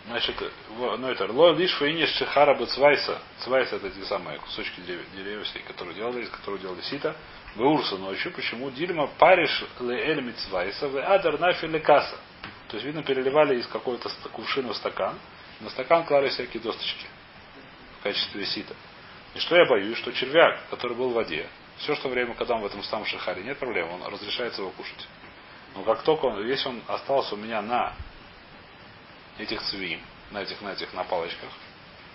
Значит, 0.06 0.34
ну 0.76 1.08
это 1.08 1.32
ло 1.32 1.52
лишь 1.52 1.74
фаиниш 1.74 2.10
шихара 2.16 2.54
бы 2.54 2.66
цвайса. 2.66 3.20
Цвайса 3.38 3.76
это 3.76 3.90
те 3.90 4.04
самые 4.04 4.38
кусочки 4.40 4.80
деревьев, 4.80 5.06
деревьев 5.14 5.46
которые 5.66 5.94
делали, 5.94 6.24
из 6.24 6.28
которых 6.30 6.60
делали 6.60 6.80
сита. 6.82 7.14
Вы 7.54 7.68
урса 7.68 7.96
ночью. 7.96 8.32
Почему? 8.32 8.70
Дильма 8.70 9.06
париш 9.18 9.64
ле 9.80 10.04
эль 10.06 10.20
мицвайса 10.22 10.88
в 10.88 10.98
адар 10.98 11.38
нафи 11.38 11.78
каса. 11.78 12.16
То 12.68 12.76
есть, 12.76 12.86
видно, 12.86 13.02
переливали 13.02 13.60
из 13.60 13.66
какой-то 13.66 14.10
кувшина 14.32 14.72
в 14.72 14.76
стакан. 14.76 15.18
На 15.60 15.70
стакан 15.70 16.04
клали 16.04 16.30
всякие 16.30 16.62
досточки 16.62 17.06
в 18.00 18.02
качестве 18.02 18.44
сита. 18.46 18.74
И 19.34 19.38
что 19.38 19.56
я 19.56 19.66
боюсь, 19.66 19.96
что 19.98 20.12
червяк, 20.12 20.68
который 20.70 20.96
был 20.96 21.10
в 21.10 21.14
воде, 21.14 21.46
все, 21.78 21.94
что 21.94 22.08
время, 22.08 22.34
когда 22.34 22.56
он 22.56 22.62
в 22.62 22.66
этом 22.66 22.82
самом 22.82 23.06
шахаре, 23.06 23.42
нет 23.42 23.58
проблем, 23.58 23.88
он 23.90 24.02
разрешается 24.12 24.62
его 24.62 24.70
кушать. 24.72 25.06
Но 25.74 25.82
как 25.82 26.02
только 26.02 26.26
он, 26.26 26.46
если 26.46 26.68
он 26.68 26.82
остался 26.88 27.34
у 27.34 27.38
меня 27.38 27.62
на 27.62 27.94
этих 29.38 29.62
цвим, 29.62 30.00
на 30.30 30.42
этих, 30.42 30.60
на 30.60 30.72
этих, 30.72 30.92
на 30.92 31.04
палочках, 31.04 31.50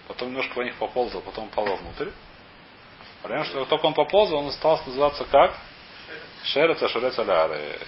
потом 0.08 0.30
немножко 0.30 0.56
по 0.56 0.62
них 0.62 0.76
поползал, 0.76 1.22
потом 1.22 1.46
упал 1.46 1.66
внутрь, 1.76 2.10
Понимаешь, 3.22 3.48
что 3.48 3.60
как 3.62 3.70
только 3.70 3.86
он 3.88 3.94
поползал, 3.94 4.40
он 4.40 4.52
стал 4.52 4.82
называться 4.86 5.26
как? 5.26 5.58
Шерец 6.44 6.82
Ашерец 6.82 7.18
Алярец. 7.20 7.88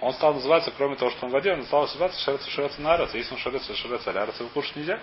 Он 0.00 0.12
стал 0.12 0.34
называться, 0.34 0.70
кроме 0.76 0.96
того, 0.96 1.10
что 1.10 1.26
он 1.26 1.30
в 1.30 1.32
воде, 1.32 1.52
он 1.52 1.64
стал 1.64 1.82
называться 1.82 2.20
Шерец 2.20 2.46
Ашерец 2.46 2.78
Нарец. 2.78 3.14
Если 3.14 3.32
он 3.32 3.40
Шерец 3.40 3.68
Ашерец 3.68 4.06
Алярец, 4.06 4.38
его 4.38 4.48
кушать 4.50 4.76
нельзя. 4.76 5.00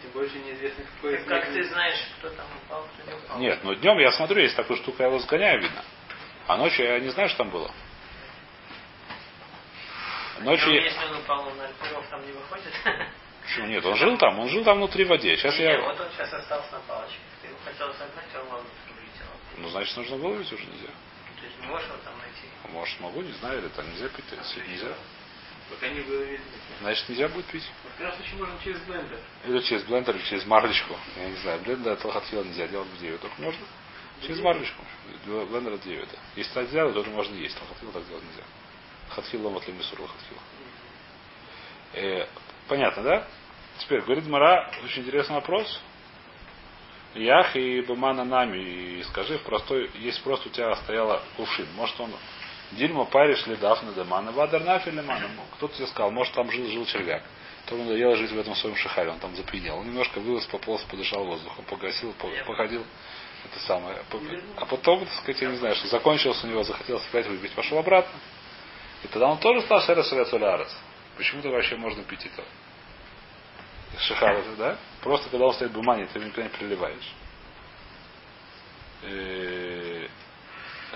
Тем 0.00 0.10
больше 0.12 0.38
неизвестно, 0.38 0.84
какой 0.84 1.16
из 1.16 1.24
Как 1.26 1.46
ты 1.46 1.62
знаешь, 1.64 1.98
кто 2.18 2.30
там 2.30 2.46
упал, 2.64 2.86
кто 2.94 3.10
не 3.10 3.16
упал? 3.16 3.38
Нет, 3.38 3.58
ну 3.62 3.74
днем 3.74 3.98
я 3.98 4.12
смотрю, 4.12 4.40
есть 4.40 4.56
такая 4.56 4.76
штука, 4.78 5.02
я 5.02 5.08
его 5.08 5.18
сгоняю, 5.18 5.60
видно. 5.60 5.84
А 6.46 6.56
ночью 6.56 6.86
я 6.86 6.98
не 6.98 7.10
знаю, 7.10 7.28
что 7.28 7.38
там 7.38 7.50
было. 7.50 7.70
Ночью... 10.40 10.72
Если 10.72 11.04
он 11.06 11.16
упал, 11.20 11.44
на 11.44 11.68
там 12.10 12.26
не 12.26 12.32
выходит? 12.32 12.72
Почему 13.42 13.66
нет? 13.66 13.84
Он 13.84 13.96
жил 13.96 14.16
там, 14.18 14.38
он 14.38 14.48
жил 14.48 14.64
там 14.64 14.78
внутри 14.78 15.04
в 15.04 15.08
воде. 15.08 15.36
Сейчас 15.36 15.58
не, 15.58 15.64
я. 15.64 15.80
вот 15.80 16.00
он 16.00 16.08
сейчас 16.12 16.32
остался 16.32 16.72
на 16.72 16.80
палочке. 16.80 17.18
Ты 17.42 17.48
его 17.48 17.58
хотел 17.64 17.92
согнать, 17.94 18.24
а 18.34 18.40
он 18.40 18.62
улетел. 18.62 19.26
Ну, 19.58 19.68
значит, 19.68 19.96
нужно 19.96 20.16
выловить 20.16 20.52
уже 20.52 20.64
нельзя. 20.64 20.92
То 21.40 21.46
есть 21.46 21.60
не 21.60 21.66
можешь 21.66 21.88
его 21.88 21.98
там 22.04 22.14
найти? 22.18 22.46
Может, 22.72 23.00
могу, 23.00 23.22
не 23.22 23.32
знаю, 23.32 23.58
или 23.58 23.68
там 23.68 23.88
нельзя 23.90 24.08
пить, 24.08 24.24
если 24.30 24.70
нельзя. 24.70 24.94
Пока 25.70 25.88
не 25.88 26.00
выловили. 26.00 26.40
Значит, 26.80 27.08
нельзя 27.08 27.28
будет 27.28 27.46
пить. 27.46 27.68
В 27.94 27.96
крайнем 27.96 28.16
случае 28.16 28.36
можно 28.38 28.54
через 28.62 28.80
блендер. 28.80 29.18
Или 29.44 29.60
через 29.60 29.82
блендер, 29.84 30.16
или 30.16 30.24
через 30.24 30.46
марлечку. 30.46 30.96
Я 31.16 31.28
не 31.28 31.36
знаю, 31.36 31.60
блендер 31.60 31.92
это 31.94 32.10
хатхила 32.10 32.44
нельзя 32.44 32.68
делать 32.68 32.88
в 32.88 33.00
девять. 33.00 33.20
Только 33.20 33.42
можно 33.42 33.60
через 34.22 34.40
марлечку. 34.40 34.84
Блендер 35.26 35.74
это 35.74 35.84
девять. 35.84 36.08
Если 36.36 36.52
так 36.52 36.68
сделать, 36.68 36.94
то 36.94 37.10
можно 37.10 37.34
есть. 37.34 37.58
Хатхила 37.58 37.92
так 37.92 38.06
делать 38.06 38.24
нельзя. 38.24 38.44
Хатхила 39.14 39.48
ломат 39.48 39.66
лимисур 39.66 39.98
хатхила. 39.98 40.40
Э, 41.94 42.26
понятно, 42.68 43.02
да? 43.02 43.26
Теперь, 43.78 44.00
говорит 44.02 44.26
Мара, 44.26 44.70
очень 44.84 45.02
интересный 45.02 45.36
вопрос. 45.36 45.80
Ях 47.14 47.54
и 47.56 47.82
Бамана 47.82 48.24
нами, 48.24 48.58
и 48.58 49.02
скажи, 49.04 49.38
в 49.38 49.42
простой, 49.42 49.90
есть 49.94 50.22
просто 50.22 50.48
у 50.48 50.52
тебя 50.52 50.74
стояла 50.76 51.22
кувшин. 51.36 51.66
Может 51.74 52.00
он 52.00 52.10
Дильма 52.72 53.04
париш 53.04 53.46
ледав 53.46 53.82
на 53.82 53.92
демана, 53.92 54.32
вадар 54.32 54.62
нафиль 54.64 54.94
лемана. 54.94 55.28
Кто-то 55.56 55.74
тебе 55.76 55.86
сказал, 55.88 56.10
может 56.10 56.32
там 56.34 56.50
жил, 56.50 56.66
жил 56.68 56.86
червяк. 56.86 57.22
То 57.66 57.74
он 57.74 57.82
надоело 57.82 58.16
жить 58.16 58.30
в 58.30 58.38
этом 58.38 58.54
своем 58.56 58.76
шахаре, 58.76 59.10
он 59.10 59.18
там 59.18 59.36
запьянел. 59.36 59.78
Он 59.78 59.86
немножко 59.86 60.20
вылез, 60.20 60.46
пополз, 60.46 60.82
подышал 60.84 61.24
воздухом, 61.24 61.64
погасил, 61.66 62.14
походил. 62.46 62.82
Это 63.44 63.60
самое. 63.66 63.98
А 64.56 64.64
потом, 64.64 65.00
так 65.00 65.14
сказать, 65.14 65.42
я 65.42 65.50
не 65.50 65.56
знаю, 65.56 65.74
что 65.74 65.88
закончилось 65.88 66.42
у 66.44 66.46
него, 66.46 66.62
захотелось 66.62 67.04
опять 67.08 67.26
выпить, 67.26 67.52
пошел 67.52 67.78
обратно. 67.78 68.18
И 69.04 69.08
тогда 69.08 69.28
он 69.28 69.38
тоже 69.38 69.62
стал 69.62 69.80
шерес 69.80 70.08
солярец. 70.08 70.74
Почему-то 71.16 71.50
вообще 71.50 71.76
можно 71.76 72.02
пить 72.04 72.24
это 72.26 72.44
шихар 73.98 74.36
это, 74.36 74.56
да? 74.56 74.76
Просто 75.02 75.28
когда 75.30 75.46
он 75.46 75.54
стоит 75.54 75.70
в 75.70 75.74
бумаге, 75.74 76.08
ты 76.12 76.18
никогда 76.18 76.44
не 76.44 76.48
переливаешь. 76.48 77.14
Э, 79.02 80.08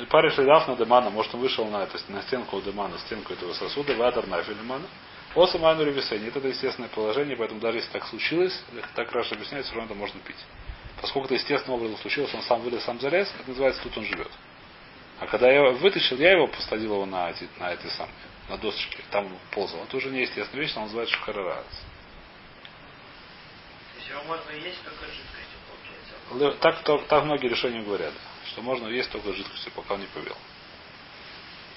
Париш 0.09 0.37
лидав 0.39 0.69
на 0.69 0.77
демана, 0.77 1.11
может 1.11 1.35
он 1.35 1.41
вышел 1.41 1.67
на, 1.67 1.85
это, 1.85 1.99
на 2.09 2.23
стенку 2.23 2.61
демана, 2.61 2.99
стенку 2.99 3.33
этого 3.33 3.53
сосуда, 3.55 3.95
вадар 3.95 4.27
на 4.27 4.43
демана. 4.43 4.87
Оса 5.35 5.59
майну 5.59 5.85
ревисейни. 5.85 6.29
Это 6.29 6.47
естественное 6.47 6.89
положение, 6.89 7.37
поэтому 7.37 7.61
даже 7.61 7.79
если 7.79 7.91
так 7.91 8.07
случилось, 8.07 8.59
так 8.95 9.13
раз 9.13 9.31
объясняется, 9.33 9.71
все 9.71 9.79
равно 9.79 9.93
это 9.93 9.99
можно 9.99 10.21
пить. 10.21 10.37
Поскольку 11.01 11.27
это 11.27 11.35
естественным 11.35 11.79
образом 11.79 11.99
случилось, 11.99 12.33
он 12.35 12.43
сам 12.43 12.61
вылез, 12.63 12.83
сам 12.85 12.99
залез, 13.01 13.31
это 13.39 13.51
называется 13.51 13.83
тут 13.83 13.99
он 13.99 14.05
живет. 14.05 14.31
А 15.21 15.27
когда 15.27 15.51
я 15.51 15.71
вытащил, 15.71 16.19
я 16.19 16.33
его 16.33 16.47
посадил 16.47 16.95
его 16.95 17.07
на 17.07 17.31
эти, 17.31 17.49
на 17.59 17.73
эти 17.73 17.87
самые, 17.89 18.15
на 18.49 18.59
досочки, 18.59 19.03
там 19.11 19.29
ползал. 19.53 19.83
Это 19.85 19.97
уже 19.97 20.11
неестественная 20.11 20.65
вещь, 20.65 20.77
он 20.77 20.85
называется 20.85 21.15
шухарарас 21.17 21.65
его 24.17 24.23
можно 24.25 24.51
есть 24.53 24.83
только 24.83 25.05
жидкостью. 25.07 26.59
Так, 26.61 26.83
то, 26.83 26.99
так 26.99 27.25
многие 27.25 27.49
решения 27.49 27.83
говорят, 27.83 28.13
что 28.47 28.63
можно 28.63 28.89
есть 28.89 29.11
только 29.11 29.33
жидкостью, 29.33 29.73
пока 29.73 29.95
он 29.95 30.01
не 30.01 30.07
повел. 30.07 30.37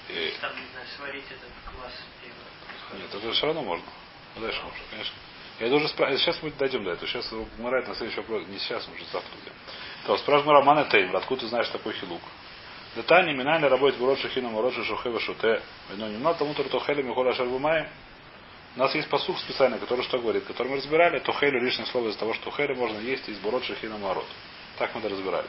И... 0.08 0.34
Там, 0.40 0.52
не 0.56 0.66
знаю, 0.72 0.86
сварить 0.96 1.26
этот 1.26 1.50
квас 1.64 1.92
пива. 2.20 3.00
Нет, 3.00 3.14
это 3.14 3.32
все 3.32 3.46
равно 3.46 3.62
можно. 3.62 3.86
Ну, 4.34 4.42
дальше 4.42 4.60
можно, 4.62 4.80
конечно. 4.90 5.14
Я 5.60 5.68
должен 5.68 5.88
спрашивать, 5.88 6.20
сейчас 6.20 6.42
мы 6.42 6.50
дойдем 6.52 6.84
до 6.84 6.92
этого. 6.92 7.06
Сейчас 7.06 7.30
умирает 7.32 7.86
на 7.86 7.94
следующий 7.94 8.20
вопрос. 8.20 8.46
Не 8.48 8.58
сейчас, 8.58 8.88
уже 8.88 9.04
завтра. 9.12 9.30
То, 10.06 10.16
спрашиваю 10.18 10.54
Романа 10.54 10.86
Теймер, 10.86 11.16
откуда 11.16 11.42
ты 11.42 11.48
знаешь 11.48 11.68
такой 11.68 11.92
хилук? 11.92 12.22
Детани 12.96 13.32
минайна 13.32 13.68
работает 13.68 14.00
в 14.00 14.02
урод 14.02 14.18
шахина 14.18 14.48
мород 14.48 14.74
шухева 14.74 15.20
шуте. 15.20 15.62
Но 15.96 16.08
не 16.08 16.18
надо 16.18 16.40
тому 16.40 16.54
то 16.54 16.80
хелем 16.80 17.10
и 17.10 17.14
холя 17.14 17.32
шарбумай. 17.34 17.88
У 18.74 18.78
нас 18.78 18.94
есть 18.94 19.08
посух 19.08 19.38
специальный, 19.40 19.78
который 19.78 20.02
что 20.04 20.18
говорит, 20.18 20.44
который 20.44 20.68
мы 20.68 20.76
разбирали, 20.76 21.18
то 21.20 21.32
хейлю 21.32 21.60
лишнее 21.60 21.86
слово 21.86 22.08
из-за 22.08 22.18
того, 22.18 22.34
что 22.34 22.50
хейля 22.50 22.74
можно 22.74 22.98
есть 22.98 23.28
из 23.28 23.38
бурот 23.38 23.64
шахина 23.64 23.96
мород. 23.98 24.26
Так 24.78 24.94
мы 24.94 25.00
это 25.00 25.10
разбирали. 25.10 25.46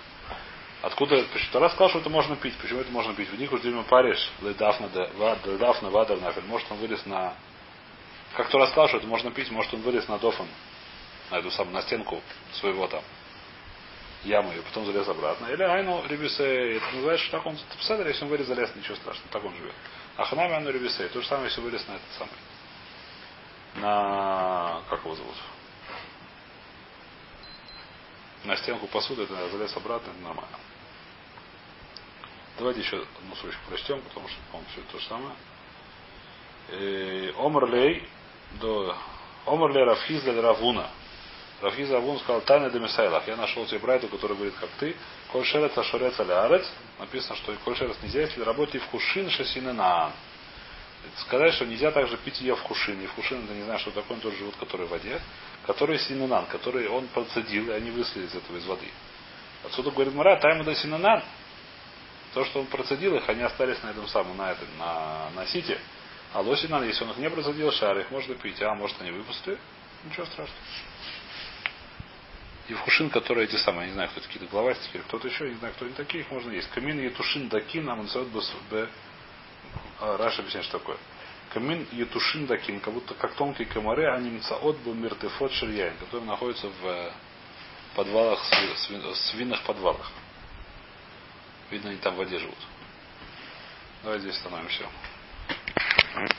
Откуда 0.83 1.23
Тара 1.51 1.69
сказал, 1.69 1.89
что 1.89 1.99
это 1.99 2.09
можно 2.09 2.35
пить. 2.35 2.55
Почему 2.57 2.79
это 2.79 2.91
можно 2.91 3.13
пить? 3.13 3.29
В 3.29 3.39
них 3.39 3.51
уже 3.51 3.69
мы 3.69 3.83
паришь 3.83 4.31
ледафна 4.41 4.89
вадар 5.89 6.19
нафель. 6.19 6.43
Может 6.45 6.71
он 6.71 6.77
вылез 6.77 7.05
на... 7.05 7.35
Как 8.35 8.49
Тора 8.49 8.67
сказал, 8.67 8.87
что 8.87 8.97
это 8.97 9.07
можно 9.07 9.31
пить, 9.31 9.51
может 9.51 9.73
он 9.73 9.81
вылез 9.81 10.07
на 10.07 10.17
дофан, 10.17 10.47
на 11.29 11.39
эту 11.39 11.51
самую, 11.51 11.73
на 11.73 11.81
стенку 11.81 12.21
своего 12.53 12.87
там 12.87 13.03
ямы, 14.23 14.55
и 14.55 14.61
потом 14.61 14.85
залез 14.85 15.07
обратно. 15.07 15.47
Или 15.47 15.63
айну 15.63 16.05
рибисе, 16.07 16.77
это 16.77 16.95
называется, 16.95 17.25
что 17.25 17.37
так 17.37 17.45
он, 17.45 17.55
ты 17.55 17.93
если 18.09 18.23
он 18.23 18.29
вылез, 18.29 18.47
залез, 18.47 18.75
ничего 18.75 18.95
страшного, 18.95 19.29
так 19.31 19.43
он 19.43 19.55
живет. 19.55 19.73
А 20.17 20.25
ханами 20.25 20.53
айну 20.53 20.69
рибисе, 20.71 21.07
то 21.09 21.21
же 21.21 21.27
самое, 21.27 21.47
если 21.47 21.61
вылез 21.61 21.85
на 21.87 21.93
этот 21.93 22.11
самый 22.17 22.35
на... 23.75 24.81
Как 24.89 25.03
его 25.03 25.15
зовут? 25.15 25.35
На 28.43 28.57
стенку 28.57 28.87
посуды, 28.87 29.23
это 29.23 29.49
залез 29.49 29.75
обратно, 29.77 30.09
это 30.11 30.19
нормально. 30.21 30.57
Давайте 32.57 32.81
еще 32.81 32.97
одну 32.97 33.35
строчку 33.35 33.61
прочтем, 33.67 34.01
потому 34.01 34.27
что, 34.27 34.37
по-моему, 34.51 34.69
все 34.71 34.81
то 34.91 34.99
же 34.99 35.07
самое. 35.07 35.35
Э, 36.69 37.33
Омрлей 37.37 38.07
до 38.59 38.95
Омрлей 39.45 39.83
Рафиза 39.83 40.39
Равуна. 40.41 40.89
Рафиза 41.61 41.93
Равун 41.93 42.19
сказал, 42.19 42.41
Тайна 42.41 42.69
Демисайлах. 42.69 43.27
Я 43.27 43.35
нашел 43.35 43.65
тебе 43.65 43.79
брайту, 43.79 44.07
который 44.07 44.35
говорит, 44.35 44.55
как 44.59 44.69
ты. 44.79 44.95
Коль 45.31 45.45
шерец 45.45 45.77
ашорец 45.77 46.19
алярец. 46.19 46.67
Написано, 46.99 47.35
что 47.35 47.53
коль 47.63 47.75
шерец 47.75 47.97
нельзя, 48.01 48.21
если 48.21 48.41
работать 48.41 48.81
в 48.81 48.87
кушин 48.87 49.29
шасина 49.29 49.73
наан 49.73 50.11
сказать, 51.17 51.53
что 51.53 51.65
нельзя 51.65 51.91
также 51.91 52.17
пить 52.17 52.39
ее 52.41 52.55
в 52.55 52.61
хушин. 52.61 53.01
И 53.01 53.07
в 53.07 53.13
хушин 53.13 53.43
это 53.43 53.53
не 53.53 53.63
знаю, 53.63 53.79
что 53.79 53.91
такое, 53.91 54.17
он 54.17 54.21
тоже 54.21 54.37
живут, 54.37 54.55
который 54.57 54.85
в 54.85 54.89
воде. 54.89 55.19
Который 55.65 55.99
синанан, 55.99 56.45
который 56.47 56.87
он 56.87 57.07
процедил, 57.07 57.69
и 57.69 57.73
они 57.73 57.91
выслали 57.91 58.25
из 58.25 58.35
этого 58.35 58.57
из 58.57 58.65
воды. 58.65 58.87
Отсюда 59.63 59.91
говорит 59.91 60.13
Мара, 60.13 60.37
тайму 60.37 60.63
да 60.63 60.73
синанан. 60.75 61.23
То, 62.33 62.45
что 62.45 62.61
он 62.61 62.67
процедил 62.67 63.15
их, 63.15 63.27
они 63.27 63.41
остались 63.41 63.81
на 63.83 63.89
этом 63.89 64.07
самом, 64.07 64.37
на 64.37 64.51
этом, 64.51 64.67
на, 64.79 65.29
на 65.35 65.45
сите. 65.47 65.77
А 66.33 66.41
лосинан, 66.41 66.83
если 66.85 67.03
он 67.03 67.11
их 67.11 67.17
не 67.17 67.29
процедил, 67.29 67.71
шар, 67.71 67.97
их 67.99 68.09
можно 68.09 68.35
пить. 68.35 68.61
А 68.61 68.73
может 68.73 68.99
они 69.01 69.11
выпустили? 69.11 69.57
Ничего 70.05 70.25
страшного. 70.25 70.61
И 72.71 72.73
в 72.73 72.79
хушин, 72.79 73.09
которые 73.09 73.49
эти 73.49 73.57
самые, 73.57 73.87
не 73.87 73.93
знаю, 73.93 74.09
кто 74.11 74.21
такие, 74.21 74.47
главастики, 74.47 74.97
кто-то 74.99 75.27
еще, 75.27 75.49
не 75.49 75.55
знаю, 75.55 75.73
кто 75.73 75.83
они 75.83 75.93
такие, 75.93 76.23
их 76.23 76.31
можно 76.31 76.51
есть. 76.51 76.69
Камин 76.69 77.01
и 77.01 77.09
тушин 77.09 77.49
дакин, 77.49 77.89
а 77.89 77.97
мансот 77.97 78.29
б 78.29 78.87
а, 79.99 80.15
Раша 80.15 80.39
объясняет, 80.39 80.67
что 80.67 80.79
такое. 80.79 80.95
Камин 81.49 81.85
ютушин 81.91 82.45
дакин, 82.47 82.79
как 82.79 82.93
будто 82.93 83.13
как 83.13 83.33
тонкие 83.33 83.67
комары, 83.67 84.09
они 84.09 84.29
мцаот 84.29 84.77
был 84.85 84.93
миртефот 84.93 85.51
ширьяин, 85.51 85.97
которые 85.97 86.25
находятся 86.25 86.69
в 86.69 86.85
э, 86.85 87.11
подвалах, 87.93 88.39
свиных 89.15 89.61
подвалах. 89.63 90.09
Видно, 91.71 91.89
они 91.89 91.99
там 91.99 92.13
в 92.13 92.19
воде 92.19 92.39
живут. 92.39 92.57
Давайте 94.01 94.29
здесь 94.29 94.37
остановимся. 94.37 94.85